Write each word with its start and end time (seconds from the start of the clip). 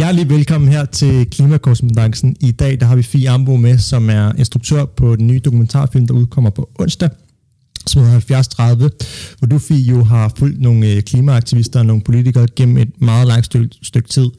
Hjertelig 0.00 0.30
velkommen 0.30 0.72
her 0.72 0.84
til 0.84 1.30
Klimakorrespondancen. 1.30 2.36
I 2.40 2.50
dag 2.50 2.80
der 2.80 2.86
har 2.86 2.96
vi 2.96 3.02
Fie 3.02 3.30
Ambo 3.30 3.56
med, 3.56 3.78
som 3.78 4.10
er 4.10 4.32
instruktør 4.32 4.84
på 4.84 5.16
den 5.16 5.26
nye 5.26 5.38
dokumentarfilm, 5.38 6.06
der 6.06 6.14
udkommer 6.14 6.50
på 6.50 6.70
onsdag, 6.78 7.10
som 7.86 8.02
hedder 8.02 8.20
7030, 8.20 8.90
hvor 9.38 9.46
du, 9.46 9.58
Fie, 9.58 9.82
jo 9.82 10.04
har 10.04 10.32
fulgt 10.36 10.60
nogle 10.60 10.90
øh, 10.90 11.02
klimaaktivister 11.02 11.80
og 11.80 11.86
nogle 11.86 12.02
politikere 12.02 12.46
gennem 12.56 12.76
et 12.76 13.00
meget 13.00 13.26
langt 13.26 13.46
stykke, 13.46 13.76
stykke 13.82 14.08
tid. 14.08 14.30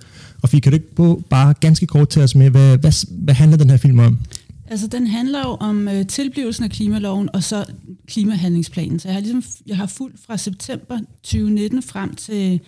Og 0.42 0.50
Fie, 0.50 0.62
kan 0.62 0.72
du 0.72 0.76
ikke 0.76 0.96
på 0.96 1.24
bare 1.30 1.54
ganske 1.60 1.86
kort 1.88 2.10
til 2.10 2.22
os 2.22 2.36
med, 2.36 2.50
hvad, 2.50 2.78
hvad, 2.78 3.08
hvad 3.24 3.34
handler 3.34 3.58
den 3.58 3.70
her 3.70 3.78
film 3.78 4.00
om? 4.00 4.20
Altså, 4.68 4.88
den 4.88 5.08
handler 5.08 5.40
jo 5.40 5.58
om 5.60 5.88
øh, 5.88 6.08
tilblivelsen 6.08 6.64
af 6.64 6.70
klimaloven 6.70 7.30
og 7.34 7.44
så 7.44 7.66
klimahandlingsplanen. 8.08 9.00
Så 9.00 9.08
jeg 9.08 9.16
har, 9.16 9.22
ligesom, 9.22 9.44
jeg 9.68 9.78
har 9.78 9.88
fulgt 9.88 10.20
fra 10.26 10.38
september 10.38 11.00
2019 11.24 11.84
frem 11.84 12.16
til 12.16 12.60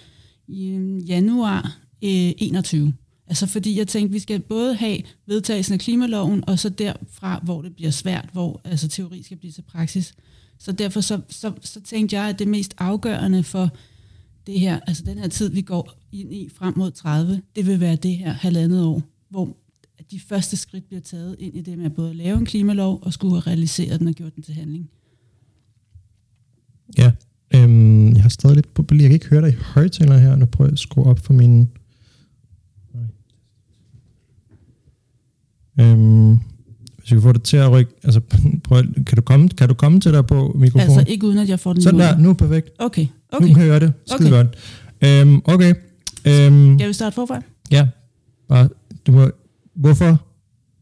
øh, 0.50 1.09
januar 1.09 1.83
Øh, 2.03 2.34
21. 2.38 2.93
Altså 3.27 3.48
fordi 3.48 3.77
jeg 3.77 3.88
tænkte, 3.88 4.13
vi 4.13 4.20
skal 4.20 4.39
både 4.39 4.75
have 4.75 4.98
vedtagelsen 5.25 5.73
af 5.73 5.80
klimaloven, 5.80 6.44
og 6.48 6.59
så 6.59 6.70
derfra, 6.70 7.39
hvor 7.44 7.61
det 7.61 7.75
bliver 7.75 7.91
svært, 7.91 8.30
hvor 8.34 8.61
altså, 8.63 8.88
teori 8.88 9.23
skal 9.23 9.38
blive 9.38 9.52
til 9.52 9.61
praksis. 9.61 10.13
Så 10.59 10.71
derfor 10.71 11.02
så, 11.02 11.21
så, 11.30 11.52
så 11.61 11.81
tænkte 11.81 12.16
jeg, 12.16 12.30
at 12.30 12.39
det 12.39 12.47
mest 12.47 12.73
afgørende 12.77 13.44
for 13.44 13.70
det 14.47 14.59
her, 14.59 14.80
altså 14.88 15.03
den 15.03 15.17
her 15.17 15.27
tid, 15.27 15.49
vi 15.49 15.61
går 15.61 15.94
ind 16.11 16.34
i 16.34 16.49
frem 16.55 16.77
mod 16.77 16.91
30, 16.91 17.41
det 17.55 17.67
vil 17.67 17.80
være 17.80 17.95
det 17.95 18.17
her 18.17 18.33
halvandet 18.33 18.85
år, 18.85 19.02
hvor 19.30 19.58
de 20.11 20.20
første 20.20 20.58
skridt 20.58 20.88
bliver 20.88 21.02
taget 21.02 21.35
ind 21.39 21.58
i 21.58 21.61
det 21.61 21.78
med 21.78 21.85
at 21.85 21.95
både 21.95 22.13
lave 22.13 22.38
en 22.38 22.45
klimalov 22.45 23.00
og 23.02 23.13
skulle 23.13 23.33
have 23.33 23.41
realiseret 23.41 24.00
den 24.00 24.08
og 24.08 24.13
gjort 24.13 24.35
den 24.35 24.44
til 24.44 24.53
handling. 24.53 24.89
Ja, 26.97 27.11
øhm, 27.56 28.13
jeg 28.13 28.22
har 28.22 28.30
stadig 28.30 28.56
lidt 28.56 28.73
på, 28.73 28.85
jeg 28.91 29.00
kan 29.00 29.11
ikke 29.11 29.30
høre 29.30 29.41
dig 29.41 29.50
i 29.50 29.61
højtaler 29.61 30.17
her, 30.17 30.35
nu 30.35 30.45
prøver 30.45 30.67
jeg 30.67 30.73
at 30.73 30.80
skrue 30.80 31.06
op 31.06 31.19
for 31.19 31.33
min 31.33 31.69
Øhm, 35.79 36.39
hvis 36.97 37.11
vi 37.11 37.16
kan 37.16 37.21
få 37.21 37.31
det 37.31 37.43
til 37.43 37.57
at 37.57 37.71
rykke, 37.71 37.91
altså 38.03 38.21
prøv, 38.63 38.83
kan, 39.05 39.16
du 39.16 39.21
komme, 39.21 39.49
kan 39.49 39.67
du 39.67 39.73
komme 39.73 39.99
til 39.99 40.11
dig 40.11 40.25
på 40.25 40.55
mikrofonen? 40.55 40.97
Altså 40.97 41.11
ikke 41.11 41.27
uden 41.27 41.38
at 41.38 41.49
jeg 41.49 41.59
får 41.59 41.73
den 41.73 41.81
Sådan 41.81 41.99
der, 41.99 42.17
nu 42.17 42.29
er 42.29 42.33
perfekt. 42.33 42.69
Okay, 42.79 43.07
okay. 43.31 43.47
Nu 43.47 43.53
kan 43.53 43.63
jeg 43.63 43.69
høre 43.69 43.79
det, 43.79 43.94
skide 44.05 44.29
okay. 44.29 44.38
godt. 44.38 44.55
Øhm, 45.03 45.41
okay. 45.45 45.73
Øhm, 46.25 46.79
Skal 46.79 46.88
vi 46.88 46.94
starte 46.94 47.16
forfra? 47.16 47.41
Ja, 47.71 47.88
bare, 48.49 48.69
du 49.07 49.11
må, 49.11 49.31
hvorfor? 49.75 50.21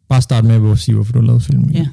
Bare 0.10 0.22
starte 0.22 0.48
med 0.48 0.72
at 0.72 0.80
sige, 0.80 0.96
hvorfor 0.96 1.14
du 1.14 1.22
lavede 1.22 1.42
filmen. 1.42 1.72
Ja. 1.72 1.88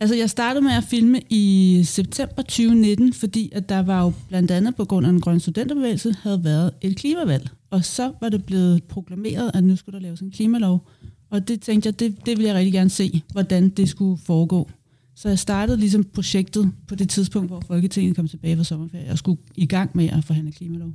Altså, 0.00 0.16
jeg 0.16 0.30
startede 0.30 0.64
med 0.64 0.72
at 0.72 0.84
filme 0.84 1.20
i 1.30 1.82
september 1.84 2.42
2019, 2.42 3.12
fordi 3.12 3.50
at 3.54 3.68
der 3.68 3.82
var 3.82 4.02
jo 4.02 4.12
blandt 4.28 4.50
andet 4.50 4.76
på 4.76 4.84
grund 4.84 5.06
af 5.06 5.12
den 5.12 5.20
grønne 5.20 5.40
studenterbevægelse, 5.40 6.14
havde 6.22 6.44
været 6.44 6.70
et 6.80 6.96
klimavalg. 6.96 7.48
Og 7.70 7.84
så 7.84 8.12
var 8.20 8.28
det 8.28 8.44
blevet 8.44 8.84
proklameret, 8.84 9.50
at 9.54 9.64
nu 9.64 9.76
skulle 9.76 9.98
der 9.98 10.02
laves 10.02 10.20
en 10.20 10.30
klimalov. 10.30 10.88
Og 11.36 11.48
det 11.48 11.60
tænkte 11.60 11.86
jeg, 11.86 12.00
det, 12.00 12.16
det 12.26 12.36
ville 12.36 12.48
jeg 12.48 12.54
rigtig 12.54 12.72
gerne 12.72 12.90
se, 12.90 13.22
hvordan 13.32 13.68
det 13.68 13.88
skulle 13.88 14.20
foregå. 14.24 14.70
Så 15.16 15.28
jeg 15.28 15.38
startede 15.38 15.78
ligesom 15.78 16.04
projektet 16.04 16.72
på 16.88 16.94
det 16.94 17.08
tidspunkt, 17.08 17.50
hvor 17.50 17.62
Folketinget 17.66 18.16
kom 18.16 18.28
tilbage 18.28 18.56
fra 18.56 18.64
sommerferie 18.64 19.10
og 19.10 19.18
skulle 19.18 19.40
i 19.54 19.66
gang 19.66 19.90
med 19.94 20.08
at 20.08 20.24
forhandle 20.24 20.52
klimalov. 20.52 20.90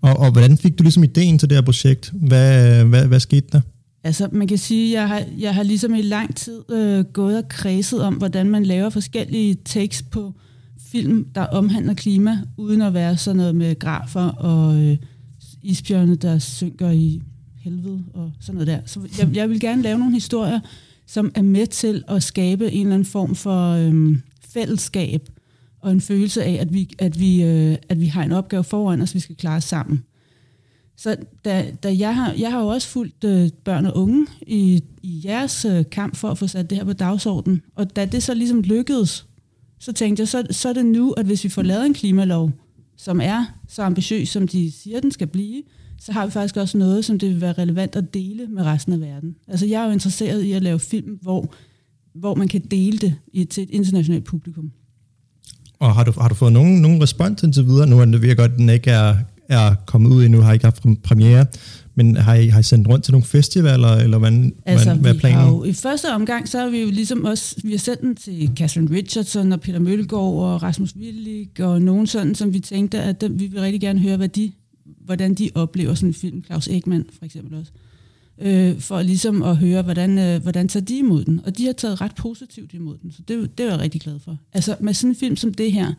Og, 0.00 0.16
og 0.16 0.32
hvordan 0.32 0.58
fik 0.58 0.78
du 0.78 0.82
ligesom 0.82 1.04
ideen 1.04 1.38
til 1.38 1.50
det 1.50 1.56
her 1.56 1.62
projekt? 1.62 2.12
Hvad, 2.14 2.84
hvad, 2.84 3.06
hvad 3.06 3.20
skete 3.20 3.46
der? 3.52 3.60
Altså, 4.04 4.28
man 4.32 4.48
kan 4.48 4.58
sige, 4.58 5.00
jeg 5.00 5.08
har, 5.08 5.22
jeg 5.38 5.54
har 5.54 5.62
ligesom 5.62 5.94
i 5.94 6.02
lang 6.02 6.36
tid 6.36 6.72
øh, 6.72 7.04
gået 7.04 7.38
og 7.38 7.48
kredset 7.48 8.02
om, 8.02 8.14
hvordan 8.14 8.50
man 8.50 8.66
laver 8.66 8.90
forskellige 8.90 9.54
takes 9.54 10.02
på 10.02 10.32
film, 10.92 11.26
der 11.34 11.42
omhandler 11.42 11.94
klima, 11.94 12.38
uden 12.56 12.82
at 12.82 12.94
være 12.94 13.16
sådan 13.16 13.36
noget 13.36 13.54
med 13.54 13.78
grafer 13.78 14.28
og 14.28 14.82
øh, 14.82 14.96
isbjørne, 15.62 16.14
der 16.14 16.38
synker 16.38 16.90
i 16.90 17.22
helvede 17.62 18.04
og 18.14 18.32
sådan 18.40 18.54
noget 18.54 18.66
der. 18.66 18.80
Så 18.86 19.00
jeg, 19.18 19.36
jeg 19.36 19.50
vil 19.50 19.60
gerne 19.60 19.82
lave 19.82 19.98
nogle 19.98 20.14
historier, 20.14 20.60
som 21.06 21.32
er 21.34 21.42
med 21.42 21.66
til 21.66 22.04
at 22.08 22.22
skabe 22.22 22.72
en 22.72 22.80
eller 22.80 22.94
anden 22.94 23.06
form 23.06 23.34
for 23.34 23.70
øhm, 23.70 24.22
fællesskab 24.40 25.28
og 25.80 25.92
en 25.92 26.00
følelse 26.00 26.44
af, 26.44 26.52
at 26.60 26.74
vi, 26.74 26.94
at, 26.98 27.20
vi, 27.20 27.42
øh, 27.42 27.76
at 27.88 28.00
vi 28.00 28.06
har 28.06 28.22
en 28.22 28.32
opgave 28.32 28.64
foran 28.64 29.00
os, 29.00 29.14
vi 29.14 29.20
skal 29.20 29.36
klare 29.36 29.60
sammen. 29.60 30.04
Så 30.96 31.16
da, 31.44 31.72
da 31.82 31.96
jeg, 31.98 32.16
har, 32.16 32.32
jeg 32.32 32.52
har 32.52 32.60
jo 32.60 32.66
også 32.66 32.88
fulgt 32.88 33.24
øh, 33.24 33.50
børn 33.64 33.86
og 33.86 33.96
unge 33.96 34.26
i, 34.46 34.82
i 35.02 35.22
jeres 35.24 35.64
øh, 35.64 35.84
kamp 35.90 36.16
for 36.16 36.28
at 36.28 36.38
få 36.38 36.46
sat 36.46 36.70
det 36.70 36.78
her 36.78 36.84
på 36.84 36.92
dagsordenen, 36.92 37.62
og 37.74 37.96
da 37.96 38.04
det 38.04 38.22
så 38.22 38.34
ligesom 38.34 38.62
lykkedes, 38.62 39.26
så 39.78 39.92
tænkte 39.92 40.20
jeg, 40.20 40.28
så, 40.28 40.46
så 40.50 40.68
er 40.68 40.72
det 40.72 40.86
nu, 40.86 41.12
at 41.12 41.26
hvis 41.26 41.44
vi 41.44 41.48
får 41.48 41.62
lavet 41.62 41.86
en 41.86 41.94
klimalov, 41.94 42.50
som 42.96 43.20
er 43.20 43.44
så 43.68 43.82
ambitiøs, 43.82 44.28
som 44.28 44.48
de 44.48 44.72
siger, 44.72 45.00
den 45.00 45.10
skal 45.10 45.26
blive, 45.26 45.62
så 46.04 46.12
har 46.12 46.26
vi 46.26 46.32
faktisk 46.32 46.56
også 46.56 46.78
noget, 46.78 47.04
som 47.04 47.18
det 47.18 47.28
vil 47.28 47.40
være 47.40 47.52
relevant 47.52 47.96
at 47.96 48.14
dele 48.14 48.46
med 48.46 48.62
resten 48.62 48.92
af 48.92 49.00
verden. 49.00 49.34
Altså 49.48 49.66
jeg 49.66 49.82
er 49.82 49.86
jo 49.86 49.92
interesseret 49.92 50.42
i 50.42 50.52
at 50.52 50.62
lave 50.62 50.78
film, 50.78 51.18
hvor, 51.22 51.54
hvor 52.14 52.34
man 52.34 52.48
kan 52.48 52.60
dele 52.60 52.98
det 52.98 53.14
i, 53.32 53.44
til 53.44 53.62
et 53.62 53.70
internationalt 53.70 54.24
publikum. 54.24 54.70
Og 55.78 55.94
har 55.94 56.04
du, 56.04 56.12
har 56.20 56.28
du 56.28 56.34
fået 56.34 56.52
nogen, 56.52 56.82
nogen 56.82 57.02
respons 57.02 57.42
indtil 57.42 57.66
videre? 57.66 57.86
Nu 57.86 58.00
er 58.00 58.04
det 58.04 58.12
virkelig 58.12 58.36
godt, 58.36 58.52
at 58.52 58.58
den 58.58 58.68
ikke 58.68 58.90
er, 58.90 59.16
er 59.48 59.74
kommet 59.86 60.10
ud 60.10 60.24
endnu, 60.24 60.40
har 60.40 60.52
ikke 60.52 60.64
haft 60.64 60.82
premiere, 61.02 61.46
men 61.94 62.16
har 62.16 62.34
I, 62.34 62.48
har 62.48 62.60
I 62.60 62.62
sendt 62.62 62.88
rundt 62.88 63.04
til 63.04 63.12
nogle 63.12 63.24
festivaler, 63.24 63.96
eller 63.96 64.18
hvad, 64.18 64.50
altså, 64.66 64.94
hvad, 64.94 65.14
er 65.14 65.18
planen? 65.18 65.38
Har 65.38 65.48
jo, 65.48 65.64
I 65.64 65.72
første 65.72 66.14
omgang, 66.14 66.48
så 66.48 66.58
har 66.58 66.68
vi 66.68 66.80
jo 66.80 66.90
ligesom 66.90 67.24
også, 67.24 67.56
vi 67.64 67.70
har 67.70 67.78
sendt 67.78 68.00
den 68.00 68.16
til 68.16 68.50
Catherine 68.56 68.96
Richardson 68.96 69.52
og 69.52 69.60
Peter 69.60 69.78
Mølgaard 69.78 70.34
og 70.34 70.62
Rasmus 70.62 70.96
Willig 70.96 71.60
og 71.60 71.82
nogen 71.82 72.06
sådan, 72.06 72.34
som 72.34 72.54
vi 72.54 72.60
tænkte, 72.60 73.02
at 73.02 73.20
dem, 73.20 73.40
vi 73.40 73.46
vil 73.46 73.60
rigtig 73.60 73.80
gerne 73.80 74.00
høre, 74.00 74.16
hvad 74.16 74.28
de 74.28 74.52
hvordan 75.04 75.34
de 75.34 75.50
oplever 75.54 75.94
sådan 75.94 76.08
en 76.08 76.14
film, 76.14 76.44
Claus 76.44 76.68
Ekman 76.68 77.06
for 77.18 77.24
eksempel 77.24 77.58
også, 77.58 77.72
øh, 78.38 78.80
for 78.80 79.02
ligesom 79.02 79.42
at 79.42 79.56
høre, 79.56 79.82
hvordan, 79.82 80.18
øh, 80.18 80.42
hvordan 80.42 80.68
tager 80.68 80.84
de 80.84 80.98
imod 80.98 81.24
den. 81.24 81.40
Og 81.44 81.58
de 81.58 81.66
har 81.66 81.72
taget 81.72 82.00
ret 82.00 82.14
positivt 82.14 82.74
imod 82.74 82.98
den, 83.02 83.12
så 83.12 83.22
det, 83.28 83.58
det 83.58 83.66
er 83.66 83.70
jeg 83.70 83.80
rigtig 83.80 84.00
glad 84.00 84.18
for. 84.18 84.38
Altså 84.52 84.76
med 84.80 84.94
sådan 84.94 85.10
en 85.10 85.16
film 85.16 85.36
som 85.36 85.54
det 85.54 85.72
her, 85.72 85.92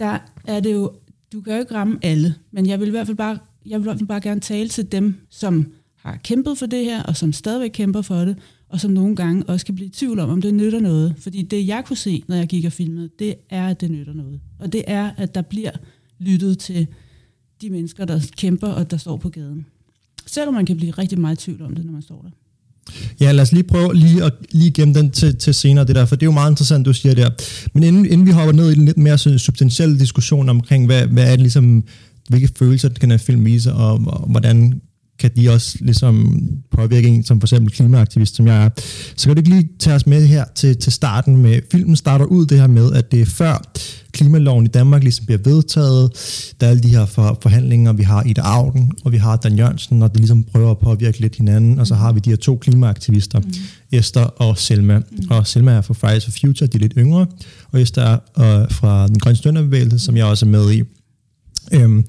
der 0.00 0.18
er 0.44 0.60
det 0.60 0.72
jo, 0.72 0.92
du 1.32 1.40
kan 1.40 1.52
jo 1.52 1.60
ikke 1.60 1.74
ramme 1.74 1.98
alle, 2.02 2.34
men 2.52 2.66
jeg 2.66 2.80
vil 2.80 2.88
i 2.88 2.90
hvert 2.90 3.06
fald 3.06 3.16
bare, 3.16 3.38
jeg 3.66 3.78
vil 3.80 3.84
i 3.84 3.88
hvert 3.88 3.98
fald 3.98 4.08
bare 4.08 4.20
gerne 4.20 4.40
tale 4.40 4.68
til 4.68 4.92
dem, 4.92 5.14
som 5.30 5.72
har 5.96 6.16
kæmpet 6.16 6.58
for 6.58 6.66
det 6.66 6.84
her, 6.84 7.02
og 7.02 7.16
som 7.16 7.32
stadigvæk 7.32 7.70
kæmper 7.70 8.02
for 8.02 8.24
det, 8.24 8.36
og 8.68 8.80
som 8.80 8.90
nogle 8.90 9.16
gange 9.16 9.44
også 9.46 9.66
kan 9.66 9.74
blive 9.74 9.86
i 9.86 9.90
tvivl 9.90 10.18
om, 10.18 10.30
om 10.30 10.42
det 10.42 10.54
nytter 10.54 10.80
noget. 10.80 11.14
Fordi 11.18 11.42
det, 11.42 11.66
jeg 11.66 11.84
kunne 11.84 11.96
se, 11.96 12.24
når 12.28 12.36
jeg 12.36 12.46
gik 12.46 12.64
og 12.64 12.72
filmede, 12.72 13.10
det 13.18 13.34
er, 13.50 13.68
at 13.68 13.80
det 13.80 13.90
nytter 13.90 14.12
noget. 14.12 14.40
Og 14.58 14.72
det 14.72 14.84
er, 14.86 15.10
at 15.16 15.34
der 15.34 15.42
bliver 15.42 15.70
lyttet 16.18 16.58
til 16.58 16.86
de 17.64 17.70
mennesker, 17.70 18.04
der 18.04 18.20
kæmper 18.36 18.68
og 18.68 18.90
der 18.90 18.96
står 18.96 19.16
på 19.16 19.28
gaden. 19.28 19.66
Selvom 20.26 20.54
man 20.54 20.66
kan 20.66 20.76
blive 20.76 20.92
rigtig 20.92 21.18
meget 21.20 21.40
i 21.40 21.44
tvivl 21.44 21.62
om 21.62 21.74
det, 21.74 21.84
når 21.84 21.92
man 21.92 22.02
står 22.02 22.22
der. 22.22 22.30
Ja, 23.20 23.32
lad 23.32 23.42
os 23.42 23.52
lige 23.52 23.62
prøve 23.62 23.94
lige 23.94 24.24
at 24.24 24.32
lige 24.50 24.70
gemme 24.70 24.94
den 24.94 25.10
til, 25.10 25.36
til 25.36 25.54
senere, 25.54 25.84
det 25.84 25.96
der, 25.96 26.04
for 26.04 26.16
det 26.16 26.22
er 26.22 26.26
jo 26.26 26.32
meget 26.32 26.50
interessant, 26.50 26.86
du 26.86 26.92
siger 26.92 27.14
der. 27.14 27.30
Men 27.74 27.82
inden, 27.82 28.06
inden 28.06 28.26
vi 28.26 28.30
hopper 28.30 28.52
ned 28.52 28.72
i 28.72 28.78
en 28.78 28.84
lidt 28.84 28.96
mere 28.96 29.18
substantielle 29.18 29.98
diskussion 29.98 30.48
omkring, 30.48 30.86
hvad, 30.86 31.06
hvad 31.06 31.24
er 31.24 31.30
det 31.30 31.40
ligesom, 31.40 31.84
hvilke 32.28 32.48
følelser 32.58 32.88
kan 32.88 33.12
en 33.12 33.18
film 33.18 33.44
vise, 33.44 33.72
og, 33.72 33.92
og 33.92 34.28
hvordan 34.30 34.80
kan 35.18 35.30
de 35.36 35.50
også 35.50 35.78
ligesom 35.80 36.42
påvirke 36.70 37.08
en, 37.08 37.24
som 37.24 37.40
for 37.40 37.46
eksempel 37.46 37.72
klimaaktivist, 37.72 38.36
som 38.36 38.46
jeg 38.46 38.64
er. 38.64 38.70
Så 39.16 39.26
kan 39.26 39.36
du 39.36 39.40
ikke 39.40 39.50
lige 39.50 39.68
tage 39.78 39.96
os 39.96 40.06
med 40.06 40.26
her 40.26 40.44
til, 40.54 40.76
til 40.76 40.92
starten 40.92 41.36
med, 41.36 41.60
filmen 41.72 41.96
starter 41.96 42.24
ud 42.24 42.46
det 42.46 42.60
her 42.60 42.66
med, 42.66 42.92
at 42.92 43.12
det 43.12 43.20
er 43.20 43.26
før 43.26 43.62
klimaloven 44.12 44.64
i 44.64 44.68
Danmark 44.68 45.02
ligesom 45.02 45.26
bliver 45.26 45.38
vedtaget, 45.44 46.10
der 46.60 46.66
er 46.66 46.70
alle 46.70 46.82
de 46.82 46.88
her 46.88 47.06
for, 47.06 47.38
forhandlinger, 47.42 47.92
vi 47.92 48.02
har 48.02 48.22
Ida 48.22 48.40
Auden, 48.40 48.92
og 49.04 49.12
vi 49.12 49.16
har 49.16 49.36
Dan 49.36 49.56
Jørgensen, 49.58 50.02
og 50.02 50.14
de 50.14 50.18
ligesom 50.18 50.44
prøver 50.44 50.70
at 50.70 50.78
påvirke 50.78 51.20
lidt 51.20 51.36
hinanden, 51.36 51.78
og 51.78 51.86
så 51.86 51.94
har 51.94 52.12
vi 52.12 52.20
de 52.20 52.30
her 52.30 52.36
to 52.36 52.56
klimaaktivister, 52.56 53.40
mm. 53.40 53.52
Esther 53.92 54.22
og 54.22 54.58
Selma. 54.58 54.98
Mm. 54.98 55.04
Og 55.30 55.46
Selma 55.46 55.72
er 55.72 55.80
fra 55.80 55.94
Fridays 55.94 56.24
for 56.24 56.32
Future, 56.40 56.66
de 56.66 56.76
er 56.76 56.80
lidt 56.80 56.94
yngre, 56.98 57.26
og 57.72 57.82
Esther 57.82 58.02
er 58.02 58.62
øh, 58.62 58.70
fra 58.70 59.08
den 59.08 59.18
grønne 59.18 59.36
stønderbevægelse, 59.36 59.98
som 59.98 60.16
jeg 60.16 60.26
også 60.26 60.46
er 60.46 60.50
med 60.50 60.72
i. 60.72 60.82
Øhm, 61.72 62.04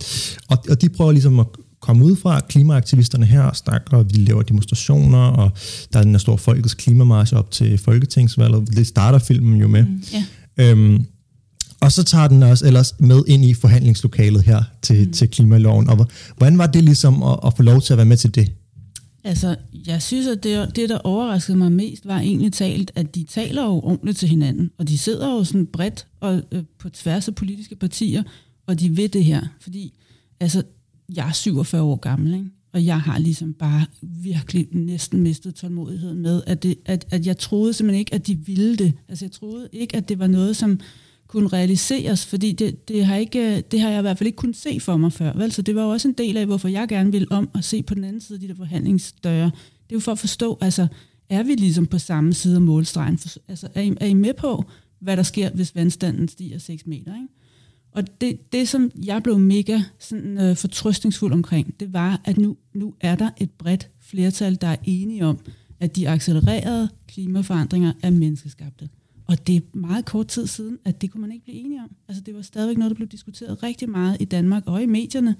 og, 0.47 0.57
og 0.69 0.81
de 0.81 0.89
prøver 0.89 1.11
ligesom 1.11 1.39
at 1.39 1.45
komme 1.85 2.05
ud 2.05 2.15
fra 2.15 2.39
klimaaktivisterne 2.39 3.25
her 3.25 3.41
og 3.41 3.55
snakker, 3.55 3.97
og 3.97 4.05
vi 4.09 4.15
laver 4.15 4.41
demonstrationer, 4.41 5.17
og 5.17 5.51
der 5.93 5.99
er 5.99 6.03
den 6.03 6.11
her 6.11 6.19
store 6.19 6.37
folkets 6.37 6.73
klimamarsch 6.73 7.33
op 7.33 7.51
til 7.51 7.77
Folketingsvalget. 7.77 8.75
Det 8.75 8.87
starter 8.87 9.19
filmen 9.19 9.61
jo 9.61 9.67
med. 9.67 9.85
Mm, 9.85 10.03
yeah. 10.59 10.71
øhm, 10.71 11.05
og 11.81 11.91
så 11.91 12.03
tager 12.03 12.27
den 12.27 12.43
os 12.43 12.61
ellers 12.61 12.93
med 12.99 13.23
ind 13.27 13.45
i 13.45 13.53
forhandlingslokalet 13.53 14.43
her 14.43 14.63
til, 14.81 15.07
mm. 15.07 15.13
til 15.13 15.29
klimaloven. 15.29 15.89
Og 15.89 16.07
hvordan 16.37 16.57
var 16.57 16.67
det 16.67 16.83
ligesom 16.83 17.23
at, 17.23 17.39
at 17.45 17.53
få 17.57 17.63
lov 17.63 17.81
til 17.81 17.93
at 17.93 17.97
være 17.97 18.05
med 18.05 18.17
til 18.17 18.35
det? 18.35 18.51
Altså, 19.23 19.55
jeg 19.87 20.01
synes, 20.01 20.27
at 20.27 20.43
det, 20.43 20.75
det, 20.75 20.89
der 20.89 20.97
overraskede 20.97 21.57
mig 21.57 21.71
mest, 21.71 22.05
var 22.05 22.19
egentlig 22.19 22.53
talt, 22.53 22.91
at 22.95 23.15
de 23.15 23.23
taler 23.23 23.63
jo 23.63 23.71
ordentligt 23.71 24.17
til 24.17 24.29
hinanden, 24.29 24.71
og 24.79 24.87
de 24.87 24.97
sidder 24.97 25.31
jo 25.31 25.43
sådan 25.43 25.65
bredt 25.65 26.07
og, 26.19 26.41
øh, 26.51 26.63
på 26.79 26.89
tværs 26.89 27.27
af 27.27 27.35
politiske 27.35 27.75
partier, 27.75 28.23
og 28.67 28.79
de 28.79 28.97
ved 28.97 29.09
det 29.09 29.25
her. 29.25 29.41
Fordi, 29.61 29.93
altså, 30.39 30.63
jeg 31.15 31.27
er 31.27 31.31
47 31.31 31.81
år 31.81 31.95
gammel, 31.95 32.33
ikke? 32.33 32.49
og 32.75 32.85
jeg 32.85 33.01
har 33.01 33.19
ligesom 33.19 33.53
bare 33.53 33.85
virkelig 34.01 34.67
næsten 34.71 35.21
mistet 35.21 35.55
tålmodigheden 35.55 36.21
med, 36.21 36.43
at, 36.47 36.63
det, 36.63 36.75
at, 36.85 37.07
at 37.11 37.27
jeg 37.27 37.37
troede 37.37 37.73
simpelthen 37.73 37.99
ikke, 37.99 38.13
at 38.13 38.27
de 38.27 38.35
ville 38.35 38.75
det. 38.75 38.93
Altså, 39.09 39.25
jeg 39.25 39.31
troede 39.31 39.69
ikke, 39.71 39.95
at 39.95 40.09
det 40.09 40.19
var 40.19 40.27
noget, 40.27 40.55
som 40.55 40.79
kunne 41.27 41.47
realiseres, 41.47 42.25
fordi 42.25 42.51
det, 42.51 42.87
det, 42.87 43.05
har 43.05 43.15
ikke, 43.15 43.61
det 43.61 43.79
har 43.79 43.89
jeg 43.89 43.99
i 43.99 44.01
hvert 44.01 44.17
fald 44.17 44.27
ikke 44.27 44.35
kunnet 44.35 44.55
se 44.55 44.79
for 44.79 44.97
mig 44.97 45.13
før. 45.13 45.33
Vel? 45.37 45.51
Så 45.51 45.61
det 45.61 45.75
var 45.75 45.83
jo 45.83 45.89
også 45.89 46.07
en 46.07 46.13
del 46.13 46.37
af, 46.37 46.45
hvorfor 46.45 46.67
jeg 46.67 46.87
gerne 46.87 47.11
ville 47.11 47.31
om 47.31 47.49
at 47.55 47.63
se 47.63 47.83
på 47.83 47.93
den 47.93 48.03
anden 48.03 48.21
side 48.21 48.35
af 48.35 48.41
de 48.41 48.47
der 48.47 48.55
forhandlingsdøre. 48.55 49.45
Det 49.45 49.91
er 49.91 49.95
jo 49.95 49.99
for 49.99 50.11
at 50.11 50.19
forstå, 50.19 50.57
altså, 50.61 50.87
er 51.29 51.43
vi 51.43 51.53
ligesom 51.55 51.85
på 51.85 51.97
samme 51.97 52.33
side 52.33 52.55
af 52.55 52.61
målstregen? 52.61 53.19
Altså, 53.47 53.67
er 53.73 53.81
I, 53.81 53.93
er 54.01 54.05
I 54.05 54.13
med 54.13 54.33
på, 54.33 54.65
hvad 54.99 55.17
der 55.17 55.23
sker, 55.23 55.49
hvis 55.49 55.75
vandstanden 55.75 56.27
stiger 56.27 56.57
6 56.57 56.85
meter? 56.87 57.15
Ikke? 57.15 57.27
Og 57.95 58.21
det, 58.21 58.53
det, 58.53 58.67
som 58.67 58.91
jeg 59.05 59.23
blev 59.23 59.39
mega 59.39 59.81
sådan, 59.99 60.37
øh, 60.37 60.55
fortrøstningsfuld 60.55 61.33
omkring, 61.33 61.79
det 61.79 61.93
var, 61.93 62.21
at 62.25 62.37
nu, 62.37 62.57
nu 62.73 62.93
er 63.01 63.15
der 63.15 63.29
et 63.37 63.51
bredt 63.51 63.89
flertal, 63.99 64.61
der 64.61 64.67
er 64.67 64.75
enige 64.83 65.25
om, 65.25 65.39
at 65.79 65.95
de 65.95 66.09
accelererede 66.09 66.89
klimaforandringer 67.07 67.93
er 68.03 68.09
menneskeskabte. 68.09 68.89
Og 69.27 69.47
det 69.47 69.55
er 69.55 69.61
meget 69.73 70.05
kort 70.05 70.27
tid 70.27 70.47
siden, 70.47 70.79
at 70.85 71.01
det 71.01 71.11
kunne 71.11 71.21
man 71.21 71.31
ikke 71.31 71.43
blive 71.43 71.57
enige 71.57 71.79
om. 71.79 71.95
Altså 72.07 72.23
det 72.23 72.35
var 72.35 72.41
stadigvæk 72.41 72.77
noget, 72.77 72.91
der 72.91 72.95
blev 72.95 73.07
diskuteret 73.07 73.63
rigtig 73.63 73.89
meget 73.89 74.17
i 74.19 74.25
Danmark 74.25 74.63
og 74.65 74.83
i 74.83 74.85
medierne. 74.85 75.35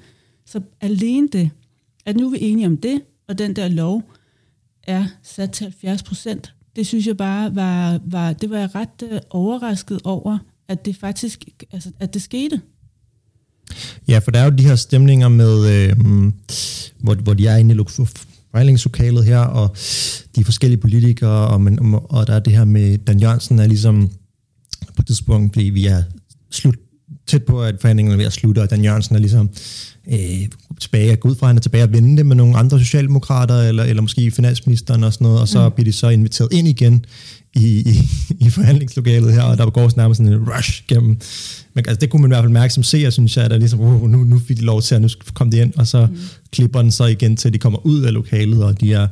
Så 0.46 0.62
alene 0.82 1.28
det, 1.28 1.50
at 2.06 2.16
nu 2.16 2.28
er 2.28 2.32
vi 2.32 2.38
enige 2.42 2.68
om 2.68 2.78
det, 2.78 3.02
og 3.28 3.38
den 3.38 3.56
der 3.56 3.68
lov 3.68 4.04
er 4.84 5.06
sat 5.24 5.52
til 5.52 5.64
70 5.64 6.04
procent, 6.04 6.54
det 6.76 6.88
synes 6.88 7.08
jeg 7.08 7.18
bare 7.18 7.56
var, 7.56 8.00
var 8.06 8.34
det 8.34 8.50
var 8.50 8.58
jeg 8.58 8.76
ret 8.76 9.04
øh, 9.12 9.20
overrasket 9.30 10.02
over, 10.04 10.38
at 10.68 10.86
det 10.86 10.96
faktisk, 10.96 11.46
altså, 11.72 11.92
at 12.00 12.14
det 12.14 12.22
skete. 12.22 12.62
Ja, 14.08 14.20
for 14.20 14.32
der 14.32 14.40
er 14.40 14.46
jo 14.46 14.52
de 14.58 14.64
her 14.64 14.76
stemninger 14.76 15.28
med, 15.28 15.66
øh, 15.68 15.98
hvor, 17.00 17.16
hvor 17.16 17.34
de 17.34 17.48
er 17.48 17.58
inde 17.58 17.76
i 17.76 17.78
forhandlingslokalet 18.52 19.26
her, 19.26 19.40
og 19.40 19.76
de 20.36 20.44
forskellige 20.44 20.80
politikere, 20.82 21.48
og, 21.48 21.62
man, 21.62 22.00
og 22.04 22.28
der 22.28 22.34
er 22.34 22.40
det 22.40 22.54
her 22.54 22.66
med, 22.66 22.98
Dan 22.98 23.20
Jørgensen 23.20 23.60
er 23.60 23.68
ligesom 23.68 24.12
på 24.88 25.02
et 25.02 25.06
tidspunkt, 25.06 25.54
fordi 25.54 25.66
vi 25.66 25.86
er 25.86 26.04
slut, 26.52 26.76
tæt 27.28 27.44
på, 27.44 27.64
at 27.64 27.76
forhandlingerne 27.82 28.14
er 28.14 28.18
ved 28.18 28.26
at 28.26 28.34
slutte, 28.34 28.60
og 28.62 28.70
Dan 28.70 28.84
Jørgensen 28.84 29.16
er 29.16 29.20
ligesom 29.20 29.50
øh, 30.12 30.48
tilbage, 30.80 31.12
at 31.12 31.20
gå 31.20 31.30
ud 31.30 31.36
fra, 31.36 31.46
at 31.46 31.50
han 31.50 31.58
er 31.58 31.62
tilbage 31.62 31.84
og 31.84 31.94
vende 31.94 32.18
det 32.18 32.26
med 32.26 32.36
nogle 32.36 32.58
andre 32.58 32.80
socialdemokrater, 32.80 33.62
eller, 33.62 33.84
eller 33.84 34.02
måske 34.02 34.32
finansministeren 34.32 35.04
og 35.04 35.14
sådan 35.14 35.26
noget, 35.26 35.42
og 35.42 35.48
så 35.48 35.70
mm. 35.70 35.76
bliver 35.76 35.86
de 35.86 35.94
så 35.94 36.10
inviteret 36.10 36.54
ind 36.54 36.68
igen 36.68 37.06
i, 37.56 37.66
i, 37.66 38.10
i 38.46 38.50
forhandlingslokalet 38.50 39.34
her, 39.34 39.42
og 39.42 39.58
der 39.58 39.70
går 39.70 39.92
nærmest 39.98 40.18
sådan 40.18 40.34
en 40.34 40.50
rush 40.50 40.84
gennem. 40.88 41.18
Men, 41.74 41.86
altså, 41.88 41.96
det 42.02 42.10
kunne 42.10 42.22
man 42.22 42.32
i 42.32 42.34
hvert 42.34 42.44
fald 42.44 42.54
mærke 42.54 42.74
som 42.74 42.84
seer, 42.84 43.10
synes 43.10 43.38
jeg, 43.38 43.46
at 43.46 43.52
der 43.52 43.58
ligesom, 43.58 43.80
uh, 43.80 44.10
nu, 44.10 44.18
nu 44.18 44.40
fik 44.40 44.58
de 44.58 44.62
lov 44.62 44.82
til 44.82 44.96
at 44.96 45.02
nu 45.02 45.08
komme 45.34 45.52
de 45.52 45.58
ind, 45.58 45.74
og 45.78 45.88
så 45.88 46.06
mm. 46.06 46.18
klipper 46.52 46.82
den 46.82 46.92
så 46.92 47.06
igen 47.06 47.38
til, 47.38 47.50
at 47.50 47.54
de 47.54 47.60
kommer 47.60 47.86
ud 47.86 48.02
af 48.02 48.14
lokalet, 48.14 48.64
og 48.64 48.82
de 48.82 48.94
er, 48.94 49.08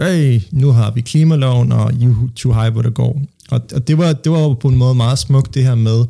hey, 0.00 0.40
nu 0.50 0.72
har 0.72 0.90
vi 0.90 1.00
klimaloven, 1.00 1.72
og 1.72 1.92
you 2.02 2.28
too 2.36 2.52
high, 2.52 2.72
hvor 2.72 2.82
det 2.82 2.94
går. 2.94 3.22
Og, 3.50 3.60
og 3.74 3.88
det, 3.88 3.98
var, 3.98 4.12
det 4.12 4.32
var 4.32 4.54
på 4.54 4.68
en 4.68 4.76
måde 4.76 4.94
meget 4.94 5.18
smukt, 5.18 5.54
det 5.54 5.64
her 5.64 5.74
med, 5.74 6.04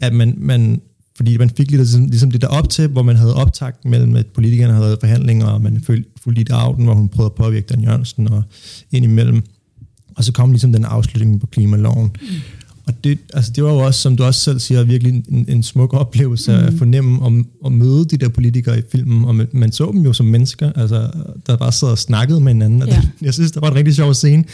at 0.00 0.12
man, 0.12 0.34
man 0.38 0.80
fordi 1.16 1.36
man 1.36 1.50
fik 1.50 1.70
lidt 1.70 1.80
ligesom, 1.80 2.06
ligesom 2.06 2.30
det 2.30 2.40
der 2.40 2.48
op 2.48 2.68
til, 2.68 2.88
hvor 2.88 3.02
man 3.02 3.16
havde 3.16 3.34
optagt 3.34 3.84
mellem, 3.84 4.16
at 4.16 4.26
politikerne 4.26 4.72
havde 4.72 4.86
været 4.86 4.98
forhandlinger, 5.00 5.46
og 5.46 5.62
man 5.62 5.82
fulgte 6.22 6.42
i 6.42 6.44
aften, 6.50 6.84
hvor 6.84 6.94
hun 6.94 7.08
prøvede 7.08 7.30
at 7.30 7.34
påvirke 7.34 7.66
Dan 7.66 7.80
Jørgensen, 7.80 8.28
og 8.28 8.42
ind 8.92 9.04
imellem 9.04 9.42
og 10.16 10.24
så 10.24 10.32
kom 10.32 10.50
ligesom 10.50 10.72
den 10.72 10.84
afslutning 10.84 11.40
på 11.40 11.46
klimaloven. 11.46 12.10
Mm. 12.20 12.26
Og 12.86 13.04
det, 13.04 13.18
altså 13.34 13.52
det 13.52 13.64
var 13.64 13.70
jo 13.70 13.78
også, 13.78 14.00
som 14.00 14.16
du 14.16 14.24
også 14.24 14.40
selv 14.40 14.58
siger, 14.58 14.82
virkelig 14.82 15.24
en, 15.28 15.44
en 15.48 15.62
smuk 15.62 15.94
oplevelse 15.94 16.52
mm. 16.52 16.64
at 16.64 16.74
fornemme 16.78 17.22
og, 17.22 17.44
og 17.62 17.72
møde 17.72 18.04
de 18.04 18.16
der 18.16 18.28
politikere 18.28 18.78
i 18.78 18.82
filmen, 18.92 19.24
og 19.24 19.34
man, 19.34 19.48
man 19.52 19.72
så 19.72 19.90
dem 19.92 20.00
jo 20.00 20.12
som 20.12 20.26
mennesker, 20.26 20.72
altså, 20.72 21.10
der 21.46 21.56
bare 21.56 21.72
sad 21.72 21.88
og 21.88 21.98
snakkede 21.98 22.40
med 22.40 22.52
hinanden, 22.52 22.82
og 22.82 22.88
ja. 22.88 22.94
det, 22.94 23.10
jeg 23.22 23.34
synes, 23.34 23.52
der 23.52 23.60
var 23.60 23.70
en 23.70 23.74
rigtig 23.74 23.94
sjov 23.94 24.14
scene, 24.14 24.44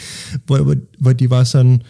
hvor, 0.45 0.57
hvor, 0.57 0.75
hvor 0.99 1.13
de 1.13 1.29
var 1.29 1.43
sådan, 1.43 1.81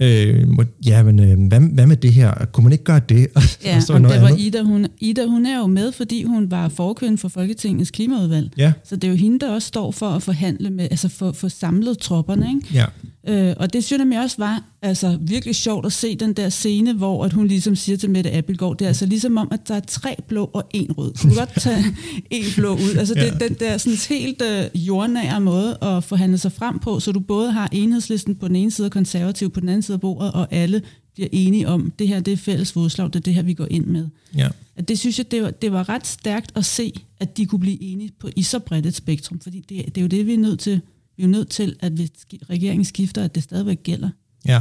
Øh, 0.00 0.46
ja, 0.86 1.02
men 1.02 1.20
øh, 1.20 1.48
hvad, 1.48 1.60
hvad 1.60 1.86
med 1.86 1.96
det 1.96 2.12
her? 2.12 2.34
Kunne 2.52 2.64
man 2.64 2.72
ikke 2.72 2.84
gøre 2.84 3.00
det? 3.08 3.28
Ja, 3.64 3.80
og 3.90 4.00
det 4.00 4.22
var 4.22 4.36
Ida. 4.38 4.62
Hun, 4.62 4.86
Ida, 5.00 5.26
hun 5.26 5.46
er 5.46 5.58
jo 5.58 5.66
med, 5.66 5.92
fordi 5.92 6.24
hun 6.24 6.50
var 6.50 6.68
forkvinde 6.68 7.18
for 7.18 7.28
Folketingets 7.28 7.90
klimaudvalg. 7.90 8.50
Ja. 8.56 8.72
Så 8.84 8.96
det 8.96 9.04
er 9.04 9.08
jo 9.08 9.16
hende, 9.16 9.38
der 9.38 9.50
også 9.50 9.68
står 9.68 9.90
for 9.90 10.08
at 10.08 10.22
forhandle 10.22 10.70
med, 10.70 10.88
altså 10.90 11.08
for, 11.08 11.32
for 11.32 11.48
samlet 11.48 11.98
tropperne. 11.98 12.48
Ikke? 12.48 12.74
Ja. 12.74 12.84
Øh, 13.28 13.54
og 13.58 13.72
det 13.72 13.84
synes 13.84 14.12
jeg 14.12 14.22
også 14.22 14.36
var 14.38 14.62
altså, 14.82 15.18
virkelig 15.20 15.56
sjovt 15.56 15.86
at 15.86 15.92
se 15.92 16.16
den 16.16 16.32
der 16.32 16.48
scene, 16.48 16.92
hvor 16.92 17.24
at 17.24 17.32
hun 17.32 17.46
ligesom 17.46 17.76
siger 17.76 17.98
til 17.98 18.10
Mette 18.10 18.32
Appelgaard, 18.32 18.76
det 18.78 18.84
er 18.84 18.88
altså 18.88 19.06
ligesom 19.06 19.36
om, 19.36 19.48
at 19.52 19.68
der 19.68 19.74
er 19.74 19.80
tre 19.80 20.16
blå 20.28 20.50
og 20.52 20.64
en 20.70 20.92
rød. 20.92 21.12
Du 21.12 21.28
kan 21.28 21.36
godt 21.36 21.60
tage 21.60 21.84
en 22.30 22.44
blå 22.56 22.74
ud. 22.74 22.96
Altså 22.98 23.14
det 23.14 23.28
er 23.28 23.38
den 23.38 23.56
der 23.60 23.78
sådan 23.78 24.18
helt 24.18 24.42
uh, 24.42 24.86
jordnære 24.86 25.40
måde 25.40 25.78
at 25.82 26.04
forhandle 26.04 26.38
sig 26.38 26.52
frem 26.52 26.78
på, 26.78 27.00
så 27.00 27.12
du 27.12 27.20
både 27.20 27.52
har 27.52 27.68
enhedslisten 27.72 28.34
på 28.34 28.48
den 28.48 28.56
ene 28.56 28.70
side 28.70 28.86
og 28.86 28.92
konservativ 28.92 29.50
på 29.50 29.60
den 29.60 29.68
anden 29.68 29.82
side 29.88 29.94
af 29.94 30.00
bordet, 30.00 30.32
og 30.32 30.48
alle 30.50 30.82
bliver 31.14 31.28
enige 31.32 31.68
om, 31.68 31.92
det 31.98 32.08
her 32.08 32.20
det 32.20 32.32
er 32.32 32.36
fælles 32.36 32.72
fodslag, 32.72 33.06
det 33.06 33.16
er 33.16 33.20
det 33.20 33.34
her, 33.34 33.42
vi 33.42 33.54
går 33.54 33.66
ind 33.70 33.86
med. 33.86 34.06
Ja. 34.36 34.48
At 34.76 34.88
det 34.88 34.98
synes 34.98 35.18
jeg, 35.18 35.30
det 35.30 35.42
var, 35.42 35.50
det 35.50 35.72
var 35.72 35.88
ret 35.88 36.06
stærkt 36.06 36.52
at 36.54 36.64
se, 36.64 36.92
at 37.20 37.36
de 37.36 37.46
kunne 37.46 37.58
blive 37.58 37.82
enige 37.82 38.10
på 38.20 38.28
i 38.36 38.42
så 38.42 38.58
bredt 38.58 38.86
et 38.86 38.94
spektrum, 38.94 39.40
fordi 39.40 39.64
det, 39.68 39.86
det 39.86 39.98
er 39.98 40.02
jo 40.02 40.08
det, 40.08 40.26
vi 40.26 40.34
er 40.34 40.38
nødt 40.38 40.60
til 40.60 40.80
vi 41.18 41.24
er 41.24 41.28
nødt 41.28 41.48
til, 41.48 41.76
at 41.80 41.92
hvis 41.92 42.10
regeringen 42.50 42.84
skifter, 42.84 43.24
at 43.24 43.34
det 43.34 43.42
stadigvæk 43.42 43.82
gælder. 43.82 44.08
Ja, 44.46 44.60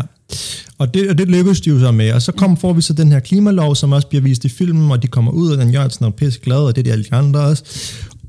og 0.77 0.93
det, 0.93 1.09
og 1.09 1.17
det 1.17 1.27
lykkedes 1.27 1.61
de 1.61 1.69
jo 1.69 1.79
så 1.79 1.91
med. 1.91 2.13
Og 2.13 2.21
så 2.21 2.31
kom, 2.31 2.57
får 2.57 2.73
vi 2.73 2.81
så 2.81 2.93
den 2.93 3.11
her 3.11 3.19
klimalov, 3.19 3.75
som 3.75 3.91
også 3.91 4.07
bliver 4.07 4.21
vist 4.21 4.45
i 4.45 4.49
filmen, 4.49 4.91
og 4.91 5.03
de 5.03 5.07
kommer 5.07 5.31
ud, 5.31 5.51
og 5.51 5.57
den 5.57 5.73
Jørgensen 5.73 6.05
er 6.05 6.09
pisse 6.09 6.39
glad, 6.39 6.57
og 6.57 6.75
det 6.75 6.81
er 6.81 6.83
de 6.83 6.91
alle 6.91 7.03
de 7.03 7.15
andre 7.15 7.39
også. 7.39 7.63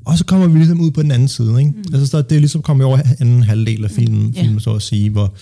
Og 0.05 0.17
så 0.17 0.25
kommer 0.25 0.47
vi 0.47 0.57
ligesom 0.57 0.81
ud 0.81 0.91
på 0.91 1.01
den 1.01 1.11
anden 1.11 1.27
side. 1.27 1.59
Ikke? 1.59 1.71
Mm. 1.71 1.83
Altså, 1.93 2.07
så 2.07 2.21
det 2.21 2.35
er 2.35 2.39
ligesom 2.39 2.61
kommet 2.61 2.85
over 2.85 2.99
anden 3.19 3.43
halvdel 3.43 3.83
af 3.83 3.91
filmen, 3.91 4.25
mm. 4.25 4.33
filmen 4.33 4.59
så 4.59 4.73
at 4.73 4.81
sige, 4.81 5.09
hvor 5.09 5.33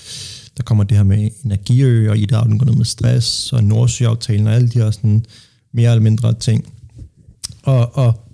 der 0.57 0.63
kommer 0.63 0.83
det 0.83 0.98
her 0.98 1.04
med 1.04 1.30
energiø, 1.45 2.09
og 2.09 2.18
Ida 2.18 2.42
den 2.42 2.59
går 2.59 2.65
ned 2.65 2.75
med 2.75 2.86
stress, 2.86 3.54
og 3.54 3.63
Nordsjøaftalen, 3.63 4.48
og 4.48 4.54
alle 4.54 4.69
de 4.69 4.80
her 4.80 4.92
sådan 4.92 5.25
mere 5.74 5.92
eller 5.92 6.04
mindre 6.04 6.33
ting. 6.33 6.74
Og, 7.63 7.98
og 7.98 8.27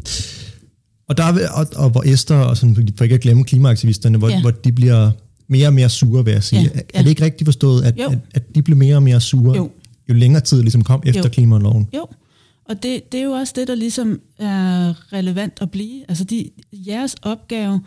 og, 1.08 1.18
der, 1.18 1.50
og, 1.50 1.68
og 1.75 1.90
hvor 1.90 2.04
Esther, 2.06 2.36
og 2.36 2.58
sådan, 2.58 2.94
for 2.98 3.04
ikke 3.04 3.16
at 3.16 3.22
glemme 3.22 3.44
klimaaktivisterne, 3.44 4.18
hvor, 4.18 4.30
ja. 4.30 4.42
hvor 4.42 4.52
de 4.52 4.72
bliver 4.72 5.12
mere 5.48 5.68
og 5.68 5.74
mere 5.74 5.90
sure, 5.90 6.25
vil 6.25 6.31
jeg 6.31 6.44
sige. 6.44 6.62
Ja, 6.62 6.70
ja. 6.75 6.81
Er 6.94 7.02
det 7.02 7.10
ikke 7.10 7.25
rigtigt 7.25 7.48
forstået, 7.48 7.84
at, 7.84 8.00
at, 8.00 8.20
at 8.34 8.56
de 8.56 8.62
blev 8.62 8.78
mere 8.78 8.96
og 8.96 9.04
mere 9.04 9.22
sure, 9.22 9.58
jo, 9.58 9.72
jo 10.10 10.14
længere 10.14 10.42
tid 10.42 10.62
ligesom 10.62 10.84
kom 10.84 11.04
efter 11.06 11.24
jo. 11.24 11.30
klimaloven? 11.30 11.88
Jo, 11.96 12.08
og 12.66 12.84
det, 12.84 13.12
det 13.12 13.20
er 13.20 13.24
jo 13.24 13.31
også 13.31 13.54
det, 13.56 13.68
der 13.68 13.75
ligesom 13.75 14.20
er 14.40 15.14
relevant 15.14 15.54
at 15.62 15.72
blive. 15.72 16.04
Altså 16.10 16.24
de, 16.24 16.50
jeres 16.74 17.16
opgave 17.22 17.81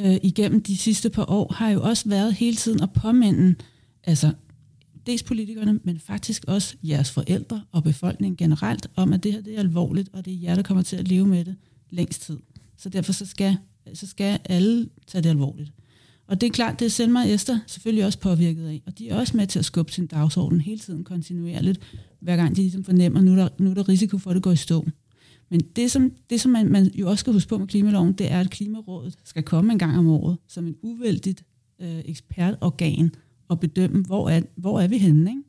øh, 0.00 0.16
igennem 0.22 0.62
de 0.62 0.76
sidste 0.76 1.10
par 1.10 1.30
år 1.30 1.52
har 1.56 1.70
jo 1.70 1.82
også 1.82 2.04
været 2.06 2.34
hele 2.34 2.56
tiden 2.56 2.82
at 2.82 2.88
påminde, 2.90 3.54
altså 4.04 4.32
dels 5.06 5.22
politikerne, 5.22 5.80
men 5.84 6.00
faktisk 6.00 6.44
også 6.48 6.76
jeres 6.82 7.10
forældre 7.10 7.62
og 7.72 7.84
befolkningen 7.84 8.36
generelt, 8.36 8.86
om 8.96 9.12
at 9.12 9.22
det 9.22 9.32
her 9.32 9.40
det 9.40 9.54
er 9.54 9.58
alvorligt, 9.58 10.08
og 10.12 10.24
det 10.24 10.32
er 10.32 10.38
jer, 10.42 10.54
der 10.54 10.62
kommer 10.62 10.82
til 10.82 10.96
at 10.96 11.08
leve 11.08 11.26
med 11.26 11.44
det 11.44 11.56
længst 11.90 12.22
tid. 12.22 12.38
Så 12.76 12.88
derfor 12.88 13.12
så 13.12 13.26
skal, 13.26 13.56
så 13.94 14.06
skal 14.06 14.38
alle 14.44 14.88
tage 15.06 15.22
det 15.22 15.28
alvorligt. 15.28 15.72
Og 16.26 16.40
det 16.40 16.46
er 16.46 16.50
klart, 16.50 16.80
det 16.80 16.86
er 16.86 16.90
Selma 16.90 17.20
og 17.20 17.30
Esther 17.30 17.58
selvfølgelig 17.66 18.04
også 18.04 18.18
påvirket 18.18 18.66
af, 18.66 18.82
og 18.86 18.98
de 18.98 19.08
er 19.08 19.16
også 19.16 19.36
med 19.36 19.46
til 19.46 19.58
at 19.58 19.64
skubbe 19.64 19.92
sin 19.92 20.06
dagsorden 20.06 20.60
hele 20.60 20.78
tiden 20.78 21.04
kontinuerligt, 21.04 21.80
hver 22.20 22.36
gang 22.36 22.56
de 22.56 22.60
ligesom 22.60 22.84
fornemmer, 22.84 23.18
at 23.18 23.24
nu 23.24 23.32
er 23.32 23.36
der, 23.36 23.48
nu 23.58 23.70
er 23.70 23.74
der 23.74 23.88
risiko 23.88 24.18
for, 24.18 24.30
at 24.30 24.34
det 24.34 24.42
går 24.42 24.52
i 24.52 24.56
stå. 24.56 24.86
Men 25.48 25.60
det, 25.76 25.90
som, 25.90 26.12
det, 26.30 26.40
som 26.40 26.52
man, 26.52 26.68
man 26.68 26.90
jo 26.94 27.10
også 27.10 27.20
skal 27.20 27.32
huske 27.32 27.48
på 27.48 27.58
med 27.58 27.66
klimaloven, 27.66 28.12
det 28.12 28.32
er, 28.32 28.40
at 28.40 28.50
Klimarådet 28.50 29.14
skal 29.24 29.42
komme 29.42 29.72
en 29.72 29.78
gang 29.78 29.98
om 29.98 30.08
året 30.08 30.36
som 30.48 30.66
en 30.66 30.76
uvældigt 30.82 31.44
øh, 31.80 32.02
ekspertorgan 32.04 33.14
at 33.50 33.60
bedømme, 33.60 34.02
hvor 34.02 34.30
er, 34.30 34.40
hvor 34.56 34.80
er 34.80 34.88
vi 34.88 34.98
henne. 34.98 35.30
Ikke? 35.30 35.42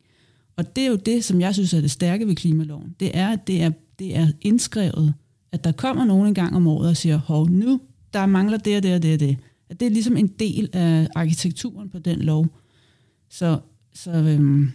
Og 0.56 0.76
det 0.76 0.84
er 0.84 0.88
jo 0.88 0.96
det, 0.96 1.24
som 1.24 1.42
jeg 1.42 1.54
synes 1.54 1.74
er 1.74 1.82
det 1.82 1.92
stærke 1.92 2.28
ved 2.28 2.36
klimaloven. 2.36 2.96
Det 3.00 3.12
er, 3.14 3.30
at 3.30 3.48
det 3.48 3.62
er, 3.62 3.72
det 4.00 4.18
er 4.18 4.28
indskrevet 4.42 5.14
at 5.52 5.64
der 5.64 5.72
kommer 5.72 6.06
nogen 6.06 6.28
en 6.28 6.34
gang 6.34 6.56
om 6.56 6.68
året 6.68 6.90
og 6.90 6.98
siger, 6.98 7.18
hov, 7.18 7.50
nu 7.50 7.82
der 8.14 8.26
mangler 8.26 8.58
det 8.58 8.78
og 8.78 8.84
det 8.84 8.96
og 8.96 9.02
det 9.02 9.14
og 9.14 9.20
det. 9.20 9.38
At 9.70 9.80
det 9.80 9.86
er 9.86 9.90
ligesom 9.90 10.18
en 10.18 10.28
del 10.28 10.70
af 10.74 11.08
arkitekturen 11.16 11.90
på 11.90 12.00
den 12.00 12.20
lov. 12.20 12.48
Så, 13.30 13.60
så 13.94 14.12
øhm, 14.12 14.72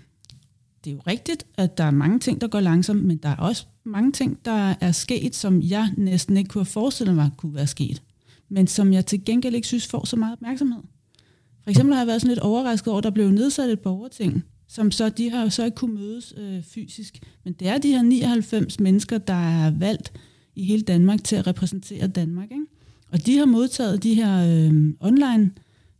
det 0.84 0.90
er 0.90 0.94
jo 0.94 1.00
rigtigt, 1.06 1.46
at 1.54 1.78
der 1.78 1.84
er 1.84 1.90
mange 1.90 2.18
ting, 2.18 2.40
der 2.40 2.48
går 2.48 2.60
langsomt, 2.60 3.04
men 3.04 3.16
der 3.16 3.28
er 3.28 3.36
også 3.36 3.66
mange 3.84 4.12
ting, 4.12 4.44
der 4.44 4.74
er 4.80 4.92
sket, 4.92 5.34
som 5.34 5.62
jeg 5.62 5.90
næsten 5.96 6.36
ikke 6.36 6.48
kunne 6.48 6.60
have 6.60 6.66
forestillet 6.66 7.14
mig 7.14 7.30
kunne 7.36 7.54
være 7.54 7.66
sket. 7.66 8.02
Men 8.48 8.66
som 8.66 8.92
jeg 8.92 9.06
til 9.06 9.24
gengæld 9.24 9.54
ikke 9.54 9.66
synes 9.66 9.86
får 9.86 10.06
så 10.06 10.16
meget 10.16 10.32
opmærksomhed. 10.32 10.82
For 11.66 11.70
eksempel 11.70 11.94
har 11.94 12.00
jeg 12.00 12.06
været 12.06 12.20
sådan 12.20 12.30
lidt 12.30 12.38
overrasket 12.38 12.88
over, 12.88 12.98
at 12.98 13.04
der 13.04 13.10
blev 13.10 13.30
nedsat 13.30 13.70
et 13.70 13.80
borgerting, 13.80 14.44
som 14.68 14.90
så, 14.90 15.08
de 15.08 15.30
har 15.30 15.42
jo 15.42 15.50
så 15.50 15.64
ikke 15.64 15.74
kunne 15.74 15.94
mødes 15.94 16.34
øh, 16.36 16.62
fysisk. 16.62 17.18
Men 17.44 17.52
det 17.52 17.68
er 17.68 17.78
de 17.78 17.88
her 17.88 18.02
99 18.02 18.80
mennesker, 18.80 19.18
der 19.18 19.66
er 19.66 19.70
valgt 19.70 20.12
i 20.54 20.64
hele 20.64 20.82
Danmark 20.82 21.24
til 21.24 21.36
at 21.36 21.46
repræsentere 21.46 22.06
Danmark. 22.06 22.50
Ikke? 22.50 22.66
Og 23.12 23.26
de 23.26 23.38
har 23.38 23.44
modtaget 23.44 24.02
de 24.02 24.14
her 24.14 24.66
øh, 24.68 24.92
online 25.00 25.50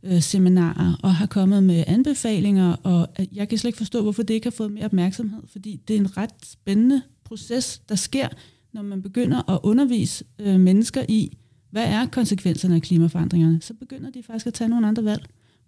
øh, 0.02 0.20
seminarer 0.20 1.00
og 1.02 1.14
har 1.14 1.26
kommet 1.26 1.62
med 1.62 1.85
anbefalinger, 1.87 2.73
og 2.73 3.08
øh, 3.20 3.26
jeg 3.32 3.49
kan 3.49 3.58
slet 3.58 3.68
ikke 3.68 3.78
forstå, 3.78 4.02
hvorfor 4.02 4.23
det 4.23 4.35
ikke 4.35 4.46
har 4.46 4.50
fået 4.50 4.73
mere 4.73 4.85
opmærksomhed, 4.85 5.42
fordi 5.46 5.80
det 5.88 5.96
er 5.96 6.00
en 6.00 6.16
ret 6.16 6.35
spændende 6.44 7.02
proces, 7.25 7.82
der 7.88 7.94
sker, 7.94 8.28
når 8.73 8.82
man 8.82 9.02
begynder 9.02 9.50
at 9.50 9.61
undervise 9.62 10.25
øh, 10.38 10.61
mennesker 10.61 11.04
i, 11.08 11.37
hvad 11.70 11.85
er 11.85 12.06
konsekvenserne 12.06 12.75
af 12.75 12.82
klimaforandringerne, 12.82 13.62
så 13.62 13.75
begynder 13.75 14.11
de 14.11 14.23
faktisk 14.23 14.46
at 14.46 14.54
tage 14.54 14.68
nogle 14.68 14.87
andre 14.87 15.04
valg. 15.04 15.26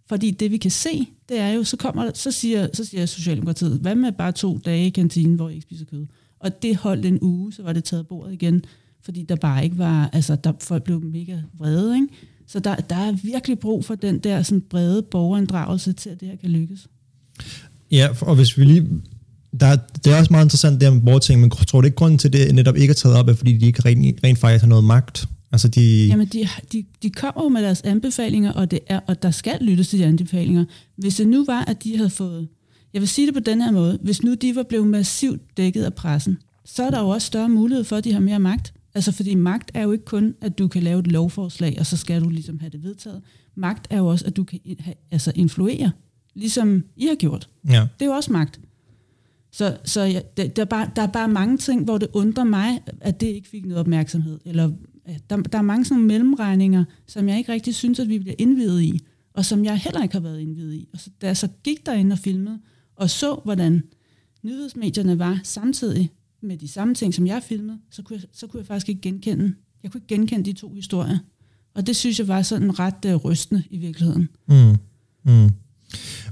Fordi 0.09 0.31
det 0.31 0.50
vi 0.50 0.57
kan 0.57 0.71
se, 0.71 1.07
det 1.29 1.38
er 1.38 1.49
jo, 1.49 1.65
så 1.65 1.77
kommer 1.77 2.11
så 2.15 2.31
siger, 2.31 2.69
så 2.73 2.85
siger 2.85 3.07
Socialdemokratiet, 3.07 3.79
hvad 3.81 3.95
med 3.95 4.12
bare 4.12 4.33
to 4.33 4.59
dage 4.65 4.87
i 4.87 4.91
kantinen, 4.91 5.37
hvor 5.37 5.49
I 5.49 5.55
ikke 5.55 5.62
spiser 5.62 5.85
kød? 5.85 6.07
Og 6.41 6.62
det 6.62 6.77
holdt 6.77 7.07
en 7.07 7.19
uge, 7.23 7.53
så 7.53 7.62
var 7.62 7.73
det 7.73 7.85
taget 7.85 8.07
bordet 8.07 8.33
igen, 8.33 8.65
fordi 9.03 9.23
der 9.23 9.37
bare 9.37 9.65
ikke 9.65 9.79
var, 9.79 10.11
altså 10.12 10.37
der, 10.37 10.53
folk 10.61 10.83
blev 10.83 11.03
mega 11.05 11.38
vrede, 11.59 11.95
ikke? 11.95 12.09
Så 12.47 12.59
der, 12.59 12.75
der 12.75 12.97
er 12.97 13.12
virkelig 13.23 13.59
brug 13.59 13.85
for 13.85 13.95
den 13.95 14.19
der 14.19 14.43
sådan 14.43 14.61
brede 14.61 15.03
borgerinddragelse 15.03 15.93
til, 15.93 16.11
at 16.11 16.21
det 16.21 16.29
her 16.29 16.37
kan 16.37 16.50
lykkes. 16.50 16.88
Ja, 17.91 18.09
og 18.21 18.35
hvis 18.35 18.59
vi 18.59 18.65
lige... 18.65 18.88
Der, 19.61 19.77
det 20.05 20.12
er 20.12 20.19
også 20.19 20.33
meget 20.33 20.45
interessant 20.45 20.81
det 20.81 20.93
med 20.93 21.03
borgerting, 21.03 21.41
men 21.41 21.50
tror 21.50 21.81
du 21.81 21.85
ikke 21.85 21.95
grunden 21.95 22.19
til 22.19 22.33
det 22.33 22.55
netop 22.55 22.77
ikke 22.77 22.91
er 22.91 22.95
taget 22.95 23.17
op, 23.17 23.29
er 23.29 23.35
fordi 23.35 23.57
de 23.57 23.67
ikke 23.67 23.83
rent, 23.85 24.25
rent 24.25 24.38
faktisk 24.38 24.62
har 24.62 24.69
noget 24.69 24.85
magt? 24.85 25.29
Altså 25.52 25.69
de... 25.69 26.07
Jamen, 26.07 26.26
de, 26.26 26.49
de, 26.73 26.85
de 27.02 27.11
kommer 27.11 27.43
jo 27.43 27.49
med 27.49 27.62
deres 27.62 27.83
anbefalinger, 27.83 28.52
og, 28.52 28.71
det 28.71 28.81
er, 28.87 29.00
og 29.07 29.23
der 29.23 29.31
skal 29.31 29.59
lyttes 29.61 29.88
til 29.88 29.99
de 29.99 30.05
anbefalinger. 30.05 30.64
Hvis 30.97 31.17
det 31.17 31.28
nu 31.28 31.45
var, 31.45 31.64
at 31.64 31.85
de 31.85 31.97
havde 31.97 32.11
fået... 32.11 32.49
Jeg 32.93 33.00
vil 33.00 33.09
sige 33.09 33.26
det 33.26 33.35
på 33.35 33.40
den 33.40 33.61
her 33.61 33.71
måde. 33.71 33.99
Hvis 34.02 34.23
nu 34.23 34.35
de 34.35 34.57
var 34.57 34.62
blevet 34.62 34.87
massivt 34.87 35.57
dækket 35.57 35.85
af 35.85 35.95
pressen, 35.95 36.38
så 36.64 36.83
er 36.83 36.90
der 36.90 37.00
jo 37.00 37.09
også 37.09 37.26
større 37.26 37.49
mulighed 37.49 37.85
for, 37.85 37.97
at 37.97 38.05
de 38.05 38.12
har 38.12 38.21
mere 38.21 38.38
magt. 38.38 38.73
Altså, 38.95 39.12
fordi 39.12 39.35
magt 39.35 39.71
er 39.75 39.83
jo 39.83 39.93
ikke 39.93 40.05
kun, 40.05 40.35
at 40.40 40.59
du 40.59 40.69
kan 40.69 40.83
lave 40.83 41.00
et 41.00 41.07
lovforslag, 41.07 41.76
og 41.78 41.87
så 41.87 41.97
skal 41.97 42.23
du 42.23 42.28
ligesom 42.28 42.61
have 42.61 42.71
det 42.71 42.83
vedtaget. 42.83 43.23
Magt 43.55 43.87
er 43.90 43.99
jo 43.99 44.07
også, 44.07 44.26
at 44.26 44.37
du 44.37 44.45
kan 44.45 44.61
altså, 45.11 45.33
influere, 45.35 45.90
ligesom 46.35 46.85
I 46.97 47.07
har 47.07 47.14
gjort. 47.14 47.49
Ja. 47.69 47.87
Det 47.99 48.05
er 48.05 48.07
jo 48.07 48.12
også 48.12 48.33
magt. 48.33 48.61
Så, 49.52 49.76
så 49.85 50.02
ja, 50.02 50.21
der, 50.37 50.49
der, 50.49 50.62
er 50.62 50.67
bare, 50.67 50.90
der 50.97 51.02
er 51.02 51.07
bare 51.07 51.28
mange 51.28 51.59
ting, 51.59 51.85
hvor 51.85 51.99
det 51.99 52.09
undrer 52.12 52.45
mig, 52.45 52.81
at 53.00 53.21
det 53.21 53.26
ikke 53.26 53.49
fik 53.49 53.64
noget 53.64 53.81
opmærksomhed. 53.81 54.38
Eller 54.45 54.71
Øh, 55.09 55.17
der, 55.31 55.37
der 55.37 55.59
er 55.59 55.62
mange 55.62 55.85
sådan 55.85 56.05
mellemregninger, 56.05 56.85
som 57.07 57.29
jeg 57.29 57.38
ikke 57.38 57.53
rigtig 57.53 57.75
synes, 57.75 57.99
at 57.99 58.09
vi 58.09 58.19
bliver 58.19 58.35
indvidet 58.38 58.83
i, 58.83 59.00
og 59.35 59.45
som 59.45 59.65
jeg 59.65 59.77
heller 59.77 60.03
ikke 60.03 60.15
har 60.15 60.21
været 60.21 60.41
indvidet 60.41 60.75
i. 60.75 60.88
Og 60.93 61.00
så, 61.00 61.11
da 61.23 61.27
jeg 61.27 61.37
så 61.37 61.49
gik 61.65 61.87
derinde 61.87 62.12
og 62.12 62.19
filmede, 62.19 62.59
og 62.97 63.11
så, 63.11 63.41
hvordan 63.45 63.83
nyhedsmedierne 64.43 65.19
var 65.19 65.41
samtidig 65.45 66.11
med 66.43 66.57
de 66.57 66.69
samme 66.69 66.95
ting, 66.95 67.15
som 67.15 67.27
jeg 67.27 67.43
filmede, 67.43 67.79
så 67.91 68.03
kunne 68.03 68.17
jeg, 68.17 68.29
så 68.33 68.47
kunne 68.47 68.61
jeg 68.61 68.67
faktisk 68.67 68.88
ikke 68.88 69.00
genkende. 69.00 69.55
Jeg 69.83 69.93
kunne 69.93 69.99
ikke 69.99 70.15
genkende 70.15 70.45
de 70.45 70.53
to 70.53 70.73
historier. 70.75 71.19
Og 71.75 71.87
det 71.87 71.97
synes 71.97 72.19
jeg 72.19 72.29
var 72.29 72.43
sådan 72.43 72.79
ret 72.79 73.05
uh, 73.07 73.15
rystende 73.15 73.62
i 73.71 73.79
virkeligheden. 73.79 74.29
Mm. 74.49 74.77
Mm. 75.25 75.50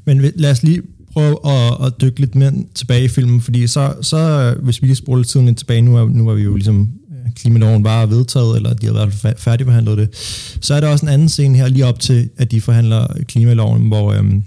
Men 0.05 0.21
lad 0.35 0.51
os 0.51 0.63
lige 0.63 0.83
prøve 1.13 1.47
at, 1.47 1.87
at 1.87 2.01
dykke 2.01 2.21
lidt 2.21 2.35
mere 2.35 2.53
tilbage 2.75 3.05
i 3.05 3.09
filmen, 3.09 3.41
fordi 3.41 3.67
så, 3.67 3.95
så 4.03 4.17
øh, 4.17 4.65
hvis 4.65 4.83
vi 4.83 4.87
lige 4.87 4.97
spoler 4.97 5.25
tiden 5.25 5.47
lidt 5.47 5.59
tilbage, 5.59 5.83
nu 5.83 5.97
er, 5.97 6.09
nu 6.09 6.29
er 6.29 6.35
vi 6.35 6.43
jo 6.43 6.55
ligesom 6.55 6.91
klimaloven 7.35 7.85
var 7.85 8.07
vedtaget, 8.07 8.57
eller 8.57 8.75
de 8.75 8.87
har 8.87 8.93
været 8.93 9.35
færdigbehandlet 9.39 9.99
det, 9.99 10.09
så 10.61 10.75
er 10.75 10.81
der 10.81 10.89
også 10.89 11.07
en 11.07 11.13
anden 11.13 11.29
scene 11.29 11.59
her, 11.59 11.69
lige 11.69 11.87
op 11.87 12.01
til, 12.01 12.29
at 12.37 12.51
de 12.51 12.61
forhandler 12.61 13.07
klimaloven, 13.29 13.89
hvor 13.89 14.13
øhm, 14.13 14.43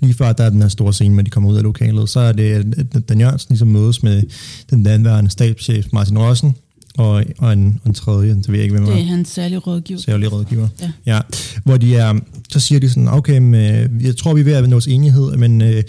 lige 0.00 0.14
før 0.14 0.32
der 0.32 0.44
er 0.44 0.50
den 0.50 0.62
her 0.62 0.68
store 0.68 0.92
scene, 0.92 1.14
med 1.14 1.24
de 1.24 1.30
kommer 1.30 1.50
ud 1.50 1.56
af 1.56 1.62
lokalet, 1.62 2.08
så 2.08 2.20
er 2.20 2.32
det, 2.32 2.76
at 2.94 3.08
Dan 3.08 3.20
Jørgensen 3.20 3.52
ligesom 3.52 3.68
mødes 3.68 4.02
med 4.02 4.22
den 4.70 4.82
danværende 4.82 5.30
stabschef 5.30 5.86
Martin 5.92 6.18
Rossen, 6.18 6.54
og, 6.98 7.24
og 7.38 7.52
en, 7.52 7.80
en 7.86 7.94
tredje, 7.94 8.34
det 8.34 8.48
ved 8.48 8.54
jeg 8.54 8.62
ikke, 8.62 8.74
hvem 8.74 8.86
Det 8.86 9.00
er 9.00 9.04
hans 9.04 9.28
særlige 9.28 9.58
rådgiver. 9.58 10.00
Særlige 10.00 10.28
rådgiver, 10.28 10.68
ja. 10.80 10.92
ja. 11.06 11.20
Hvor 11.64 11.76
de 11.76 11.96
er, 11.96 12.20
så 12.50 12.60
siger 12.60 12.80
de 12.80 12.88
sådan, 12.88 13.08
okay, 13.08 13.38
med, 13.38 13.88
jeg 14.00 14.16
tror, 14.16 14.34
vi 14.34 14.40
er 14.40 14.44
ved 14.44 14.52
at 14.52 14.68
nå 14.68 14.80
enighed, 14.88 15.36
men, 15.36 15.62
øh, 15.62 15.82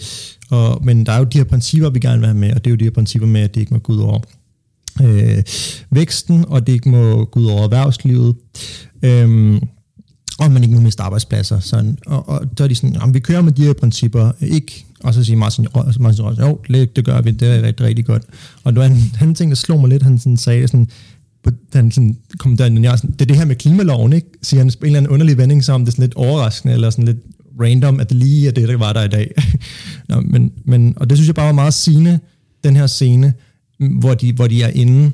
og, 0.50 0.84
men 0.84 1.06
der 1.06 1.12
er 1.12 1.18
jo 1.18 1.24
de 1.24 1.38
her 1.38 1.44
principper, 1.44 1.90
vi 1.90 1.98
gerne 1.98 2.18
vil 2.18 2.26
have 2.26 2.38
med, 2.38 2.54
og 2.54 2.64
det 2.64 2.66
er 2.66 2.70
jo 2.70 2.76
de 2.76 2.84
her 2.84 2.90
principper 2.90 3.28
med, 3.28 3.40
at 3.40 3.54
det 3.54 3.60
ikke 3.60 3.74
må 3.74 3.78
gå 3.78 3.92
ud 3.92 3.98
over 3.98 4.20
øh, 5.02 5.42
væksten, 5.90 6.44
og 6.48 6.66
det 6.66 6.72
ikke 6.72 6.88
må 6.88 7.24
gå 7.24 7.40
ud 7.40 7.46
over 7.46 7.62
erhvervslivet. 7.62 8.34
Øh, 9.02 9.60
og 10.38 10.50
man 10.50 10.62
ikke 10.62 10.74
må 10.74 10.80
miste 10.80 11.02
arbejdspladser. 11.02 11.60
Sådan. 11.60 11.98
Og, 12.06 12.28
og 12.28 12.58
der 12.58 12.64
er 12.64 12.68
de 12.68 12.74
sådan, 12.74 13.14
vi 13.14 13.20
kører 13.20 13.42
med 13.42 13.52
de 13.52 13.64
her 13.64 13.72
principper, 13.72 14.32
ikke 14.40 14.84
og 15.04 15.14
så 15.14 15.24
siger 15.24 15.36
Martin, 15.36 15.66
Martin 16.00 16.24
Røs, 16.24 16.38
jo, 16.38 16.58
det 16.96 17.04
gør 17.04 17.20
vi, 17.20 17.30
det 17.30 17.48
er 17.48 17.62
rigtig, 17.62 17.86
rigtig 17.86 18.04
godt. 18.04 18.22
Og 18.64 18.72
det 18.72 18.80
var 18.80 18.86
en 18.86 19.12
anden 19.20 19.34
ting, 19.34 19.50
der 19.50 19.56
slog 19.56 19.80
mig 19.80 19.88
lidt, 19.88 20.02
han 20.02 20.18
sådan 20.18 20.36
sagde 20.36 20.68
sådan, 20.68 20.88
på 21.42 21.50
den 21.72 21.90
der, 22.58 22.80
jeg 22.82 22.98
sådan, 22.98 23.10
det 23.10 23.20
er 23.20 23.26
det 23.26 23.36
her 23.36 23.44
med 23.44 23.56
klimaloven, 23.56 24.12
ikke? 24.12 24.28
siger 24.42 24.60
han 24.60 24.66
en 24.66 24.74
eller 24.82 24.96
anden 24.96 25.12
underlig 25.12 25.38
vending, 25.38 25.64
som 25.64 25.80
det 25.80 25.88
er 25.88 25.92
sådan 25.92 26.02
lidt 26.02 26.14
overraskende, 26.14 26.74
eller 26.74 26.90
sådan 26.90 27.04
lidt 27.04 27.18
random, 27.60 28.00
at 28.00 28.08
det 28.08 28.16
lige 28.16 28.48
er 28.48 28.52
det, 28.52 28.68
der 28.68 28.76
var 28.76 28.92
der 28.92 29.04
i 29.04 29.08
dag. 29.08 29.34
Nå, 30.08 30.20
men, 30.20 30.52
men, 30.64 30.94
og 30.96 31.10
det 31.10 31.18
synes 31.18 31.26
jeg 31.26 31.34
bare 31.34 31.46
var 31.46 31.52
meget 31.52 31.74
sigende, 31.74 32.18
den 32.64 32.76
her 32.76 32.86
scene, 32.86 33.32
hvor 33.78 34.14
de, 34.14 34.32
hvor 34.32 34.46
de 34.46 34.62
er 34.62 34.68
inde. 34.68 35.12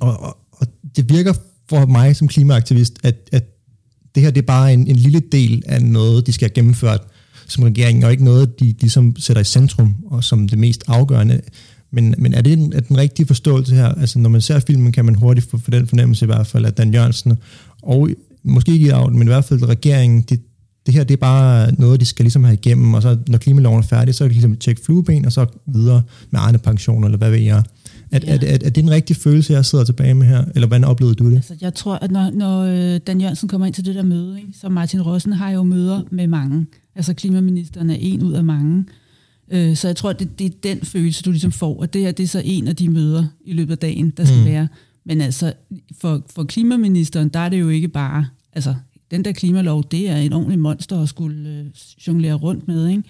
Og, 0.00 0.20
og, 0.20 0.38
og 0.52 0.66
det 0.96 1.10
virker 1.10 1.32
for 1.68 1.86
mig 1.86 2.16
som 2.16 2.28
klimaaktivist, 2.28 2.98
at, 3.02 3.28
at 3.32 3.44
det 4.14 4.22
her 4.22 4.30
det 4.30 4.42
er 4.42 4.46
bare 4.46 4.72
en, 4.72 4.86
en 4.86 4.96
lille 4.96 5.20
del 5.20 5.62
af 5.66 5.82
noget, 5.82 6.26
de 6.26 6.32
skal 6.32 6.48
have 6.48 6.54
gennemført 6.54 7.00
som 7.46 7.64
regering, 7.64 8.04
og 8.04 8.10
ikke 8.10 8.24
noget, 8.24 8.60
de 8.60 8.74
ligesom 8.80 9.16
sætter 9.16 9.40
i 9.40 9.44
centrum, 9.44 9.94
og 10.06 10.24
som 10.24 10.48
det 10.48 10.58
mest 10.58 10.84
afgørende. 10.86 11.40
Men, 11.90 12.14
men 12.18 12.34
er 12.34 12.42
det 12.42 12.52
en, 12.52 12.72
er 12.72 12.80
den 12.80 12.96
rigtige 12.96 13.26
forståelse 13.26 13.74
her? 13.74 13.86
Altså, 13.86 14.18
når 14.18 14.30
man 14.30 14.40
ser 14.40 14.60
filmen, 14.60 14.92
kan 14.92 15.04
man 15.04 15.14
hurtigt 15.14 15.50
få 15.50 15.58
for 15.58 15.70
den 15.70 15.86
fornemmelse 15.86 16.24
i 16.24 16.26
hvert 16.26 16.46
fald, 16.46 16.64
at 16.64 16.78
Dan 16.78 16.94
Jørgensen, 16.94 17.38
og 17.82 18.08
måske 18.42 18.72
ikke 18.72 18.86
i 18.86 19.10
men 19.10 19.22
i 19.22 19.24
hvert 19.24 19.44
fald 19.44 19.62
regeringen, 19.62 20.22
de, 20.22 20.38
det 20.88 20.96
her 20.96 21.04
det 21.04 21.14
er 21.14 21.18
bare 21.18 21.74
noget, 21.74 22.00
de 22.00 22.04
skal 22.04 22.24
ligesom 22.24 22.44
have 22.44 22.54
igennem, 22.54 22.94
og 22.94 23.02
så 23.02 23.18
når 23.28 23.38
klimaloven 23.38 23.82
er 23.82 23.86
færdig, 23.86 24.14
så 24.14 24.24
er 24.24 24.28
det 24.28 24.34
ligesom 24.34 24.56
tjekke 24.56 24.82
flueben, 24.84 25.24
og 25.24 25.32
så 25.32 25.46
videre 25.66 26.02
med 26.30 26.40
egne 26.40 26.58
pensioner, 26.58 27.06
eller 27.06 27.18
hvad 27.18 27.30
ved 27.30 27.38
jeg. 27.38 27.62
Er, 28.10 28.18
ja. 28.26 28.34
er, 28.34 28.38
er, 28.42 28.58
er 28.64 28.70
det 28.70 28.78
en 28.78 28.90
rigtig 28.90 29.16
følelse, 29.16 29.52
jeg 29.52 29.64
sidder 29.64 29.84
tilbage 29.84 30.14
med 30.14 30.26
her, 30.26 30.44
eller 30.54 30.66
hvordan 30.66 30.84
oplevede 30.84 31.14
du 31.14 31.30
det? 31.30 31.36
Altså, 31.36 31.54
jeg 31.60 31.74
tror, 31.74 31.94
at 31.94 32.10
når, 32.10 32.30
når 32.30 32.62
øh, 32.62 33.00
Dan 33.06 33.20
Jørgensen 33.20 33.48
kommer 33.48 33.66
ind 33.66 33.74
til 33.74 33.84
det 33.84 33.94
der 33.94 34.02
møde, 34.02 34.38
ikke, 34.40 34.52
så 34.60 34.68
Martin 34.68 35.02
Rossen 35.02 35.32
har 35.32 35.50
jo 35.50 35.62
møder 35.62 36.02
med 36.10 36.26
mange, 36.26 36.66
altså 36.96 37.14
klimaministeren 37.14 37.90
er 37.90 37.96
en 38.00 38.22
ud 38.22 38.32
af 38.32 38.44
mange, 38.44 38.84
øh, 39.50 39.76
så 39.76 39.88
jeg 39.88 39.96
tror, 39.96 40.12
det, 40.12 40.38
det 40.38 40.46
er 40.46 40.50
den 40.62 40.80
følelse, 40.82 41.22
du 41.22 41.30
ligesom 41.30 41.52
får, 41.52 41.80
og 41.80 41.92
det 41.94 42.02
her 42.02 42.12
det 42.12 42.22
er 42.22 42.28
så 42.28 42.42
en 42.44 42.68
af 42.68 42.76
de 42.76 42.88
møder 42.88 43.24
i 43.44 43.52
løbet 43.52 43.72
af 43.72 43.78
dagen, 43.78 44.12
der 44.16 44.24
skal 44.24 44.38
mm. 44.38 44.44
være. 44.44 44.68
Men 45.06 45.20
altså, 45.20 45.52
for, 46.00 46.22
for 46.34 46.44
klimaministeren, 46.44 47.28
der 47.28 47.40
er 47.40 47.48
det 47.48 47.60
jo 47.60 47.68
ikke 47.68 47.88
bare, 47.88 48.26
altså, 48.52 48.74
den 49.10 49.24
der 49.24 49.32
klimalov, 49.32 49.84
det 49.90 50.08
er 50.08 50.16
en 50.16 50.32
ordentlig 50.32 50.58
monster 50.58 51.02
at 51.02 51.08
skulle 51.08 51.48
øh, 51.50 51.66
jonglere 52.06 52.34
rundt 52.34 52.68
med, 52.68 52.88
ikke? 52.88 53.02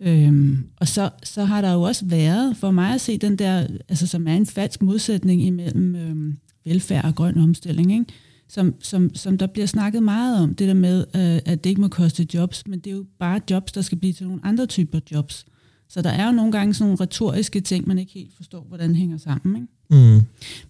Øhm, 0.00 0.64
og 0.76 0.88
så, 0.88 1.10
så 1.22 1.44
har 1.44 1.60
der 1.60 1.72
jo 1.72 1.82
også 1.82 2.04
været, 2.04 2.56
for 2.56 2.70
mig 2.70 2.94
at 2.94 3.00
se 3.00 3.18
den 3.18 3.36
der, 3.36 3.66
altså 3.88 4.06
som 4.06 4.28
er 4.28 4.36
en 4.36 4.46
falsk 4.46 4.82
modsætning 4.82 5.42
imellem 5.42 5.94
øhm, 5.96 6.36
velfærd 6.64 7.04
og 7.04 7.14
grøn 7.14 7.38
omstilling, 7.38 7.92
ikke? 7.92 8.04
Som, 8.48 8.74
som, 8.80 9.14
som 9.14 9.38
der 9.38 9.46
bliver 9.46 9.66
snakket 9.66 10.02
meget 10.02 10.42
om, 10.42 10.54
det 10.54 10.68
der 10.68 10.74
med, 10.74 10.98
øh, 11.16 11.52
at 11.52 11.64
det 11.64 11.70
ikke 11.70 11.80
må 11.80 11.88
koste 11.88 12.26
jobs, 12.34 12.66
men 12.66 12.78
det 12.78 12.90
er 12.90 12.96
jo 12.96 13.04
bare 13.18 13.40
jobs, 13.50 13.72
der 13.72 13.82
skal 13.82 13.98
blive 13.98 14.12
til 14.12 14.26
nogle 14.26 14.40
andre 14.44 14.66
typer 14.66 15.00
jobs. 15.12 15.46
Så 15.88 16.02
der 16.02 16.10
er 16.10 16.26
jo 16.26 16.32
nogle 16.32 16.52
gange 16.52 16.74
sådan 16.74 16.86
nogle 16.86 17.00
retoriske 17.00 17.60
ting, 17.60 17.88
man 17.88 17.98
ikke 17.98 18.12
helt 18.12 18.36
forstår, 18.36 18.64
hvordan 18.68 18.94
hænger 18.94 19.18
sammen. 19.18 19.56
Ikke? 19.56 20.12
Mm. 20.16 20.20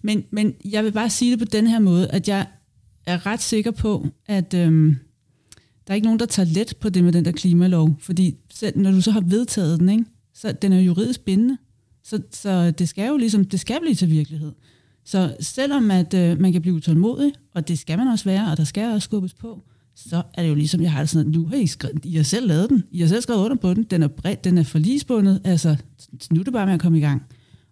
Men, 0.01 0.23
men 0.31 0.53
jeg 0.65 0.83
vil 0.83 0.91
bare 0.91 1.09
sige 1.09 1.31
det 1.31 1.39
på 1.39 1.45
den 1.45 1.67
her 1.67 1.79
måde, 1.79 2.07
at 2.07 2.27
jeg 2.27 2.47
er 3.05 3.25
ret 3.25 3.41
sikker 3.41 3.71
på, 3.71 4.07
at 4.25 4.53
øhm, 4.53 4.95
der 5.87 5.91
er 5.91 5.95
ikke 5.95 6.05
nogen, 6.05 6.19
der 6.19 6.25
tager 6.25 6.49
let 6.49 6.73
på 6.79 6.89
det 6.89 7.03
med 7.03 7.11
den 7.11 7.25
der 7.25 7.31
klimalov, 7.31 7.95
fordi 7.99 8.35
selv 8.53 8.79
når 8.79 8.91
du 8.91 9.01
så 9.01 9.11
har 9.11 9.21
vedtaget 9.21 9.79
den, 9.79 9.89
ikke, 9.89 10.05
så 10.33 10.51
den 10.51 10.73
er 10.73 10.79
juridisk 10.79 11.21
bindende. 11.21 11.57
Så, 12.03 12.21
så 12.31 12.71
det 12.71 12.89
skal 12.89 13.07
jo 13.07 13.17
ligesom, 13.17 13.45
det 13.45 13.59
skal 13.59 13.79
blive 13.81 13.95
til 13.95 14.09
virkelighed. 14.09 14.51
Så 15.05 15.35
selvom 15.39 15.91
at 15.91 16.13
øh, 16.13 16.39
man 16.39 16.51
kan 16.51 16.61
blive 16.61 16.75
utålmodig, 16.75 17.33
og 17.53 17.67
det 17.67 17.79
skal 17.79 17.97
man 17.97 18.07
også 18.07 18.25
være, 18.25 18.51
og 18.51 18.57
der 18.57 18.63
skal 18.63 18.93
også 18.93 19.05
skubbes 19.05 19.33
på, 19.33 19.63
så 19.95 20.23
er 20.33 20.41
det 20.43 20.49
jo 20.49 20.55
ligesom, 20.55 20.81
jeg 20.81 20.91
har 20.91 20.99
det 20.99 21.09
sådan, 21.09 21.27
at 21.27 21.35
nu 21.35 21.45
har 21.47 21.55
I, 21.55 21.67
skrevet, 21.67 22.05
I 22.05 22.15
har 22.15 22.23
selv 22.23 22.47
lavet 22.47 22.69
den, 22.69 22.83
I 22.91 22.99
har 23.01 23.07
selv 23.07 23.21
skrevet 23.21 23.41
under 23.41 23.57
på 23.57 23.73
den, 23.73 23.83
den 23.83 24.03
er 24.03 24.07
bredt, 24.07 24.43
den 24.43 24.57
er 24.57 24.63
forlisbundet, 24.63 25.41
altså 25.43 25.75
nu 26.31 26.39
er 26.39 26.43
det 26.43 26.53
bare 26.53 26.65
med 26.65 26.73
at 26.73 26.79
komme 26.79 26.97
i 26.97 27.01
gang. 27.01 27.23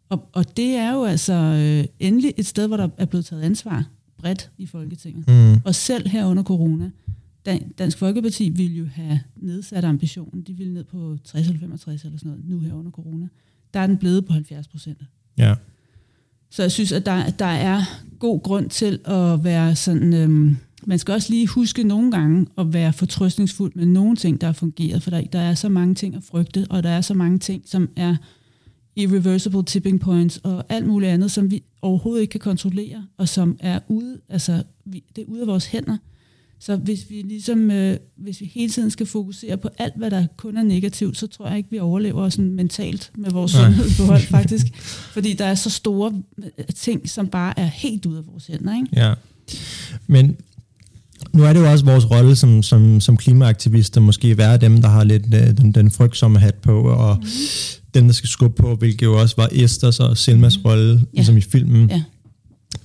Og, 0.10 0.30
og 0.34 0.58
det 0.58 0.76
er 0.76 0.94
jo 0.94 1.04
altså 1.04 1.34
øh, 1.34 1.86
endelig 2.00 2.34
et 2.38 2.46
sted, 2.46 2.68
hvor 2.68 2.78
der 2.78 2.90
er 2.98 3.06
blevet 3.06 3.26
taget 3.26 3.42
ansvar 3.42 3.86
bredt 4.22 4.52
i 4.58 4.66
Folketinget. 4.66 5.28
Mm. 5.28 5.62
Og 5.66 5.76
selv 5.76 6.08
her 6.08 6.26
under 6.26 6.44
corona, 6.44 6.92
Dansk 7.78 7.98
Folkeparti 7.98 8.50
ville 8.50 8.78
jo 8.78 8.86
have 8.86 9.20
nedsat 9.36 9.84
ambitionen. 9.84 10.42
De 10.42 10.54
ville 10.54 10.74
ned 10.74 10.84
på 10.84 11.18
60 11.24 11.48
eller 11.48 11.60
65 11.60 12.04
eller 12.04 12.18
sådan 12.20 12.32
noget, 12.32 12.50
nu 12.50 12.60
her 12.60 12.74
under 12.74 12.92
corona. 12.92 13.28
Der 13.74 13.80
er 13.80 13.88
den 13.88 13.98
blevet 13.98 14.26
på 14.26 14.34
70 14.34 14.68
procent. 14.68 14.98
Ja. 15.38 15.56
Så 16.50 16.62
jeg 16.64 16.72
synes, 16.72 16.92
at 16.92 17.06
der, 17.06 17.30
der 17.30 17.46
er 17.46 17.82
god 18.20 18.42
grund 18.42 18.70
til 18.70 19.00
at 19.06 19.44
være 19.44 19.76
sådan... 19.76 20.14
Øhm, 20.14 20.58
man 20.86 21.00
skal 21.00 21.14
også 21.14 21.30
lige 21.30 21.48
huske 21.48 21.84
nogle 21.84 22.12
gange 22.12 22.48
at 22.58 22.74
være 22.74 22.94
fortrøstningsfuld 22.94 23.72
med 23.76 23.86
nogle 23.86 24.16
ting, 24.16 24.42
der 24.42 24.48
har 24.48 24.54
fungeret, 24.54 25.04
for 25.04 25.10
der, 25.10 25.22
der 25.22 25.40
er 25.40 25.56
så 25.56 25.70
mange 25.70 25.96
ting 25.96 26.16
at 26.16 26.24
frygte, 26.24 26.66
og 26.70 26.84
der 26.84 26.90
er 26.90 27.02
så 27.02 27.14
mange 27.14 27.40
ting, 27.40 27.64
som 27.66 27.90
er 27.96 28.16
irreversible 28.96 29.64
tipping 29.64 30.00
points 30.00 30.38
og 30.38 30.64
alt 30.70 30.88
muligt 30.88 31.12
andet, 31.12 31.32
som 31.32 31.52
vi 31.52 31.64
overhovedet 31.82 32.22
ikke 32.22 32.32
kan 32.32 32.40
kontrollere, 32.40 33.06
og 33.18 33.30
som 33.30 33.58
er 33.60 33.80
ude, 33.88 34.18
altså 34.30 34.64
vi, 34.86 35.04
det 35.16 35.22
er 35.22 35.26
ude 35.28 35.42
af 35.42 35.48
vores 35.48 35.66
hænder. 35.66 35.98
Så 36.60 36.76
hvis 36.76 37.10
vi 37.10 37.22
ligesom, 37.22 37.72
øh, 37.72 37.98
hvis 38.16 38.42
vi 38.42 38.46
hele 38.46 38.70
tiden 38.72 38.92
skal 38.92 39.06
fokusere 39.06 39.58
på 39.58 39.70
alt, 39.78 39.94
hvad 39.98 40.12
der 40.12 40.28
kun 40.38 40.58
er 40.58 40.64
negativt, 40.64 41.18
så 41.18 41.28
tror 41.28 41.48
jeg 41.48 41.58
ikke, 41.58 41.72
vi 41.72 41.80
overlever 41.80 42.30
sådan 42.30 42.52
mentalt 42.52 43.12
med 43.18 43.32
vores 43.32 43.52
sundhedsbehold 43.52 44.22
faktisk. 44.22 44.76
Fordi 45.14 45.34
der 45.34 45.46
er 45.46 45.56
så 45.56 45.70
store 45.70 46.14
ting, 46.76 47.10
som 47.10 47.28
bare 47.28 47.60
er 47.60 47.66
helt 47.66 48.06
ude 48.06 48.18
af 48.18 48.28
vores 48.28 48.48
hænder. 48.48 48.76
Ikke? 48.76 48.88
Ja. 48.94 49.14
Men 50.08 50.38
nu 51.34 51.44
er 51.44 51.54
det 51.54 51.60
jo 51.60 51.72
også 51.72 51.86
vores 51.86 52.12
rolle 52.12 52.36
som, 52.36 52.64
som, 52.64 53.00
som 53.00 53.18
klimaaktivister, 53.18 54.02
måske 54.02 54.38
være 54.38 54.58
dem, 54.58 54.82
der 54.82 54.90
har 54.90 55.04
lidt 55.04 55.26
uh, 55.26 55.58
den, 55.58 55.72
den 55.72 55.92
frygtsomme 55.92 56.40
hat 56.40 56.56
på, 56.56 56.82
og 56.82 57.18
mm. 57.22 57.28
dem, 57.94 58.06
der 58.06 58.14
skal 58.14 58.30
skubbe 58.30 58.62
på, 58.62 58.76
hvilket 58.76 59.06
jo 59.06 59.22
også 59.22 59.36
var 59.38 59.50
Esters 59.52 60.00
og 60.00 60.18
Selmas 60.18 60.58
mm. 60.58 60.64
rolle, 60.66 60.92
ja. 60.92 60.98
ligesom 61.14 61.38
i 61.38 61.42
filmen. 61.42 61.90
Ja 61.90 62.02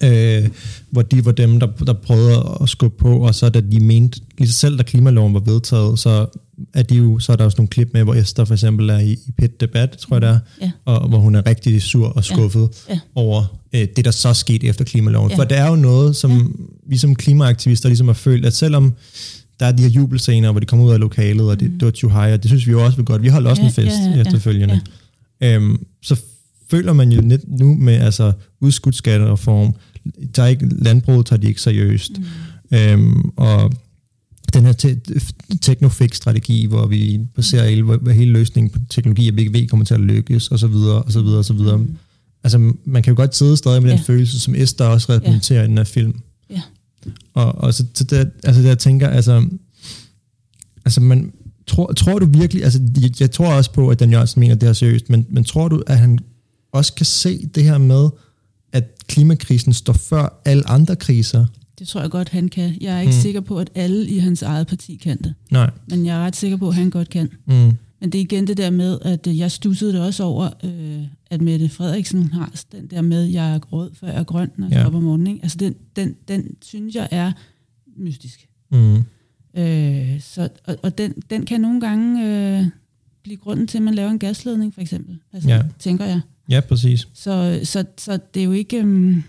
øh, 0.03 0.49
hvor 0.91 1.03
de 1.03 1.25
var 1.25 1.33
dem, 1.33 1.61
der, 1.61 1.67
der 1.67 1.93
prøvede 1.93 2.59
at 2.63 2.69
skubbe 2.69 2.99
på, 2.99 3.19
og 3.19 3.35
så 3.35 3.49
da 3.49 3.61
de 3.61 3.81
mente, 3.81 4.21
lige 4.39 4.53
selv 4.53 4.79
da 4.79 4.83
klimaloven 4.83 5.35
var 5.35 5.41
vedtaget, 5.41 5.99
så 5.99 6.27
er, 6.75 6.83
de 6.83 6.95
jo, 6.95 7.19
så 7.19 7.33
er 7.33 7.37
der 7.37 7.45
også 7.45 7.57
nogle 7.59 7.69
klip 7.69 7.91
med, 7.93 8.03
hvor 8.03 8.15
Esther 8.15 8.45
for 8.45 8.55
eksempel 8.55 8.91
er 8.91 8.99
i, 8.99 9.13
i 9.13 9.33
pet 9.39 9.61
debat, 9.61 9.91
tror 9.91 10.17
jeg 10.17 10.23
det 10.23 10.29
er, 10.29 10.39
ja. 10.63 10.71
og 10.85 11.09
hvor 11.09 11.19
hun 11.19 11.35
er 11.35 11.47
rigtig 11.47 11.83
sur 11.83 12.09
og 12.09 12.25
skuffet 12.25 12.69
ja. 12.89 12.95
Ja. 12.95 13.01
over 13.15 13.59
øh, 13.73 13.87
det, 13.97 14.05
der 14.05 14.11
så 14.11 14.35
skete 14.35 14.67
efter 14.67 14.85
klimaloven. 14.85 15.31
Ja. 15.31 15.37
For 15.37 15.45
det 15.45 15.59
er 15.59 15.69
jo 15.69 15.77
noget, 15.77 16.17
som 16.17 16.31
ja. 16.31 16.45
vi 16.89 16.97
som 16.97 17.15
klimaaktivister 17.15 17.89
ligesom 17.89 18.07
har 18.07 18.15
følt, 18.15 18.47
at 18.47 18.55
selvom 18.55 18.95
der 19.61 19.67
er 19.67 19.73
de 19.73 19.83
her 19.83 19.91
jubelscener, 19.91 20.51
hvor 20.51 20.61
de 20.61 20.67
kommer 20.67 20.87
ud 20.87 20.93
af 20.93 21.01
lokalet, 21.01 21.51
og 21.51 21.61
det, 21.61 21.73
mm. 21.73 21.79
det 21.79 21.87
var 21.87 21.93
too 21.93 22.11
high, 22.11 22.33
og 22.33 22.43
det 22.43 22.51
synes 22.51 22.67
vi 22.67 22.73
jo 22.73 22.85
også 22.85 22.97
vil 22.97 23.05
godt. 23.05 23.23
Vi 23.23 23.29
holdt 23.29 23.47
også 23.47 23.63
ja, 23.63 23.69
en 23.69 23.75
fest 23.75 23.97
ja, 23.97 24.11
ja, 24.11 24.21
efterfølgende. 24.21 24.81
Ja. 25.41 25.55
Øhm, 25.55 25.85
så 26.03 26.17
føler 26.71 26.93
man 26.93 27.13
jo 27.13 27.21
lidt 27.21 27.59
nu 27.61 27.75
med 27.75 27.95
altså 27.95 28.33
udskudt 28.61 28.95
skattereform, 28.95 29.75
er 30.39 30.47
ikke, 30.47 30.69
landbruget 30.69 31.27
tager 31.27 31.41
de 31.41 31.47
ikke 31.47 31.61
seriøst. 31.61 32.13
Mm. 32.19 32.77
Øhm, 32.77 33.31
og 33.37 33.73
den 34.55 34.65
her 34.65 34.73
te- 34.73 35.01
teknofix-strategi, 35.61 36.67
hvor 36.67 36.87
vi 36.87 37.21
baserer 37.35 37.69
hele, 37.69 38.15
hele 38.15 38.33
løsningen 38.33 38.71
på 38.71 38.79
teknologi, 38.91 39.29
ikke 39.39 39.53
ved, 39.53 39.69
kommer 39.69 39.87
til 39.87 39.95
at 39.95 40.01
lykkes, 40.01 40.49
og 40.49 40.59
så 40.59 40.67
videre, 40.67 41.03
og 41.03 41.13
så 41.13 41.23
videre, 41.23 41.39
og 41.39 41.45
så 41.45 41.53
videre. 41.53 41.77
Mm. 41.77 41.97
Altså, 42.45 42.73
man 42.85 43.03
kan 43.03 43.11
jo 43.11 43.17
godt 43.17 43.37
sidde 43.37 43.57
stadig 43.57 43.83
med 43.83 43.91
ja. 43.91 43.97
den 43.97 44.05
følelse, 44.05 44.41
som 44.41 44.55
Esther 44.55 44.87
også 44.87 45.13
repræsenterer 45.13 45.59
ja. 45.59 45.65
i 45.65 45.69
den 45.69 45.77
her 45.77 45.85
film. 45.85 46.21
Ja. 46.51 46.63
Og, 47.35 47.55
og 47.55 47.75
så, 47.75 47.85
så 47.95 48.05
der, 48.05 48.25
altså, 48.45 48.63
der 48.63 48.69
jeg 48.69 48.79
tænker, 48.79 49.09
altså, 49.09 49.47
altså 50.85 51.01
man, 51.01 51.33
tror, 51.67 51.93
tror 51.93 52.19
du 52.19 52.27
virkelig, 52.27 52.65
altså 52.65 52.81
jeg, 53.01 53.21
jeg 53.21 53.31
tror 53.31 53.55
også 53.55 53.73
på, 53.73 53.89
at 53.89 54.01
Dan 54.01 54.11
Jørgensen 54.11 54.41
mener 54.41 54.55
det 54.55 54.69
her 54.69 54.73
seriøst, 54.73 55.11
men, 55.11 55.27
men 55.29 55.45
tror 55.45 55.69
du, 55.69 55.83
at 55.87 55.99
han 55.99 56.19
også 56.77 56.95
kan 56.95 57.07
se 57.07 57.47
det 57.47 57.65
her 57.65 57.79
med, 57.79 58.09
at 58.73 59.07
klimakrisen 59.07 59.73
står 59.73 59.93
før 59.93 60.43
alle 60.45 60.71
andre 60.71 60.97
kriser? 60.97 61.47
Det 61.79 61.89
tror 61.89 62.01
jeg 62.01 62.11
godt, 62.11 62.29
han 62.29 62.49
kan. 62.49 62.77
Jeg 62.81 62.97
er 62.97 63.01
ikke 63.01 63.13
mm. 63.13 63.21
sikker 63.21 63.41
på, 63.41 63.59
at 63.59 63.71
alle 63.75 64.07
i 64.09 64.19
hans 64.19 64.43
eget 64.43 64.67
parti 64.67 64.97
kan 64.97 65.19
det. 65.19 65.35
Nej. 65.51 65.71
Men 65.89 66.07
jeg 66.07 66.17
er 66.17 66.21
ret 66.21 66.37
sikker 66.37 66.57
på, 66.57 66.69
at 66.69 66.75
han 66.75 66.91
godt 66.91 67.11
kan. 67.11 67.31
Mm. 67.47 67.73
Men 68.01 68.13
det 68.13 68.19
er 68.19 68.23
igen 68.23 68.47
det 68.47 68.57
der 68.57 68.71
med, 68.71 68.99
at 69.03 69.27
øh, 69.27 69.39
jeg 69.39 69.51
stussede 69.51 69.93
det 69.93 70.01
også 70.01 70.25
over, 70.25 70.51
øh, 70.65 71.03
at 71.31 71.41
Mette 71.41 71.69
Frederiksen 71.69 72.33
har 72.33 72.53
den 72.73 72.87
der 72.87 73.03
med, 73.03 73.25
jeg 73.25 73.55
er 73.55 73.59
rød, 73.59 73.91
før 73.95 74.07
jeg 74.07 74.17
er 74.17 74.25
grøn, 74.25 74.51
når 74.57 74.69
jeg 74.69 74.79
ja. 74.79 74.87
op 74.87 74.95
om 74.95 75.03
morgenen. 75.03 75.27
Ikke? 75.27 75.41
Altså 75.43 75.59
den, 75.59 75.75
den, 75.97 76.17
den 76.29 76.57
synes 76.63 76.95
jeg 76.95 77.09
er 77.11 77.33
mystisk. 77.97 78.49
Mm. 78.71 78.97
Øh, 79.57 80.21
så, 80.21 80.49
og 80.65 80.77
og 80.83 80.99
den, 80.99 81.15
den 81.31 81.47
kan 81.47 81.61
nogle 81.61 81.81
gange 81.81 82.27
øh, 82.27 82.67
blive 83.23 83.37
grunden 83.37 83.67
til, 83.67 83.79
at 83.79 83.83
man 83.83 83.95
laver 83.95 84.11
en 84.11 84.19
gasledning, 84.19 84.75
for 84.75 84.81
eksempel. 84.81 85.19
Altså, 85.33 85.49
ja. 85.49 85.63
tænker 85.79 86.05
jeg. 86.05 86.21
Ja, 86.49 86.61
præcis. 86.61 87.09
Så, 87.15 87.61
så, 87.65 87.85
så 87.99 88.19
det 88.35 88.41
er 88.41 88.45
jo 88.45 88.53
ikke, 88.53 88.81
um, 88.81 89.25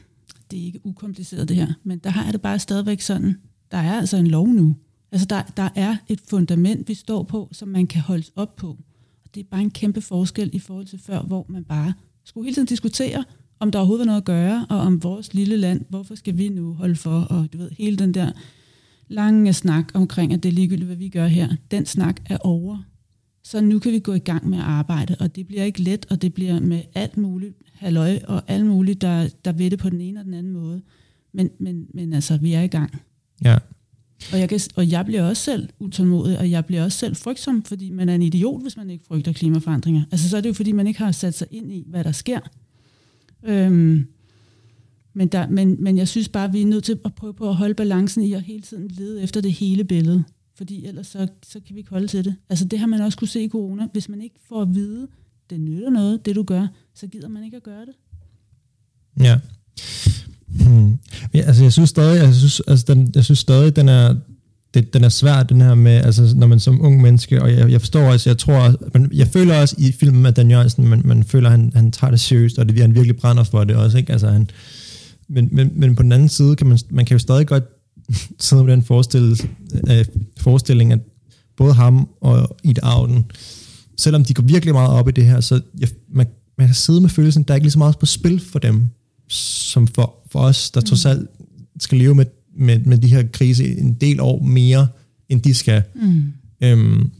det 0.51 0.59
er 0.59 0.65
ikke 0.65 0.85
ukompliceret 0.85 1.49
det 1.49 1.55
her, 1.55 1.67
men 1.83 1.99
der 1.99 2.09
har 2.09 2.31
det 2.31 2.41
bare 2.41 2.59
stadigvæk 2.59 3.01
sådan, 3.01 3.37
der 3.71 3.77
er 3.77 3.97
altså 3.97 4.17
en 4.17 4.27
lov 4.27 4.47
nu. 4.47 4.75
Altså 5.11 5.27
der, 5.27 5.41
der 5.57 5.69
er 5.75 5.95
et 6.07 6.21
fundament, 6.29 6.87
vi 6.87 6.93
står 6.93 7.23
på, 7.23 7.49
som 7.51 7.67
man 7.67 7.87
kan 7.87 8.01
holdes 8.01 8.31
op 8.35 8.55
på. 8.55 8.67
Og 9.23 9.35
det 9.35 9.39
er 9.39 9.47
bare 9.51 9.61
en 9.61 9.71
kæmpe 9.71 10.01
forskel 10.01 10.49
i 10.53 10.59
forhold 10.59 10.85
til 10.85 10.99
før, 10.99 11.21
hvor 11.21 11.45
man 11.49 11.63
bare 11.63 11.93
skulle 12.23 12.45
hele 12.45 12.55
tiden 12.55 12.67
diskutere, 12.67 13.23
om 13.59 13.71
der 13.71 13.79
overhovedet 13.79 13.99
var 13.99 14.05
noget 14.05 14.21
at 14.21 14.25
gøre, 14.25 14.65
og 14.69 14.79
om 14.79 15.03
vores 15.03 15.33
lille 15.33 15.57
land, 15.57 15.85
hvorfor 15.89 16.15
skal 16.15 16.37
vi 16.37 16.49
nu 16.49 16.73
holde 16.73 16.95
for, 16.95 17.19
og 17.19 17.53
du 17.53 17.57
ved, 17.57 17.71
hele 17.77 17.97
den 17.97 18.13
der 18.13 18.31
lange 19.07 19.53
snak 19.53 19.91
omkring, 19.93 20.33
at 20.33 20.43
det 20.43 20.49
er 20.49 20.53
ligegyldigt, 20.53 20.85
hvad 20.85 20.95
vi 20.95 21.09
gør 21.09 21.27
her, 21.27 21.55
den 21.71 21.85
snak 21.85 22.21
er 22.25 22.37
over. 22.37 22.83
Så 23.47 23.61
nu 23.61 23.79
kan 23.79 23.91
vi 23.91 23.99
gå 23.99 24.13
i 24.13 24.19
gang 24.19 24.49
med 24.49 24.57
at 24.57 24.63
arbejde, 24.63 25.15
og 25.19 25.35
det 25.35 25.47
bliver 25.47 25.63
ikke 25.63 25.81
let, 25.81 26.05
og 26.09 26.21
det 26.21 26.33
bliver 26.33 26.59
med 26.59 26.81
alt 26.95 27.17
muligt 27.17 27.53
halløj, 27.73 28.19
og 28.27 28.43
alt 28.47 28.65
muligt, 28.65 29.01
der, 29.01 29.29
der 29.45 29.51
ved 29.51 29.71
det 29.71 29.79
på 29.79 29.89
den 29.89 30.01
ene 30.01 30.19
og 30.19 30.25
den 30.25 30.33
anden 30.33 30.53
måde. 30.53 30.81
Men, 31.33 31.49
men, 31.59 31.87
men 31.93 32.13
altså, 32.13 32.37
vi 32.37 32.53
er 32.53 32.61
i 32.61 32.67
gang. 32.67 33.01
Ja. 33.43 33.57
Og 34.33 34.39
jeg, 34.39 34.49
kan, 34.49 34.59
og 34.75 34.91
jeg 34.91 35.05
bliver 35.05 35.23
også 35.23 35.43
selv 35.43 35.69
utålmodig, 35.79 36.39
og 36.39 36.51
jeg 36.51 36.65
bliver 36.65 36.83
også 36.83 36.97
selv 36.97 37.15
frygtsom, 37.15 37.63
fordi 37.63 37.89
man 37.89 38.09
er 38.09 38.15
en 38.15 38.21
idiot, 38.21 38.61
hvis 38.61 38.77
man 38.77 38.89
ikke 38.89 39.05
frygter 39.05 39.33
klimaforandringer. 39.33 40.03
Altså, 40.11 40.29
så 40.29 40.37
er 40.37 40.41
det 40.41 40.49
jo, 40.49 40.53
fordi 40.53 40.71
man 40.71 40.87
ikke 40.87 40.99
har 40.99 41.11
sat 41.11 41.33
sig 41.33 41.47
ind 41.51 41.71
i, 41.71 41.85
hvad 41.87 42.03
der 42.03 42.11
sker. 42.11 42.39
Øhm, 43.43 44.07
men, 45.13 45.27
der, 45.27 45.49
men, 45.49 45.83
men 45.83 45.97
jeg 45.97 46.07
synes 46.07 46.29
bare, 46.29 46.51
vi 46.51 46.61
er 46.61 46.65
nødt 46.65 46.83
til 46.83 46.99
at 47.05 47.15
prøve 47.15 47.33
på 47.33 47.49
at 47.49 47.55
holde 47.55 47.73
balancen 47.73 48.23
i 48.23 48.33
at 48.33 48.41
hele 48.41 48.61
tiden 48.61 48.87
lede 48.87 49.23
efter 49.23 49.41
det 49.41 49.53
hele 49.53 49.83
billede 49.83 50.23
fordi 50.57 50.85
ellers 50.85 51.07
så, 51.07 51.27
så 51.43 51.59
kan 51.67 51.75
vi 51.75 51.79
ikke 51.79 51.89
holde 51.89 52.07
til 52.07 52.25
det. 52.25 52.35
Altså 52.49 52.65
det 52.65 52.79
har 52.79 52.87
man 52.87 53.01
også 53.01 53.17
kunne 53.17 53.27
se 53.27 53.43
i 53.43 53.49
corona. 53.49 53.87
Hvis 53.91 54.09
man 54.09 54.21
ikke 54.21 54.35
får 54.49 54.61
at 54.61 54.75
vide, 54.75 55.07
det 55.49 55.59
nytter 55.59 55.89
noget, 55.89 56.25
det 56.25 56.35
du 56.35 56.43
gør, 56.43 56.67
så 56.95 57.07
gider 57.07 57.27
man 57.27 57.43
ikke 57.43 57.57
at 57.57 57.63
gøre 57.63 57.85
det. 57.85 57.93
Ja. 59.19 59.39
Hmm. 60.47 60.97
ja 61.33 61.39
altså 61.39 61.63
jeg 61.63 61.73
synes 61.73 61.89
stadig, 61.89 62.23
jeg 62.23 62.35
synes, 62.35 62.61
altså 62.67 62.85
den, 62.87 63.11
jeg 63.15 63.25
synes 63.25 63.39
stadig, 63.39 63.75
den 63.75 63.89
er, 63.89 64.15
det, 64.73 64.93
den 64.93 65.03
er 65.03 65.09
svær, 65.09 65.43
den 65.43 65.61
her 65.61 65.75
med, 65.75 65.91
altså 65.91 66.35
når 66.35 66.47
man 66.47 66.59
som 66.59 66.81
ung 66.81 67.01
menneske, 67.01 67.41
og 67.41 67.51
jeg, 67.51 67.71
jeg 67.71 67.81
forstår 67.81 68.01
også, 68.01 68.29
jeg 68.29 68.37
tror, 68.37 68.75
men 68.93 69.09
jeg 69.13 69.27
føler 69.27 69.61
også 69.61 69.75
i 69.77 69.91
filmen 69.91 70.21
med 70.21 70.31
Dan 70.31 70.51
Jørgensen, 70.51 70.87
man, 70.87 71.01
man 71.05 71.23
føler, 71.23 71.49
han, 71.49 71.71
han 71.75 71.91
tager 71.91 72.11
det 72.11 72.19
seriøst, 72.19 72.59
og 72.59 72.69
det, 72.69 72.79
han 72.79 72.95
virkelig 72.95 73.17
brænder 73.17 73.43
for 73.43 73.63
det 73.63 73.75
også, 73.75 73.97
ikke? 73.97 74.11
Altså 74.11 74.29
han, 74.29 74.49
men, 75.27 75.49
men, 75.51 75.71
men 75.75 75.95
på 75.95 76.03
den 76.03 76.11
anden 76.11 76.29
side, 76.29 76.55
kan 76.55 76.67
man, 76.67 76.79
man 76.89 77.05
kan 77.05 77.15
jo 77.15 77.19
stadig 77.19 77.47
godt 77.47 77.76
sidder 78.39 78.63
med 78.63 78.73
den 78.73 78.83
øh, 79.89 80.05
forestilling, 80.37 80.93
at 80.93 80.99
både 81.57 81.73
ham 81.73 82.09
og 82.21 82.57
Ida 82.63 82.81
Auden, 82.83 83.25
selvom 83.97 84.23
de 84.23 84.33
går 84.33 84.43
virkelig 84.43 84.73
meget 84.73 84.89
op 84.89 85.09
i 85.09 85.11
det 85.11 85.25
her, 85.25 85.39
så 85.39 85.61
jeg, 85.79 85.89
man, 86.09 86.27
man 86.57 86.67
kan 86.67 86.75
sidde 86.75 87.01
med 87.01 87.09
følelsen, 87.09 87.43
der 87.43 87.53
er 87.53 87.55
ikke 87.55 87.65
lige 87.65 87.71
så 87.71 87.79
meget 87.79 87.97
på 87.97 88.05
spil 88.05 88.39
for 88.39 88.59
dem, 88.59 88.85
som 89.27 89.87
for, 89.87 90.15
for 90.31 90.39
os, 90.39 90.71
der 90.71 90.79
mm. 90.79 90.85
trods 90.85 91.05
alt 91.05 91.29
skal 91.79 91.97
leve 91.97 92.15
med, 92.15 92.25
med, 92.57 92.79
med 92.79 92.97
de 92.97 93.07
her 93.07 93.23
krise 93.23 93.77
en 93.77 93.93
del 93.93 94.19
år 94.19 94.43
mere, 94.43 94.87
end 95.29 95.41
de 95.41 95.53
skal. 95.53 95.83
Mm. 95.95 96.23
Øhm, 96.63 97.11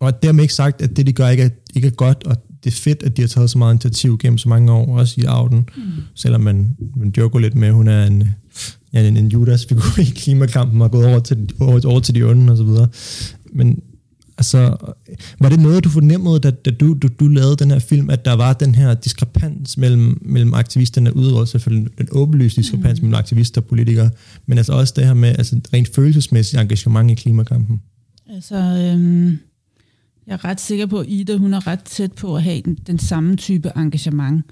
og 0.00 0.22
dermed 0.22 0.42
ikke 0.42 0.54
sagt, 0.54 0.82
at 0.82 0.96
det, 0.96 1.06
de 1.06 1.12
gør, 1.12 1.28
ikke 1.28 1.42
er, 1.42 1.50
ikke 1.74 1.86
er 1.86 1.92
godt, 1.92 2.24
og 2.24 2.36
det 2.64 2.70
er 2.70 2.74
fedt, 2.76 3.02
at 3.02 3.16
de 3.16 3.22
har 3.22 3.28
taget 3.28 3.50
så 3.50 3.58
meget 3.58 3.74
initiativ 3.74 4.18
gennem 4.18 4.38
så 4.38 4.48
mange 4.48 4.72
år, 4.72 4.98
også 4.98 5.20
i 5.20 5.24
Auden, 5.24 5.68
mm. 5.76 5.82
selvom 6.14 6.40
man, 6.40 6.76
man 6.96 7.12
joker 7.16 7.38
lidt 7.38 7.54
med, 7.54 7.68
at 7.68 7.74
hun 7.74 7.88
er 7.88 8.06
en 8.06 8.28
ja, 8.94 9.08
en, 9.08 9.16
en 9.16 9.28
Judas-figur 9.28 10.00
i 10.00 10.04
klimakampen 10.04 10.82
og 10.82 10.90
gået 10.90 11.06
over 11.06 11.20
til, 11.20 11.50
over, 11.60 11.80
over 11.86 12.00
til 12.00 12.14
de 12.14 12.22
onde 12.22 12.52
og 12.52 12.56
så 12.56 12.64
videre. 12.64 12.88
Men 13.52 13.82
altså, 14.38 14.76
var 15.40 15.48
det 15.48 15.60
noget, 15.60 15.84
du 15.84 15.88
fornemmede, 15.88 16.38
da, 16.38 16.50
da 16.50 16.70
du, 16.70 16.94
du, 17.02 17.08
du 17.20 17.28
lavede 17.28 17.56
den 17.56 17.70
her 17.70 17.78
film, 17.78 18.10
at 18.10 18.24
der 18.24 18.32
var 18.32 18.52
den 18.52 18.74
her 18.74 18.94
diskrepans 18.94 19.76
mellem, 19.76 20.18
mellem 20.22 20.54
aktivisterne, 20.54 21.16
udover 21.16 21.44
selvfølgelig 21.44 21.98
den 21.98 22.08
åbenlyse 22.10 22.56
diskrepans 22.56 23.00
mm. 23.00 23.04
mellem 23.04 23.18
aktivister 23.18 23.60
og 23.60 23.66
politikere, 23.66 24.10
men 24.46 24.58
altså 24.58 24.72
også 24.72 24.94
det 24.96 25.06
her 25.06 25.14
med 25.14 25.28
altså, 25.28 25.60
rent 25.72 25.94
følelsesmæssigt 25.94 26.62
engagement 26.62 27.10
i 27.10 27.14
klimakampen? 27.14 27.80
Altså, 28.34 28.56
øhm, 28.56 29.38
jeg 30.26 30.32
er 30.32 30.44
ret 30.44 30.60
sikker 30.60 30.86
på, 30.86 30.98
at 30.98 31.06
Ida 31.08 31.36
hun 31.36 31.54
er 31.54 31.66
ret 31.66 31.82
tæt 31.84 32.12
på 32.12 32.36
at 32.36 32.42
have 32.42 32.62
den, 32.64 32.78
den 32.86 32.98
samme 32.98 33.36
type 33.36 33.70
engagement. 33.76 34.44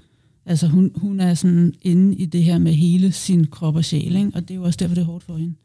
Altså 0.45 0.67
hun, 0.67 0.91
hun 0.95 1.19
er 1.19 1.33
sådan 1.33 1.73
inde 1.81 2.15
i 2.15 2.25
det 2.25 2.43
her 2.43 2.57
med 2.57 2.73
hele 2.73 3.11
sin 3.11 3.47
krop 3.47 3.75
og 3.75 3.85
sjæl, 3.85 4.15
ikke? 4.15 4.31
og 4.35 4.41
det 4.41 4.51
er 4.51 4.55
jo 4.55 4.63
også 4.63 4.77
derfor, 4.77 4.95
det 4.95 5.01
er 5.01 5.05
hårdt 5.05 5.23
for 5.23 5.37
hende. 5.37 5.55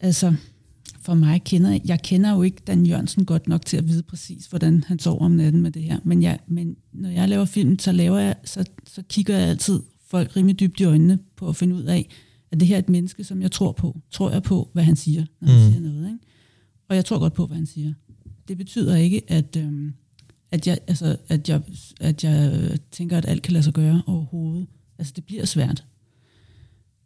Altså, 0.00 0.34
for 1.00 1.14
mig 1.14 1.42
kender 1.44 1.78
jeg 1.84 2.02
kender 2.02 2.30
jo 2.34 2.42
ikke 2.42 2.62
Dan 2.66 2.86
Jørgensen 2.86 3.24
godt 3.24 3.48
nok 3.48 3.66
til 3.66 3.76
at 3.76 3.88
vide 3.88 4.02
præcis, 4.02 4.46
hvordan 4.46 4.84
han 4.86 4.98
sover 4.98 5.24
om 5.24 5.30
natten 5.30 5.62
med 5.62 5.70
det 5.70 5.82
her. 5.82 5.98
Men, 6.04 6.22
jeg, 6.22 6.38
men 6.46 6.76
når 6.92 7.08
jeg 7.08 7.28
laver 7.28 7.44
film, 7.44 7.78
så, 7.78 7.92
laver 7.92 8.18
jeg, 8.18 8.34
så, 8.44 8.64
så 8.86 9.02
kigger 9.08 9.38
jeg 9.38 9.48
altid 9.48 9.80
folk 10.06 10.36
rimelig 10.36 10.60
dybt 10.60 10.80
i 10.80 10.84
øjnene 10.84 11.18
på 11.36 11.48
at 11.48 11.56
finde 11.56 11.76
ud 11.76 11.82
af, 11.82 12.08
at 12.50 12.60
det 12.60 12.68
her 12.68 12.74
er 12.74 12.78
et 12.78 12.88
menneske, 12.88 13.24
som 13.24 13.42
jeg 13.42 13.52
tror 13.52 13.72
på. 13.72 14.00
Tror 14.10 14.30
jeg 14.30 14.42
på, 14.42 14.70
hvad 14.72 14.84
han 14.84 14.96
siger, 14.96 15.24
når 15.40 15.48
han 15.48 15.66
mm. 15.66 15.72
siger 15.72 15.80
noget. 15.80 16.06
Ikke? 16.06 16.18
Og 16.88 16.96
jeg 16.96 17.04
tror 17.04 17.18
godt 17.18 17.34
på, 17.34 17.46
hvad 17.46 17.56
han 17.56 17.66
siger. 17.66 17.92
Det 18.48 18.58
betyder 18.58 18.96
ikke, 18.96 19.22
at, 19.28 19.56
øhm, 19.56 19.92
at 20.52 20.66
jeg, 20.66 20.78
altså, 20.86 21.16
at 21.28 21.48
jeg, 21.48 21.62
at 22.00 22.24
jeg 22.24 22.70
tænker, 22.90 23.18
at 23.18 23.28
alt 23.28 23.42
kan 23.42 23.52
lade 23.52 23.62
sig 23.62 23.72
gøre 23.72 24.02
overhovedet. 24.06 24.66
Altså, 24.98 25.12
det 25.16 25.24
bliver 25.24 25.44
svært. 25.44 25.84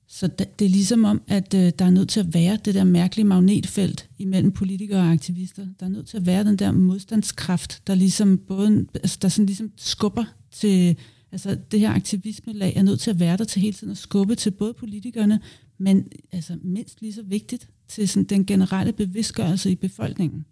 Så 0.07 0.26
det, 0.26 0.59
det 0.59 0.64
er 0.64 0.68
ligesom 0.68 1.04
om, 1.04 1.22
at 1.26 1.54
øh, 1.54 1.72
der 1.78 1.85
er 1.85 1.90
nødt 1.90 2.09
til 2.09 2.20
at 2.20 2.35
være 2.35 2.59
det 2.64 2.74
der 2.74 2.85
mærkelige 2.85 3.26
magnetfelt 3.26 4.09
imellem 4.18 4.52
politikere 4.52 5.00
og 5.00 5.12
aktivister. 5.12 5.66
Der 5.80 5.87
er 5.87 5.90
nødt 5.90 6.07
til 6.07 6.16
at 6.16 6.26
være 6.26 6.44
den 6.44 6.57
der 6.57 6.72
modstandskraft, 6.72 7.83
der 7.87 7.94
ligesom 7.94 8.38
både, 8.38 8.87
altså, 8.94 9.18
der 9.22 9.28
sådan 9.28 9.46
ligesom 9.46 9.72
skubber 9.76 10.24
til, 10.50 10.96
altså 11.33 11.59
det 11.70 11.80
her 11.80 11.90
aktivisme-lag 11.90 12.76
er 12.76 12.83
nødt 12.83 13.00
til 13.00 13.11
at 13.11 13.20
være 13.20 13.37
der 13.37 13.44
til 13.44 13.62
hele 13.62 13.74
tiden 13.74 13.90
at 13.90 13.98
skubbe 13.98 14.35
til 14.35 14.50
både 14.50 14.74
politikerne, 14.74 15.40
men 15.78 16.09
altså 16.33 16.57
mindst 16.62 17.00
lige 17.00 17.12
så 17.12 17.22
vigtigt 17.22 17.68
til 17.88 18.09
sådan 18.09 18.24
den 18.24 18.46
generelle 18.46 18.92
bevidstgørelse 18.92 19.70
i 19.70 19.74
befolkningen. 19.74 20.44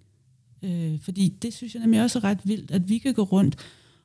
Øh, 0.62 1.00
fordi 1.00 1.28
det 1.42 1.54
synes 1.54 1.74
jeg 1.74 1.80
nemlig 1.80 2.02
også 2.02 2.18
er 2.18 2.24
ret 2.24 2.40
vildt, 2.44 2.70
at 2.70 2.88
vi 2.88 2.98
kan 2.98 3.14
gå 3.14 3.22
rundt 3.22 3.56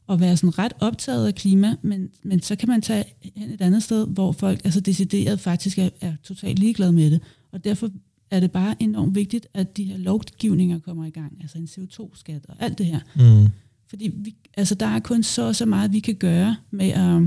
og 0.08 0.20
være 0.20 0.38
sådan 0.38 0.58
ret 0.60 0.74
optaget 0.80 1.28
af 1.28 1.36
klima, 1.36 1.76
men, 1.82 2.10
men 2.24 2.42
så 2.42 2.56
kan 2.56 2.70
man 2.70 2.82
tage 2.82 3.04
hen 3.36 3.50
et 3.50 3.62
andet 3.62 3.84
sted, 3.84 4.08
hvor 4.08 4.32
folk 4.32 4.62
altså 4.64 4.80
decideret 4.80 5.40
faktisk 5.40 5.78
er, 5.78 5.90
er 6.02 6.14
totalt 6.24 6.60
ligeglade 6.60 6.92
med 6.92 7.12
det, 7.12 7.22
Og 7.52 7.64
derfor 7.64 7.90
er 8.32 8.40
det 8.40 8.52
bare 8.52 8.76
enormt 8.80 9.16
vigtigt, 9.16 9.48
at 9.54 9.78
de 9.78 9.84
her 9.84 9.98
lovgivninger 9.98 10.80
kommer 10.80 11.06
i 11.06 11.10
gang, 11.10 11.38
altså 11.42 11.58
en 11.58 11.66
CO2-skat 11.72 12.46
og 12.50 12.56
alt 12.60 12.78
det 12.78 12.86
her. 12.86 13.00
Mm. 13.16 13.52
Fordi 13.88 14.12
vi, 14.16 14.36
altså, 14.58 14.76
der 14.76 14.86
er 14.86 15.00
kun 15.00 15.24
så 15.24 15.54
så 15.54 15.66
meget, 15.66 15.94
vi 15.94 16.00
kan 16.00 16.16
gøre 16.16 16.56
med 16.72 16.90
at 16.90 17.22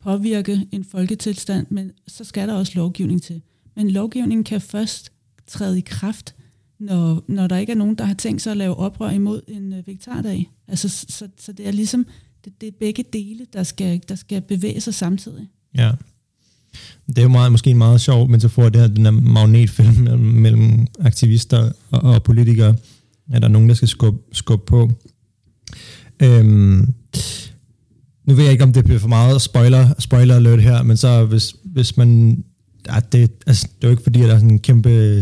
påvirke 0.00 0.68
en 0.72 0.84
folketilstand, 0.84 1.66
men 1.70 1.92
så 2.08 2.24
skal 2.24 2.48
der 2.48 2.54
også 2.54 2.72
lovgivning 2.74 3.22
til. 3.22 3.42
Men 3.74 3.90
lovgivningen 3.90 4.44
kan 4.44 4.60
først 4.60 5.12
træde 5.46 5.78
i 5.78 5.82
kraft, 5.86 6.34
når, 6.84 7.24
når 7.28 7.46
der 7.46 7.56
ikke 7.56 7.72
er 7.72 7.76
nogen, 7.76 7.94
der 7.94 8.04
har 8.04 8.14
tænkt 8.14 8.42
sig 8.42 8.50
at 8.50 8.56
lave 8.56 8.76
oprør 8.76 9.10
imod 9.10 9.40
en 9.48 9.72
øh, 9.72 9.86
vegetardag. 9.86 10.50
Altså, 10.68 10.88
så, 10.88 11.28
så 11.38 11.52
det 11.52 11.66
er 11.68 11.70
ligesom, 11.70 12.06
det, 12.44 12.52
det 12.60 12.66
er 12.66 12.72
begge 12.80 13.04
dele, 13.12 13.46
der 13.52 13.62
skal, 13.62 14.00
der 14.08 14.14
skal 14.14 14.40
bevæge 14.40 14.80
sig 14.80 14.94
samtidig. 14.94 15.48
Ja. 15.76 15.92
Det 17.06 17.18
er 17.18 17.22
jo 17.22 17.28
meget, 17.28 17.52
måske 17.52 17.70
en 17.70 17.78
meget 17.78 18.00
sjov 18.00 18.28
metafor, 18.30 18.68
det 18.68 18.80
her, 18.80 18.88
den 18.88 19.04
her 19.04 19.10
magnetfilm 19.10 19.94
mellem, 19.94 20.20
mellem 20.20 20.86
aktivister 21.00 21.72
og, 21.90 22.00
og 22.00 22.22
politikere. 22.22 22.76
Er 23.32 23.38
der 23.38 23.48
nogen, 23.48 23.68
der 23.68 23.74
skal 23.74 23.88
skubbe, 23.88 24.18
skubbe 24.32 24.64
på? 24.66 24.90
Øhm, 26.22 26.94
nu 28.24 28.34
ved 28.34 28.42
jeg 28.42 28.52
ikke, 28.52 28.64
om 28.64 28.72
det 28.72 28.84
bliver 28.84 29.00
for 29.00 29.08
meget 29.08 29.42
spoiler, 29.42 29.88
spoiler 29.98 30.36
alert 30.36 30.62
her, 30.62 30.82
men 30.82 30.96
så 30.96 31.24
hvis, 31.24 31.56
hvis 31.64 31.96
man... 31.96 32.44
Ja, 32.88 33.00
det, 33.12 33.30
altså, 33.46 33.68
det 33.76 33.84
er 33.84 33.88
jo 33.88 33.90
ikke 33.90 34.02
fordi, 34.02 34.20
at 34.22 34.28
der 34.28 34.34
er 34.34 34.38
sådan 34.38 34.50
en 34.50 34.58
kæmpe... 34.58 35.20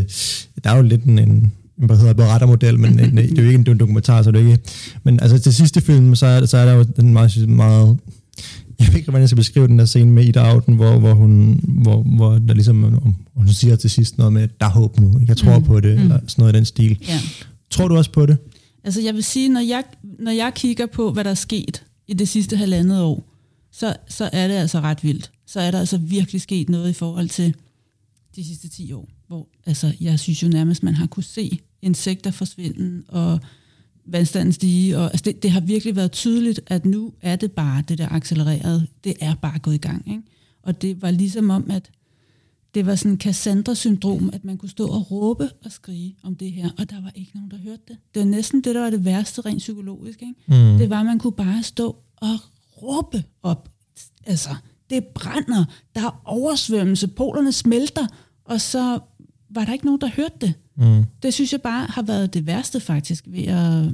Der 0.65 0.71
er 0.71 0.77
jo 0.77 0.83
lidt 0.83 1.05
en, 1.05 1.19
en 1.19 1.53
hvad 1.77 1.97
hedder 1.97 2.13
berettermodel, 2.13 2.79
men 2.79 3.01
en, 3.01 3.17
det 3.17 3.39
er 3.39 3.43
jo 3.43 3.49
ikke 3.49 3.71
en 3.71 3.79
dokumentar, 3.79 4.23
så 4.23 4.31
det 4.31 4.41
er 4.41 4.47
ikke... 4.47 4.63
Men 5.05 5.21
altså 5.21 5.39
til 5.39 5.55
sidste 5.55 5.81
film, 5.81 6.15
så 6.15 6.27
er, 6.27 6.47
så 6.47 6.57
er 6.57 6.65
der 6.65 6.73
jo 6.73 6.83
den 6.83 7.13
meget, 7.13 7.49
meget 7.49 7.99
jeg 8.79 8.89
ved 8.89 8.97
ikke, 8.97 9.11
hvordan 9.11 9.21
jeg 9.21 9.29
skal 9.29 9.37
beskrive 9.37 9.67
den 9.67 9.79
der 9.79 9.85
scene 9.85 10.11
med 10.11 10.25
Ida 10.25 10.41
Auden, 10.41 10.75
hvor, 10.75 10.99
hvor, 10.99 11.15
hun, 11.15 11.61
hvor, 11.83 12.03
hvor 12.03 12.39
der 12.39 12.55
ligesom, 12.55 13.03
hun 13.35 13.49
siger 13.49 13.77
til 13.77 13.91
sidst 13.91 14.19
noget 14.19 14.33
med, 14.33 14.49
der 14.61 14.67
er 14.67 14.71
håb 14.71 15.01
nu, 15.01 15.21
jeg 15.29 15.37
tror 15.37 15.59
mm. 15.59 15.65
på 15.65 15.81
det, 15.81 15.97
mm. 15.97 16.03
eller 16.03 16.19
sådan 16.27 16.43
noget 16.43 16.55
i 16.55 16.57
den 16.57 16.65
stil. 16.65 16.99
Ja. 17.09 17.21
Tror 17.71 17.89
du 17.89 17.97
også 17.97 18.13
på 18.13 18.27
det? 18.27 18.37
Altså 18.85 19.01
jeg 19.01 19.15
vil 19.15 19.25
sige, 19.25 19.49
når 19.49 19.61
jeg, 19.61 19.85
når 20.19 20.31
jeg 20.31 20.53
kigger 20.55 20.87
på, 20.87 21.13
hvad 21.13 21.25
der 21.25 21.31
er 21.31 21.35
sket 21.35 21.83
i 22.09 22.15
det 22.15 22.29
sidste 22.29 22.57
halvandet 22.57 23.01
år, 23.01 23.32
så, 23.73 23.97
så 24.09 24.31
er 24.33 24.49
det 24.49 24.55
altså 24.55 24.81
ret 24.81 25.05
vildt. 25.05 25.31
Så 25.47 25.61
er 25.61 25.71
der 25.71 25.79
altså 25.79 25.99
virkelig 25.99 26.41
sket 26.41 26.69
noget 26.69 26.91
i 26.91 26.93
forhold 26.93 27.29
til 27.29 27.55
de 28.37 28.45
sidste 28.45 28.69
10 28.69 28.93
år, 28.93 29.09
hvor 29.27 29.49
altså, 29.67 29.93
jeg 30.01 30.21
synes 30.21 30.43
jo 30.43 30.49
nærmest, 30.49 30.83
man 30.83 30.95
har 30.95 31.07
kunne 31.07 31.25
se 31.25 31.59
insekter 31.83 32.31
forsvinde, 32.31 33.03
og 33.09 33.41
vandstanden 34.05 34.53
stige, 34.53 34.99
og 34.99 35.05
altså 35.05 35.23
det, 35.25 35.43
det 35.43 35.51
har 35.51 35.61
virkelig 35.61 35.97
været 35.97 36.13
tydeligt, 36.13 36.61
at 36.67 36.85
nu 36.85 37.13
er 37.21 37.37
det 37.37 37.53
bare 37.53 37.83
det 37.89 37.99
der 37.99 38.09
accelereret, 38.09 38.89
det 39.05 39.15
er 39.21 39.35
bare 39.35 39.59
gået 39.59 39.75
i 39.75 39.79
gang. 39.79 40.09
Ikke? 40.11 40.23
Og 40.63 40.83
det 40.83 41.03
var 41.03 41.11
ligesom 41.11 41.51
om, 41.51 41.71
at 41.71 41.91
det 42.75 42.87
var 42.87 42.95
sådan 42.95 43.13
en 43.13 43.21
Cassandra-syndrom, 43.21 44.31
at 44.33 44.45
man 44.45 44.59
kunne 44.59 44.69
stå 44.69 44.87
og 44.87 45.11
råbe 45.11 45.51
og 45.65 45.73
skrige 45.73 46.17
om 46.23 46.37
det 46.37 46.53
her, 46.53 46.71
og 46.79 46.91
der 46.91 47.03
var 47.03 47.13
ikke 47.15 47.31
nogen, 47.35 47.51
der 47.51 47.57
hørte 47.57 47.83
det. 47.89 47.97
Det 48.15 48.21
var 48.21 48.27
næsten 48.27 48.61
det, 48.61 48.75
der 48.75 48.81
var 48.81 48.91
det 48.91 49.05
værste 49.05 49.41
rent 49.41 49.59
psykologisk. 49.59 50.23
Ikke? 50.23 50.35
Mm. 50.47 50.79
Det 50.79 50.91
var, 50.91 51.01
at 51.01 51.07
man 51.07 51.19
kunne 51.19 51.33
bare 51.33 51.63
stå 51.63 51.97
og 52.17 52.39
råbe 52.83 53.25
op. 53.43 53.69
Altså, 54.27 54.51
det 54.91 55.05
brænder, 55.05 55.65
der 55.95 56.01
er 56.01 56.23
oversvømmelse, 56.25 57.09
polerne 57.09 57.53
smelter, 57.53 58.07
og 58.45 58.61
så 58.61 58.99
var 59.51 59.65
der 59.65 59.73
ikke 59.73 59.85
nogen, 59.85 60.01
der 60.01 60.09
hørte 60.17 60.35
det. 60.41 60.55
Mm. 60.77 61.05
Det 61.23 61.35
synes 61.35 61.53
jeg 61.53 61.63
bare 61.63 61.87
har 61.87 62.03
været 62.03 62.35
det 62.35 62.47
værste 62.47 62.81
faktisk, 62.81 63.25
ved 63.29 63.45
at, 63.45 63.85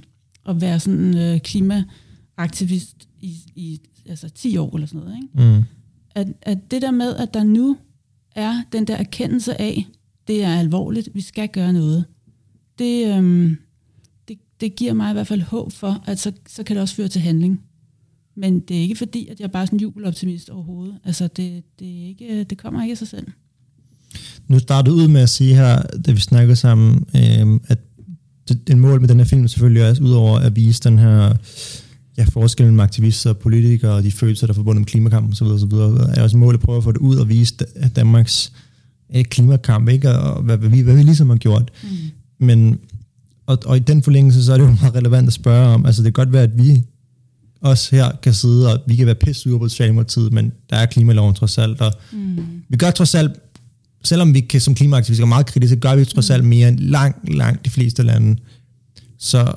at 0.48 0.60
være 0.60 0.80
sådan 0.80 1.16
øh, 1.16 1.40
klimaaktivist 1.40 3.08
i, 3.20 3.36
i 3.54 3.80
altså 4.06 4.28
10 4.28 4.56
år 4.56 4.74
eller 4.74 4.86
sådan 4.86 5.00
noget. 5.00 5.16
Ikke? 5.16 5.58
Mm. 5.58 5.64
At, 6.14 6.28
at 6.42 6.70
det 6.70 6.82
der 6.82 6.90
med, 6.90 7.16
at 7.16 7.34
der 7.34 7.44
nu 7.44 7.76
er 8.34 8.62
den 8.72 8.86
der 8.86 8.96
erkendelse 8.96 9.60
af, 9.60 9.86
det 10.26 10.44
er 10.44 10.58
alvorligt, 10.58 11.08
vi 11.14 11.20
skal 11.20 11.48
gøre 11.48 11.72
noget, 11.72 12.04
det, 12.78 13.16
øhm, 13.16 13.58
det, 14.28 14.38
det 14.60 14.76
giver 14.76 14.92
mig 14.92 15.10
i 15.10 15.12
hvert 15.12 15.26
fald 15.26 15.42
håb 15.42 15.72
for, 15.72 16.02
at 16.06 16.18
så, 16.18 16.32
så 16.48 16.62
kan 16.62 16.76
det 16.76 16.82
også 16.82 16.94
føre 16.94 17.08
til 17.08 17.20
handling. 17.20 17.62
Men 18.40 18.60
det 18.60 18.76
er 18.76 18.80
ikke 18.80 18.96
fordi, 18.96 19.28
at 19.28 19.40
jeg 19.40 19.50
bare 19.50 19.62
er 19.62 19.66
sådan 19.66 19.80
jubeloptimist 19.80 20.50
overhovedet. 20.50 20.94
Altså, 21.04 21.28
det, 21.36 21.62
det, 21.78 22.02
er 22.02 22.06
ikke, 22.06 22.44
det 22.44 22.58
kommer 22.58 22.82
ikke 22.82 22.92
af 22.92 22.98
sig 22.98 23.08
selv. 23.08 23.26
Nu 24.48 24.58
startede 24.58 24.96
ud 24.96 25.08
med 25.08 25.20
at 25.20 25.28
sige 25.28 25.54
her, 25.54 25.82
da 26.06 26.12
vi 26.12 26.20
snakkede 26.20 26.56
sammen, 26.56 27.04
øh, 27.16 27.60
at 27.68 27.78
det, 28.48 28.70
en 28.70 28.80
mål 28.80 29.00
med 29.00 29.08
den 29.08 29.18
her 29.18 29.24
film 29.24 29.48
selvfølgelig 29.48 29.82
er 29.82 30.00
udover 30.00 30.38
at 30.38 30.56
vise 30.56 30.82
den 30.82 30.98
her 30.98 31.34
ja, 32.18 32.24
forskellen 32.24 32.70
mellem 32.70 32.80
aktivister 32.80 33.30
og 33.30 33.38
politikere 33.38 33.92
og 33.92 34.02
de 34.02 34.12
følelser, 34.12 34.46
der 34.46 34.52
er 34.52 34.54
forbundet 34.54 34.80
med 34.80 34.86
klimakampen 34.86 35.32
osv., 35.32 35.46
osv., 35.46 35.72
er 36.16 36.22
også 36.22 36.36
målet 36.36 36.58
at 36.58 36.64
prøve 36.64 36.78
at 36.78 36.84
få 36.84 36.92
det 36.92 36.98
ud 36.98 37.16
og 37.16 37.28
vise 37.28 37.54
Danmarks 37.96 38.52
eh, 39.10 39.24
klimakamp, 39.24 39.88
ikke? 39.88 40.10
og 40.10 40.42
hvad, 40.42 40.56
hvad, 40.56 40.68
vi, 40.68 40.80
hvad 40.80 40.94
vi 40.94 41.02
ligesom 41.02 41.30
har 41.30 41.36
gjort. 41.36 41.70
Mm. 41.82 41.88
Men, 42.46 42.78
og, 43.46 43.58
og 43.66 43.76
i 43.76 43.80
den 43.80 44.02
forlængelse, 44.02 44.44
så 44.44 44.52
er 44.52 44.56
det 44.56 44.64
jo 44.64 44.76
meget 44.80 44.94
relevant 44.94 45.26
at 45.26 45.32
spørge 45.32 45.74
om, 45.74 45.86
altså 45.86 46.02
det 46.02 46.14
kan 46.14 46.24
godt 46.24 46.32
være, 46.32 46.42
at 46.42 46.58
vi 46.58 46.84
også 47.60 47.96
her 47.96 48.10
kan 48.22 48.34
sidde, 48.34 48.72
og 48.72 48.80
vi 48.86 48.96
kan 48.96 49.06
være 49.06 49.14
pisse 49.14 49.50
ude 49.50 49.58
på 49.58 49.68
Socialdemokratiet, 49.68 50.32
men 50.32 50.52
der 50.70 50.76
er 50.76 50.86
klimaloven 50.86 51.34
trods 51.34 51.58
alt, 51.58 51.80
og 51.80 51.92
mm. 52.12 52.38
vi 52.68 52.76
gør 52.76 52.90
trods 52.90 53.14
alt 53.14 53.32
selvom 54.04 54.34
vi 54.34 54.40
kan 54.40 54.60
som 54.60 54.74
klimaaktivister 54.74 55.24
er 55.24 55.28
meget 55.28 55.46
kritiske, 55.46 55.76
gør 55.76 55.96
vi 55.96 56.04
trods 56.04 56.30
alt 56.30 56.44
mere 56.44 56.68
end 56.68 56.78
langt, 56.78 57.34
langt 57.34 57.64
de 57.64 57.70
fleste 57.70 58.02
lande. 58.02 58.36
Så 59.18 59.52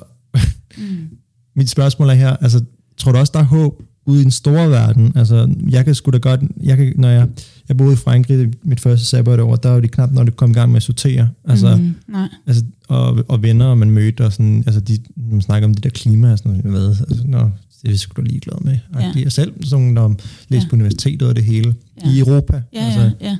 mm. 0.78 0.82
mit 1.56 1.70
spørgsmål 1.70 2.08
er 2.08 2.14
her, 2.14 2.36
altså, 2.36 2.64
tror 2.96 3.12
du 3.12 3.18
også, 3.18 3.30
der 3.34 3.40
er 3.40 3.44
håb 3.44 3.82
ude 4.06 4.20
i 4.20 4.22
den 4.22 4.30
store 4.30 4.70
verden? 4.70 5.12
Altså, 5.16 5.54
jeg 5.70 5.84
kan 5.84 5.94
sgu 5.94 6.10
da 6.10 6.18
godt, 6.18 6.40
jeg 6.62 6.76
kan, 6.76 6.92
når 6.96 7.08
jeg, 7.08 7.28
jeg 7.68 7.76
boede 7.76 7.92
i 7.92 7.96
Frankrig 7.96 8.52
mit 8.62 8.80
første 8.80 9.06
sabbatår, 9.06 9.56
der 9.56 9.70
var 9.70 9.80
det 9.80 9.90
knap, 9.90 10.12
når 10.12 10.24
det 10.24 10.36
kom 10.36 10.50
i 10.50 10.54
gang 10.54 10.70
med 10.70 10.76
at 10.76 10.82
sortere. 10.82 11.28
Altså, 11.44 11.76
mm, 11.76 11.94
nej. 12.08 12.28
altså 12.46 12.64
og, 12.88 13.24
og 13.28 13.42
venner, 13.42 13.66
og 13.66 13.78
man 13.78 13.90
mødte, 13.90 14.24
og 14.24 14.32
sådan, 14.32 14.62
altså, 14.66 14.80
de, 14.80 14.98
man 15.16 15.40
snakker 15.40 15.68
om 15.68 15.74
det 15.74 15.84
der 15.84 15.90
klima, 15.90 16.32
og 16.32 16.38
sådan 16.38 16.60
noget, 16.64 16.80
hvad, 16.80 16.96
altså, 17.08 17.24
nå, 17.26 17.41
det 17.82 17.92
er 17.92 17.96
sgu 17.96 18.22
da 18.22 18.26
ligeglad 18.26 18.60
med. 18.60 18.78
Ja. 19.00 19.12
Jeg 19.16 19.32
selv 19.32 19.64
sådan, 19.64 19.96
der 19.96 20.08
læste 20.48 20.64
ja. 20.64 20.70
på 20.70 20.76
universitetet 20.76 21.28
og 21.28 21.36
det 21.36 21.44
hele. 21.44 21.74
Ja. 22.04 22.10
I 22.10 22.18
Europa. 22.18 22.62
Ja, 22.72 22.84
altså, 22.84 23.00
ja, 23.00 23.10
ja. 23.20 23.36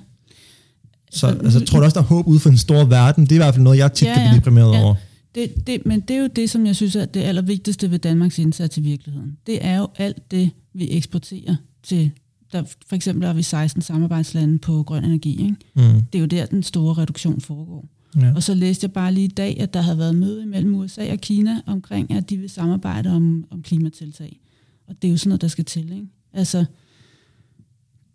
Så 1.11 1.27
altså, 1.27 1.59
jeg 1.59 1.69
tror 1.69 1.79
du 1.79 1.85
også, 1.85 1.95
der 1.95 2.01
er 2.01 2.09
håb 2.09 2.27
ude 2.27 2.41
for 2.41 2.51
en 2.51 2.59
stor 2.59 2.85
verden. 2.85 3.25
Det 3.25 3.33
er 3.33 3.37
i 3.37 3.39
hvert 3.39 3.55
fald 3.55 3.65
noget, 3.65 3.79
jeg 3.79 3.93
tit 3.93 4.09
ja, 4.09 4.15
kan 4.15 4.23
blive 4.23 4.37
deprimeret 4.37 4.75
ja. 4.75 4.83
over. 4.83 4.95
Det, 5.35 5.67
det, 5.67 5.87
men 5.87 6.01
det 6.01 6.17
er 6.17 6.21
jo 6.21 6.29
det, 6.37 6.51
som 6.51 6.67
jeg 6.67 6.77
synes 6.77 6.97
er 6.97 7.05
det 7.05 7.21
allervigtigste 7.21 7.91
ved 7.91 7.99
Danmarks 7.99 8.39
indsats 8.39 8.79
i 8.79 8.81
virkeligheden. 8.81 9.37
Det 9.47 9.65
er 9.65 9.79
jo 9.79 9.89
alt 9.97 10.31
det, 10.31 10.51
vi 10.75 10.91
eksporterer 10.91 11.57
til. 11.83 12.11
Der, 12.53 12.63
for 12.89 12.97
eksempel 12.97 13.27
har 13.27 13.35
vi 13.35 13.43
16 13.43 13.83
samarbejdslande 13.83 14.59
på 14.59 14.83
grøn 14.83 15.05
energi. 15.05 15.43
Ikke? 15.43 15.57
Mm. 15.75 16.03
Det 16.13 16.19
er 16.19 16.21
jo 16.21 16.27
der, 16.27 16.47
den 16.47 16.63
store 16.63 16.95
reduktion 16.95 17.41
foregår. 17.41 17.89
Ja. 18.17 18.33
Og 18.35 18.43
så 18.43 18.55
læste 18.55 18.85
jeg 18.85 18.93
bare 18.93 19.15
lige 19.15 19.25
i 19.25 19.29
dag, 19.29 19.61
at 19.61 19.75
der 19.75 19.81
havde 19.81 19.99
været 19.99 20.15
møde 20.15 20.47
mellem 20.47 20.75
USA 20.75 21.13
og 21.13 21.19
Kina 21.19 21.61
omkring, 21.67 22.11
at 22.11 22.31
de 22.31 22.37
vil 22.37 22.51
samarbejde 22.51 23.11
om, 23.11 23.45
om 23.51 23.63
klimatiltag. 23.63 24.41
Og 24.87 25.03
det 25.03 25.09
er 25.09 25.13
jo 25.13 25.17
sådan 25.17 25.29
noget, 25.29 25.41
der 25.41 25.49
skal 25.49 25.65
til. 25.65 25.93
Ikke? 25.93 26.07
Altså, 26.33 26.65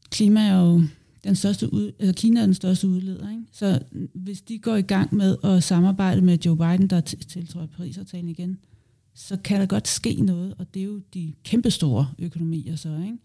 klima 0.09 0.41
er 0.41 0.59
jo 0.59 0.83
den 1.23 1.35
største 1.35 1.73
ud, 1.73 1.91
altså 1.99 2.13
Kina 2.13 2.41
er 2.41 2.45
den 2.45 2.53
største 2.53 2.87
udleder. 2.87 3.29
Ikke? 3.29 3.43
Så 3.51 3.79
hvis 4.13 4.41
de 4.41 4.59
går 4.59 4.75
i 4.75 4.81
gang 4.81 5.15
med 5.15 5.37
at 5.43 5.63
samarbejde 5.63 6.21
med 6.21 6.37
Joe 6.45 6.57
Biden, 6.57 6.87
der 6.87 7.01
tiltrådte 7.01 7.73
Paris-aftalen 7.77 8.29
igen, 8.29 8.57
så 9.13 9.37
kan 9.43 9.59
der 9.59 9.65
godt 9.65 9.87
ske 9.87 10.13
noget, 10.13 10.53
og 10.57 10.73
det 10.73 10.79
er 10.79 10.83
jo 10.85 11.01
de 11.13 11.33
kæmpestore 11.43 12.07
økonomier 12.19 12.75
så. 12.75 13.01
Ikke? 13.05 13.17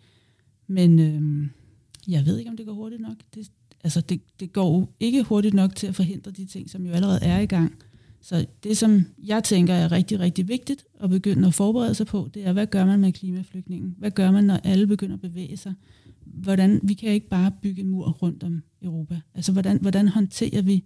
Men 0.67 0.99
øhm, 0.99 1.51
jeg 2.09 2.27
ved 2.27 2.39
ikke, 2.39 2.51
om 2.51 2.57
det 2.57 2.67
går 2.67 2.73
hurtigt 2.75 3.03
nok. 3.03 3.17
Det, 3.35 3.51
altså 3.85 4.01
det, 4.01 4.21
det 4.41 4.53
går 4.53 4.79
jo 4.79 4.89
ikke 5.01 5.23
hurtigt 5.23 5.55
nok 5.55 5.77
til 5.77 5.87
at 5.87 5.95
forhindre 5.95 6.31
de 6.31 6.45
ting, 6.45 6.71
som 6.71 6.87
jo 6.87 6.93
allerede 6.93 7.21
er 7.23 7.39
i 7.39 7.47
gang. 7.47 7.75
Så 8.21 8.47
det, 8.63 8.77
som 8.77 9.07
jeg 9.25 9.45
tænker 9.45 9.75
er 9.75 9.93
rigtig, 9.93 10.21
rigtig 10.21 10.49
vigtigt 10.49 10.85
at 11.01 11.11
begynde 11.11 11.49
at 11.49 11.55
forberede 11.55 11.95
sig 11.95 12.07
på, 12.07 12.29
det 12.35 12.47
er, 12.47 12.53
hvad 12.53 12.67
gør 12.67 12.87
man 12.87 13.01
med 13.01 13.13
klimaflygtningen? 13.13 13.95
Hvad 13.99 14.11
gør 14.11 14.31
man, 14.31 14.45
når 14.45 14.57
alle 14.65 14.87
begynder 14.87 15.15
at 15.15 15.21
bevæge 15.21 15.57
sig? 15.57 15.75
hvordan, 16.33 16.81
vi 16.83 16.95
kan 16.95 17.11
ikke 17.11 17.29
bare 17.29 17.53
bygge 17.63 17.83
en 17.83 17.89
mur 17.89 18.11
rundt 18.11 18.43
om 18.43 18.63
Europa. 18.83 19.21
Altså, 19.35 19.53
hvordan, 19.53 19.79
hvordan 19.81 20.09
håndterer 20.09 20.63
vi, 20.63 20.85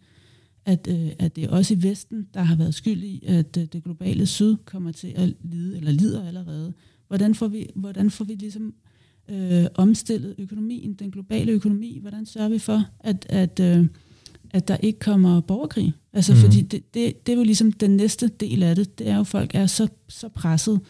at, 0.64 0.88
øh, 0.90 1.11
at 1.18 1.37
det 1.37 1.44
er 1.44 1.48
også 1.48 1.74
i 1.74 1.82
Vesten, 1.82 2.28
der 2.35 2.42
har 2.42 2.56
været 2.56 2.74
skyld 2.74 3.02
i, 3.02 3.24
at 3.26 3.56
øh, 3.56 3.64
det 3.64 3.85
globale 3.85 4.26
syd 4.26 4.56
kommer 4.64 4.92
til 4.92 5.12
at 5.16 5.35
lide, 5.40 5.76
eller 5.76 5.92
lider 5.92 6.26
allerede. 6.28 6.72
Hvordan 7.09 7.35
får 7.35 7.48
vi, 7.48 7.66
hvordan 7.74 8.11
får 8.11 8.24
vi 8.24 8.35
ligesom 8.35 8.74
øh, 9.28 9.66
omstillet 9.74 10.34
økonomien, 10.38 10.94
den 10.94 11.10
globale 11.10 11.52
økonomi? 11.52 11.98
Hvordan 12.00 12.26
sørger 12.26 12.48
vi 12.48 12.58
for, 12.58 12.84
at, 13.00 13.26
at, 13.28 13.60
øh, 13.60 13.86
at 14.50 14.68
der 14.68 14.76
ikke 14.76 14.98
kommer 14.98 15.40
borgerkrig? 15.40 15.92
Altså, 16.12 16.32
mm. 16.32 16.38
fordi 16.38 16.62
det, 16.62 16.94
det, 16.94 17.26
det 17.26 17.32
er 17.32 17.36
jo 17.36 17.44
ligesom 17.44 17.72
den 17.72 17.96
næste 17.96 18.28
del 18.28 18.62
af 18.62 18.76
det, 18.76 18.98
det 18.98 19.08
er 19.08 19.14
jo, 19.14 19.20
at 19.20 19.26
folk 19.26 19.54
er 19.54 19.66
så, 19.66 19.88
så 20.08 20.28
presset, 20.28 20.80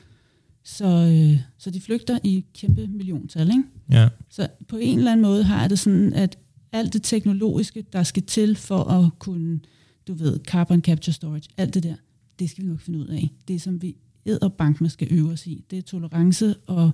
så, 0.64 0.87
øh, 0.87 1.40
så 1.59 1.70
de 1.70 1.81
flygter 1.81 2.18
i 2.25 2.44
kæmpe 2.55 2.87
milliontal. 2.87 3.49
Ikke? 3.49 3.62
Ja. 3.90 4.09
Så 4.31 4.49
på 4.68 4.77
en 4.77 4.99
eller 4.99 5.12
anden 5.12 5.22
måde 5.22 5.44
har 5.44 5.61
jeg 5.61 5.70
det 5.70 5.79
sådan, 5.79 6.12
at 6.12 6.38
alt 6.72 6.92
det 6.92 7.03
teknologiske, 7.03 7.85
der 7.92 8.03
skal 8.03 8.22
til 8.22 8.57
for 8.57 8.85
at 8.85 9.11
kunne, 9.18 9.61
du 10.09 10.14
ved, 10.14 10.40
carbon 10.44 10.81
capture 10.81 11.14
storage, 11.14 11.49
alt 11.57 11.75
det 11.75 11.83
der, 11.83 11.94
det 12.38 12.51
skal 12.51 12.64
vi 12.64 12.68
nok 12.68 12.81
finde 12.81 12.99
ud 12.99 13.07
af. 13.07 13.31
Det 13.49 13.62
som 13.62 13.83
vi 13.83 13.96
bank, 14.59 14.81
man 14.81 14.90
skal 14.90 15.09
øve 15.11 15.31
os 15.31 15.46
i, 15.46 15.64
det 15.70 15.79
er 15.79 15.83
tolerance 15.83 16.55
og 16.66 16.90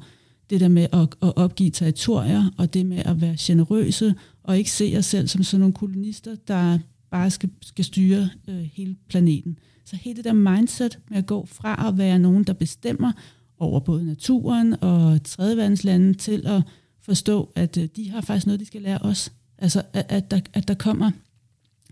det 0.53 0.61
der 0.61 0.69
med 0.69 0.87
at, 0.93 1.09
at 1.23 1.37
opgive 1.37 1.71
territorier, 1.71 2.51
og 2.59 2.75
det 2.75 2.87
med 2.87 2.99
at 2.99 3.21
være 3.21 3.37
generøse, 3.39 4.15
og 4.43 4.59
ikke 4.59 4.71
se 4.71 4.95
os 4.99 5.07
selv 5.07 5.29
som 5.29 5.43
sådan 5.43 5.61
nogle 5.61 5.75
kolonister, 5.75 6.37
der 6.49 6.79
bare 7.11 7.31
skal, 7.31 7.51
skal 7.63 7.85
styre 7.85 8.31
øh, 8.49 8.69
hele 8.73 8.97
planeten. 9.09 9.59
Så 9.85 9.97
hele 9.97 10.17
det 10.17 10.25
der 10.25 10.33
mindset 10.33 10.99
med 11.11 11.19
at 11.19 11.27
gå 11.27 11.47
fra 11.47 11.89
at 11.89 11.99
være 11.99 12.19
nogen, 12.19 12.45
der 12.45 12.53
bestemmer 12.53 13.13
over 13.59 13.81
både 13.81 14.07
naturen 14.07 14.77
og 14.81 15.25
tredjeverdenslande, 15.25 16.15
til 16.15 16.47
at 16.47 16.63
forstå, 17.01 17.53
at 17.55 17.77
øh, 17.77 17.89
de 17.97 18.11
har 18.11 18.21
faktisk 18.21 18.47
noget, 18.47 18.61
de 18.61 18.67
skal 18.67 18.83
lære 18.83 18.99
os. 18.99 19.33
Altså, 19.59 19.83
at, 19.93 20.07
at, 20.09 20.31
der, 20.31 20.41
at 20.53 20.69
der 20.69 20.75
kommer 20.75 21.11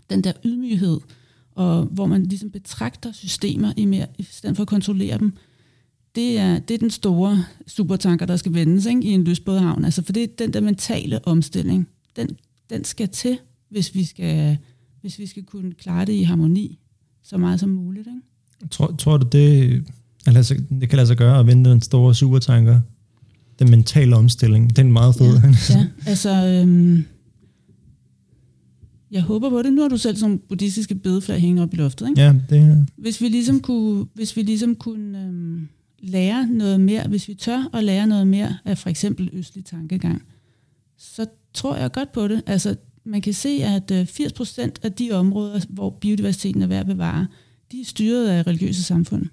den 0.09 0.23
der 0.23 0.33
ydmyghed, 0.45 0.99
og 1.55 1.83
hvor 1.83 2.05
man 2.05 2.23
ligesom 2.23 2.49
betragter 2.49 3.11
systemer 3.11 3.73
i, 3.77 3.85
mere, 3.85 4.07
i 4.17 4.23
stedet 4.23 4.55
for 4.55 4.61
at 4.63 4.67
kontrollere 4.67 5.17
dem. 5.17 5.33
Det 6.15 6.37
er, 6.37 6.59
det 6.59 6.73
er 6.73 6.77
den 6.77 6.89
store 6.89 7.45
supertanker, 7.67 8.25
der 8.25 8.35
skal 8.35 8.53
vendes 8.53 8.85
ikke, 8.85 9.03
i 9.03 9.07
en 9.07 9.23
lystbådehavn. 9.23 9.85
Altså, 9.85 10.03
for 10.03 10.13
det 10.13 10.23
er 10.23 10.27
den 10.37 10.53
der 10.53 10.61
mentale 10.61 11.27
omstilling. 11.27 11.87
Den, 12.15 12.29
den 12.69 12.83
skal 12.83 13.09
til, 13.09 13.37
hvis 13.69 13.95
vi 13.95 14.03
skal, 14.03 14.57
hvis 15.01 15.19
vi 15.19 15.25
skal 15.25 15.43
kunne 15.43 15.73
klare 15.73 16.05
det 16.05 16.13
i 16.13 16.21
harmoni 16.23 16.79
så 17.23 17.37
meget 17.37 17.59
som 17.59 17.69
muligt. 17.69 18.07
Ikke? 18.07 18.69
Tror, 18.71 18.95
tror 18.97 19.17
du, 19.17 19.27
det, 19.31 19.83
altså, 20.25 20.61
det 20.69 20.89
kan 20.89 20.97
lade 20.97 21.07
sig 21.07 21.17
gøre 21.17 21.39
at 21.39 21.47
vende 21.47 21.69
den 21.69 21.81
store 21.81 22.15
supertanker? 22.15 22.81
Den 23.59 23.71
mentale 23.71 24.15
omstilling, 24.15 24.75
den 24.75 24.87
er 24.87 24.91
meget 24.91 25.15
fed. 25.15 25.33
Ja, 25.33 25.53
ja 25.79 25.87
altså... 26.05 26.45
Øhm, 26.47 27.05
jeg 29.11 29.21
håber 29.21 29.49
på 29.49 29.61
det. 29.61 29.73
Nu 29.73 29.81
har 29.81 29.89
du 29.89 29.97
selv 29.97 30.17
sådan 30.17 30.41
buddhistiske 30.49 30.95
bedeflag 30.95 31.39
hængende 31.39 31.63
op 31.63 31.73
i 31.73 31.75
loftet. 31.75 32.09
Ikke? 32.09 32.21
Ja, 32.21 32.35
det 32.49 32.57
er... 32.57 32.85
Hvis 32.97 33.21
vi 33.21 33.27
ligesom 33.27 33.59
kunne, 33.59 34.05
hvis 34.13 34.35
vi 34.35 34.41
ligesom 34.41 34.75
kunne 34.75 35.23
øhm, 35.23 35.67
lære 36.01 36.47
noget 36.47 36.81
mere, 36.81 37.07
hvis 37.07 37.27
vi 37.27 37.33
tør 37.33 37.69
at 37.73 37.83
lære 37.83 38.07
noget 38.07 38.27
mere 38.27 38.57
af 38.65 38.77
for 38.77 38.89
eksempel 38.89 39.29
østlig 39.33 39.65
tankegang, 39.65 40.23
så 40.97 41.25
tror 41.53 41.75
jeg 41.75 41.91
godt 41.91 42.11
på 42.11 42.27
det. 42.27 42.43
Altså, 42.45 42.75
man 43.03 43.21
kan 43.21 43.33
se, 43.33 43.49
at 43.49 43.91
øh, 43.91 44.01
80% 44.01 44.69
af 44.83 44.93
de 44.93 45.11
områder, 45.11 45.59
hvor 45.69 45.89
biodiversiteten 45.89 46.61
er 46.61 46.67
værd 46.67 46.79
at 46.79 46.85
bevare, 46.85 47.27
de 47.71 47.81
er 47.81 47.85
styret 47.85 48.27
af 48.27 48.47
religiøse 48.47 48.83
samfund. 48.83 49.25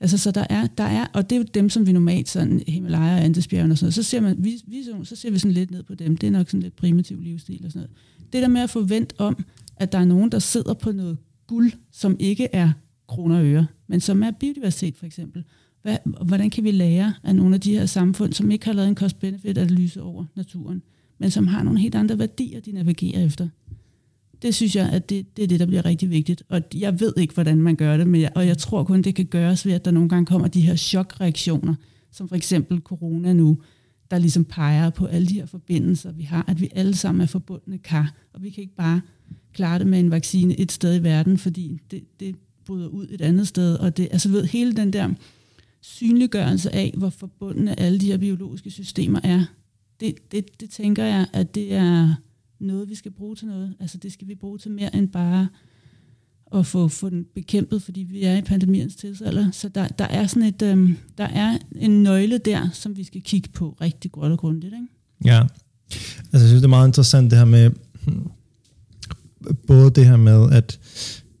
Altså, 0.00 0.18
så 0.18 0.30
der 0.30 0.46
er, 0.50 0.66
der 0.66 0.84
er, 0.84 1.06
og 1.12 1.30
det 1.30 1.36
er 1.36 1.40
jo 1.40 1.46
dem, 1.54 1.70
som 1.70 1.86
vi 1.86 1.92
normalt, 1.92 2.28
sådan 2.28 2.62
Himalaya 2.68 3.14
og 3.14 3.24
Andesbjergene 3.24 3.72
og 3.72 3.78
sådan 3.78 3.84
noget, 3.86 3.94
så 3.94 4.02
ser, 4.02 4.20
man, 4.20 4.36
vi, 4.38 4.62
vi, 4.66 4.84
så 5.04 5.16
ser 5.16 5.30
vi 5.30 5.38
sådan 5.38 5.52
lidt 5.52 5.70
ned 5.70 5.82
på 5.82 5.94
dem. 5.94 6.16
Det 6.16 6.26
er 6.26 6.30
nok 6.30 6.46
sådan 6.46 6.62
lidt 6.62 6.76
primitiv 6.76 7.20
livsstil 7.20 7.60
og 7.64 7.72
sådan 7.72 7.80
noget. 7.80 7.96
Det 8.32 8.42
der 8.42 8.48
med 8.48 8.60
at 8.60 8.70
forvente 8.70 9.14
om, 9.18 9.44
at 9.76 9.92
der 9.92 9.98
er 9.98 10.04
nogen, 10.04 10.32
der 10.32 10.38
sidder 10.38 10.74
på 10.74 10.92
noget 10.92 11.18
guld, 11.46 11.72
som 11.92 12.16
ikke 12.18 12.48
er 12.52 12.72
kroner 13.08 13.38
og 13.38 13.46
øre, 13.46 13.66
men 13.86 14.00
som 14.00 14.22
er 14.22 14.30
biodiversitet 14.30 14.96
for 14.96 15.06
eksempel. 15.06 15.44
Hvad, 15.84 15.96
hvordan 16.26 16.50
kan 16.50 16.64
vi 16.64 16.70
lære 16.70 17.14
af 17.22 17.36
nogle 17.36 17.54
af 17.54 17.60
de 17.60 17.72
her 17.72 17.86
samfund, 17.86 18.32
som 18.32 18.50
ikke 18.50 18.64
har 18.64 18.72
lavet 18.72 18.88
en 18.88 18.94
cost-benefit-analyse 18.94 20.02
over 20.02 20.24
naturen, 20.36 20.82
men 21.18 21.30
som 21.30 21.46
har 21.46 21.62
nogle 21.62 21.80
helt 21.80 21.94
andre 21.94 22.18
værdier, 22.18 22.60
de 22.60 22.72
navigerer 22.72 23.24
efter? 23.24 23.48
Det 24.42 24.54
synes 24.54 24.76
jeg, 24.76 24.88
at 24.88 25.10
det, 25.10 25.36
det 25.36 25.42
er 25.42 25.46
det, 25.46 25.60
der 25.60 25.66
bliver 25.66 25.84
rigtig 25.84 26.10
vigtigt. 26.10 26.42
Og 26.48 26.62
jeg 26.74 27.00
ved 27.00 27.12
ikke, 27.16 27.34
hvordan 27.34 27.62
man 27.62 27.76
gør 27.76 27.96
det, 27.96 28.06
men 28.06 28.20
jeg, 28.20 28.32
og 28.34 28.46
jeg 28.46 28.58
tror 28.58 28.84
kun, 28.84 29.02
det 29.02 29.14
kan 29.14 29.24
gøres 29.24 29.66
ved, 29.66 29.72
at 29.72 29.84
der 29.84 29.90
nogle 29.90 30.08
gange 30.08 30.26
kommer 30.26 30.48
de 30.48 30.60
her 30.60 30.76
chokreaktioner, 30.76 31.74
som 32.10 32.28
for 32.28 32.36
eksempel 32.36 32.80
corona 32.80 33.32
nu, 33.32 33.58
der 34.10 34.18
ligesom 34.18 34.44
peger 34.44 34.90
på 34.90 35.06
alle 35.06 35.26
de 35.26 35.34
her 35.34 35.46
forbindelser, 35.46 36.12
vi 36.12 36.22
har, 36.22 36.44
at 36.48 36.60
vi 36.60 36.68
alle 36.74 36.94
sammen 36.94 37.20
er 37.20 37.26
forbundne 37.26 37.78
kar, 37.78 38.14
og 38.32 38.42
vi 38.42 38.50
kan 38.50 38.62
ikke 38.62 38.76
bare 38.76 39.00
klare 39.52 39.78
det 39.78 39.86
med 39.86 40.00
en 40.00 40.10
vaccine 40.10 40.60
et 40.60 40.72
sted 40.72 41.00
i 41.00 41.02
verden, 41.02 41.38
fordi 41.38 41.80
det, 41.90 42.20
det 42.20 42.36
bryder 42.66 42.88
ud 42.88 43.06
et 43.10 43.20
andet 43.20 43.48
sted, 43.48 43.74
og 43.74 43.96
det, 43.96 44.08
altså 44.10 44.28
ved, 44.28 44.44
hele 44.44 44.72
den 44.72 44.92
der 44.92 45.10
synliggørelse 45.84 46.74
af, 46.74 46.94
hvor 46.96 47.10
forbundne 47.10 47.80
alle 47.80 48.00
de 48.00 48.06
her 48.06 48.18
biologiske 48.18 48.70
systemer 48.70 49.20
er, 49.24 49.44
det, 50.00 50.32
det, 50.32 50.60
det 50.60 50.70
tænker 50.70 51.04
jeg, 51.04 51.26
at 51.32 51.54
det 51.54 51.72
er 51.72 52.14
noget, 52.60 52.88
vi 52.88 52.94
skal 52.94 53.10
bruge 53.10 53.36
til 53.36 53.48
noget. 53.48 53.74
Altså 53.80 53.98
det 53.98 54.12
skal 54.12 54.28
vi 54.28 54.34
bruge 54.34 54.58
til 54.58 54.70
mere 54.70 54.96
end 54.96 55.08
bare 55.08 55.48
at 56.54 56.66
få, 56.66 56.88
få 56.88 57.10
den 57.10 57.26
bekæmpet, 57.34 57.82
fordi 57.82 58.00
vi 58.00 58.22
er 58.22 58.36
i 58.36 58.42
pandemiens 58.42 58.96
tidsalder. 58.96 59.50
Så 59.50 59.68
der, 59.68 59.88
der 59.88 60.04
er 60.04 60.26
sådan 60.26 60.42
et, 60.42 60.62
øhm, 60.62 60.96
der 61.18 61.24
er 61.24 61.58
en 61.76 62.02
nøgle 62.02 62.38
der, 62.38 62.70
som 62.72 62.96
vi 62.96 63.04
skal 63.04 63.22
kigge 63.22 63.48
på 63.48 63.76
rigtig 63.80 64.12
godt 64.12 64.32
og 64.32 64.38
grundigt. 64.38 64.74
Ikke? 64.74 64.86
Ja, 65.24 65.40
altså 66.18 66.28
jeg 66.32 66.40
synes, 66.40 66.60
det 66.60 66.64
er 66.64 66.68
meget 66.68 66.88
interessant 66.88 67.30
det 67.30 67.38
her 67.38 67.44
med, 67.44 67.70
hmm, 68.06 68.30
både 69.66 69.90
det 69.90 70.06
her 70.06 70.16
med, 70.16 70.50
at 70.52 70.78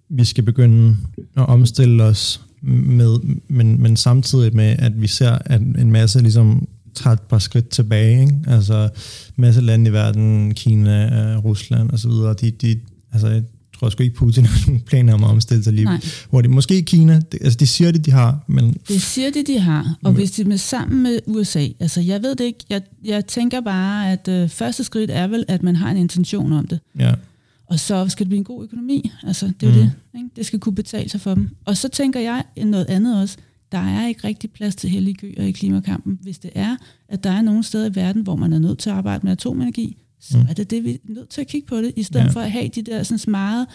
vi 0.08 0.24
skal 0.24 0.44
begynde 0.44 0.96
at 1.36 1.46
omstille 1.46 2.04
os 2.04 2.44
med, 2.66 3.18
men, 3.48 3.82
men 3.82 3.96
samtidig 3.96 4.56
med, 4.56 4.76
at 4.78 5.02
vi 5.02 5.06
ser, 5.06 5.38
at 5.44 5.60
en 5.60 5.92
masse 5.92 6.20
ligesom 6.20 6.68
tager 6.94 7.14
et 7.14 7.20
par 7.20 7.38
skridt 7.38 7.68
tilbage. 7.68 8.20
Ikke? 8.20 8.38
Altså 8.46 8.88
masse 9.36 9.60
lande 9.60 9.90
i 9.90 9.92
verden, 9.92 10.54
Kina, 10.54 11.04
øh, 11.04 11.44
Rusland 11.44 11.90
osv., 11.90 12.10
de, 12.10 12.50
de, 12.50 12.80
altså, 13.12 13.28
jeg 13.28 13.42
tror 13.78 13.88
sgu 13.88 14.02
ikke, 14.02 14.16
Putin 14.16 14.46
har 14.50 14.66
nogen 14.66 14.80
planer 14.80 15.14
om 15.14 15.24
at 15.24 15.30
omstille 15.30 15.64
sig 15.64 15.72
lige. 15.72 15.84
Nej. 15.84 16.00
Hvor 16.30 16.40
det 16.40 16.50
måske 16.50 16.82
Kina, 16.82 17.20
det, 17.32 17.38
altså 17.42 17.56
de 17.56 17.66
siger 17.66 17.90
det, 17.92 18.06
de 18.06 18.10
har. 18.10 18.44
Men... 18.46 18.76
Det 18.88 19.02
siger 19.02 19.30
det, 19.30 19.46
de 19.46 19.58
har. 19.58 19.96
Og 20.02 20.12
men... 20.12 20.14
hvis 20.14 20.30
de 20.30 20.52
er 20.52 20.56
sammen 20.56 21.02
med 21.02 21.18
USA, 21.26 21.66
altså 21.80 22.00
jeg 22.00 22.22
ved 22.22 22.34
det 22.36 22.44
ikke, 22.44 22.64
jeg, 22.70 22.82
jeg 23.04 23.26
tænker 23.26 23.60
bare, 23.60 24.12
at 24.12 24.28
øh, 24.28 24.48
første 24.48 24.84
skridt 24.84 25.10
er 25.10 25.26
vel, 25.26 25.44
at 25.48 25.62
man 25.62 25.76
har 25.76 25.90
en 25.90 25.96
intention 25.96 26.52
om 26.52 26.66
det. 26.66 26.80
Ja. 26.98 27.14
Og 27.66 27.80
så 27.80 28.08
skal 28.08 28.24
det 28.24 28.28
blive 28.28 28.38
en 28.38 28.44
god 28.44 28.64
økonomi. 28.64 29.10
Altså, 29.22 29.52
det 29.60 29.68
er 29.68 29.72
mm. 29.72 29.78
det. 29.78 29.92
Ikke? 30.14 30.30
Det 30.36 30.46
skal 30.46 30.60
kunne 30.60 30.74
betale 30.74 31.08
sig 31.08 31.20
for 31.20 31.34
dem. 31.34 31.48
Og 31.64 31.76
så 31.76 31.88
tænker 31.88 32.20
jeg 32.20 32.44
noget 32.56 32.86
andet 32.88 33.20
også 33.20 33.38
der 33.74 33.80
er 33.80 34.06
ikke 34.06 34.24
rigtig 34.24 34.50
plads 34.50 34.76
til 34.76 34.90
hellige 34.90 35.14
køer 35.14 35.42
i 35.42 35.50
klimakampen. 35.50 36.18
Hvis 36.22 36.38
det 36.38 36.50
er, 36.54 36.76
at 37.08 37.24
der 37.24 37.30
er 37.30 37.42
nogle 37.42 37.62
steder 37.62 37.90
i 37.90 37.94
verden, 37.94 38.22
hvor 38.22 38.36
man 38.36 38.52
er 38.52 38.58
nødt 38.58 38.78
til 38.78 38.90
at 38.90 38.96
arbejde 38.96 39.20
med 39.22 39.32
atomenergi, 39.32 39.96
så 40.20 40.38
mm. 40.38 40.46
er 40.48 40.52
det 40.52 40.70
det, 40.70 40.84
vi 40.84 40.90
er 40.90 40.98
nødt 41.04 41.28
til 41.28 41.40
at 41.40 41.46
kigge 41.46 41.66
på 41.66 41.76
det, 41.76 41.92
i 41.96 42.02
stedet 42.02 42.24
ja. 42.24 42.30
for 42.30 42.40
at 42.40 42.50
have 42.50 42.68
de 42.68 42.82
der 42.82 43.02
sådan 43.02 43.30
meget, 43.30 43.66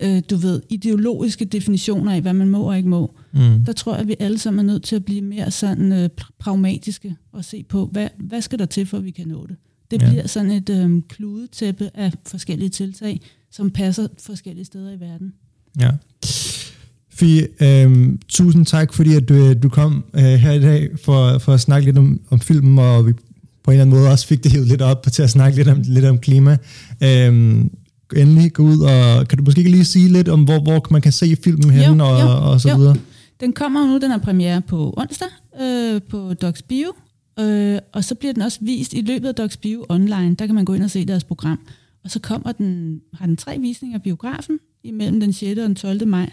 øh, 0.00 0.22
du 0.30 0.36
ved, 0.36 0.62
ideologiske 0.70 1.44
definitioner 1.44 2.12
af, 2.12 2.22
hvad 2.22 2.32
man 2.32 2.48
må 2.48 2.62
og 2.62 2.76
ikke 2.76 2.88
må. 2.88 3.14
Mm. 3.32 3.64
Der 3.64 3.72
tror 3.72 3.92
jeg, 3.92 4.00
at 4.00 4.08
vi 4.08 4.16
alle 4.18 4.38
sammen 4.38 4.68
er 4.68 4.72
nødt 4.72 4.82
til 4.82 4.96
at 4.96 5.04
blive 5.04 5.22
mere 5.22 5.50
sådan 5.50 5.92
øh, 5.92 6.08
pragmatiske 6.38 7.16
og 7.32 7.44
se 7.44 7.62
på, 7.62 7.86
hvad, 7.86 8.08
hvad 8.18 8.42
skal 8.42 8.58
der 8.58 8.66
til, 8.66 8.86
for 8.86 8.98
at 8.98 9.04
vi 9.04 9.10
kan 9.10 9.28
nå 9.28 9.46
det. 9.46 9.56
Det 9.90 10.02
ja. 10.02 10.08
bliver 10.08 10.26
sådan 10.26 10.50
et 10.50 10.70
øh, 10.70 11.02
kludetæppe 11.08 11.90
af 11.94 12.12
forskellige 12.26 12.68
tiltag, 12.68 13.20
som 13.50 13.70
passer 13.70 14.08
forskellige 14.18 14.64
steder 14.64 14.92
i 14.92 15.00
verden. 15.00 15.32
Ja. 15.80 15.90
Fie, 17.10 17.48
øhm, 17.60 18.20
tusind 18.28 18.66
tak, 18.66 18.94
fordi 18.94 19.14
at 19.14 19.28
du, 19.28 19.52
du 19.52 19.68
kom 19.68 20.04
øh, 20.14 20.22
her 20.22 20.52
i 20.52 20.60
dag 20.60 20.88
for, 21.04 21.38
for 21.38 21.52
at 21.52 21.60
snakke 21.60 21.84
lidt 21.84 21.98
om, 21.98 22.20
om 22.30 22.40
filmen, 22.40 22.78
og 22.78 23.06
vi 23.06 23.12
på 23.12 23.70
en 23.70 23.72
eller 23.72 23.84
anden 23.84 23.98
måde 23.98 24.10
også 24.10 24.26
fik 24.26 24.44
det 24.44 24.52
hævet 24.52 24.68
lidt 24.68 24.82
op 24.82 25.06
til 25.12 25.22
at 25.22 25.30
snakke 25.30 25.56
lidt 25.56 25.68
om, 25.68 25.82
lidt 25.84 26.04
om 26.04 26.18
klima. 26.18 26.56
Øhm, 27.02 27.70
endelig 28.16 28.52
gå 28.52 28.62
ud, 28.62 28.80
og 28.80 29.28
kan 29.28 29.38
du 29.38 29.44
måske 29.44 29.62
lige 29.62 29.84
sige 29.84 30.08
lidt 30.08 30.28
om, 30.28 30.44
hvor, 30.44 30.58
hvor 30.58 30.86
man 30.90 31.02
kan 31.02 31.12
se 31.12 31.36
filmen 31.44 31.70
henne, 31.70 32.04
og, 32.04 32.20
jo, 32.20 32.50
og 32.50 32.60
så 32.60 32.68
jo. 32.68 32.76
videre? 32.76 32.96
Den 33.40 33.52
kommer 33.52 33.86
nu, 33.86 33.98
den 33.98 34.10
er 34.10 34.18
premiere 34.18 34.62
på 34.62 34.94
onsdag 34.96 35.28
øh, 35.62 36.00
på 36.10 36.34
Docs 36.34 36.62
Bio, 36.62 36.92
øh, 37.38 37.78
og 37.92 38.04
så 38.04 38.14
bliver 38.14 38.32
den 38.32 38.42
også 38.42 38.58
vist 38.62 38.92
i 38.94 39.00
løbet 39.00 39.28
af 39.28 39.34
Docs 39.34 39.56
Bio 39.56 39.86
online. 39.88 40.34
Der 40.34 40.46
kan 40.46 40.54
man 40.54 40.64
gå 40.64 40.74
ind 40.74 40.82
og 40.82 40.90
se 40.90 41.04
deres 41.04 41.24
program. 41.24 41.60
Og 42.04 42.10
så 42.10 42.20
kommer 42.20 42.52
den, 42.52 43.00
har 43.12 43.26
den 43.26 43.36
tre 43.36 43.58
visninger 43.58 43.98
af 43.98 44.02
biografen 44.02 44.58
imellem 44.84 45.20
den 45.20 45.32
6. 45.32 45.58
og 45.58 45.66
den 45.68 45.74
12. 45.74 46.06
maj. 46.08 46.30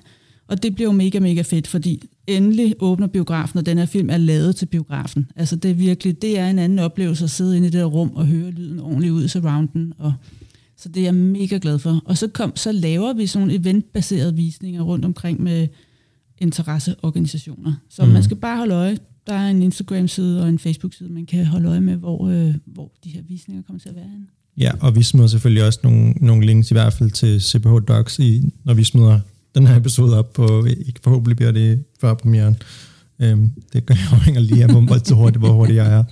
Og 0.47 0.63
det 0.63 0.75
bliver 0.75 0.87
jo 0.87 0.91
mega, 0.91 1.19
mega 1.19 1.41
fedt, 1.41 1.67
fordi 1.67 2.09
endelig 2.27 2.75
åbner 2.79 3.07
biografen, 3.07 3.59
og 3.59 3.65
den 3.65 3.77
her 3.77 3.85
film 3.85 4.09
er 4.09 4.17
lavet 4.17 4.55
til 4.55 4.65
biografen. 4.65 5.27
Altså 5.35 5.55
det 5.55 5.71
er 5.71 5.75
virkelig, 5.75 6.21
det 6.21 6.39
er 6.39 6.49
en 6.49 6.59
anden 6.59 6.79
oplevelse 6.79 7.23
at 7.23 7.29
sidde 7.29 7.57
inde 7.57 7.67
i 7.67 7.71
det 7.71 7.79
der 7.79 7.85
rum 7.85 8.11
og 8.15 8.27
høre 8.27 8.51
lyden 8.51 8.79
ordentligt 8.79 9.13
ud 9.13 9.23
i 9.23 9.27
surrounden. 9.27 9.93
Og, 9.97 10.13
så 10.77 10.89
det 10.89 10.99
er 10.99 11.03
jeg 11.03 11.15
mega 11.15 11.59
glad 11.61 11.79
for. 11.79 12.01
Og 12.05 12.17
så, 12.17 12.27
kom, 12.27 12.55
så 12.55 12.71
laver 12.71 13.13
vi 13.13 13.27
sådan 13.27 13.47
nogle 13.47 13.59
eventbaserede 13.59 14.35
visninger 14.35 14.81
rundt 14.81 15.05
omkring 15.05 15.41
med 15.41 15.67
interesseorganisationer. 16.37 17.73
Så 17.89 18.05
mm. 18.05 18.11
man 18.11 18.23
skal 18.23 18.37
bare 18.37 18.57
holde 18.57 18.75
øje. 18.75 18.97
Der 19.27 19.33
er 19.33 19.49
en 19.49 19.61
Instagram-side 19.61 20.41
og 20.41 20.49
en 20.49 20.59
Facebook-side, 20.59 21.09
man 21.09 21.25
kan 21.25 21.45
holde 21.45 21.69
øje 21.69 21.81
med, 21.81 21.95
hvor, 21.95 22.29
øh, 22.29 22.53
hvor 22.65 22.91
de 23.03 23.09
her 23.09 23.21
visninger 23.27 23.63
kommer 23.63 23.79
til 23.79 23.89
at 23.89 23.95
være 23.95 24.09
henne. 24.11 24.25
Ja, 24.57 24.71
og 24.79 24.95
vi 24.95 25.03
smider 25.03 25.27
selvfølgelig 25.27 25.65
også 25.65 25.79
nogle, 25.83 26.11
nogle 26.11 26.45
links 26.45 26.71
i 26.71 26.73
hvert 26.73 26.93
fald 26.93 27.11
til 27.11 27.41
CPH 27.41 27.87
Docs, 27.87 28.19
i, 28.19 28.51
når 28.63 28.73
vi 28.73 28.83
smider 28.83 29.19
den 29.55 29.67
her 29.67 29.75
episode 29.75 30.19
op 30.19 30.33
på, 30.33 30.65
ikke 30.65 30.99
forhåbentlig 31.03 31.35
bliver 31.37 31.51
det 31.51 31.83
før 32.01 32.13
premieren. 32.13 32.57
Øhm, 33.19 33.51
det 33.73 33.85
gør 33.85 33.95
jeg 33.95 34.07
afhænger 34.11 34.41
lige 34.41 34.63
af, 34.63 34.69
hvor, 34.69 35.03
så 35.03 35.15
hurtigt, 35.15 35.39
hvor 35.39 35.51
hurtigt 35.51 35.77
jeg 35.77 35.93
er. 35.93 36.03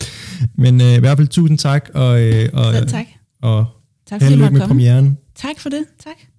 Men 0.56 0.82
øh, 0.82 0.94
i 0.94 1.00
hvert 1.00 1.18
fald 1.18 1.28
tusind 1.28 1.58
tak, 1.58 1.90
og, 1.94 2.22
øh, 2.22 2.50
og, 2.54 2.74
Selv 2.74 2.88
tak. 2.88 3.06
og 3.42 3.66
tak, 4.06 4.22
held 4.22 4.36
lykke 4.36 4.52
med 4.52 4.62
premieren. 4.62 5.18
Tak 5.36 5.60
for 5.60 5.70
det. 5.70 5.84
Tak. 6.04 6.31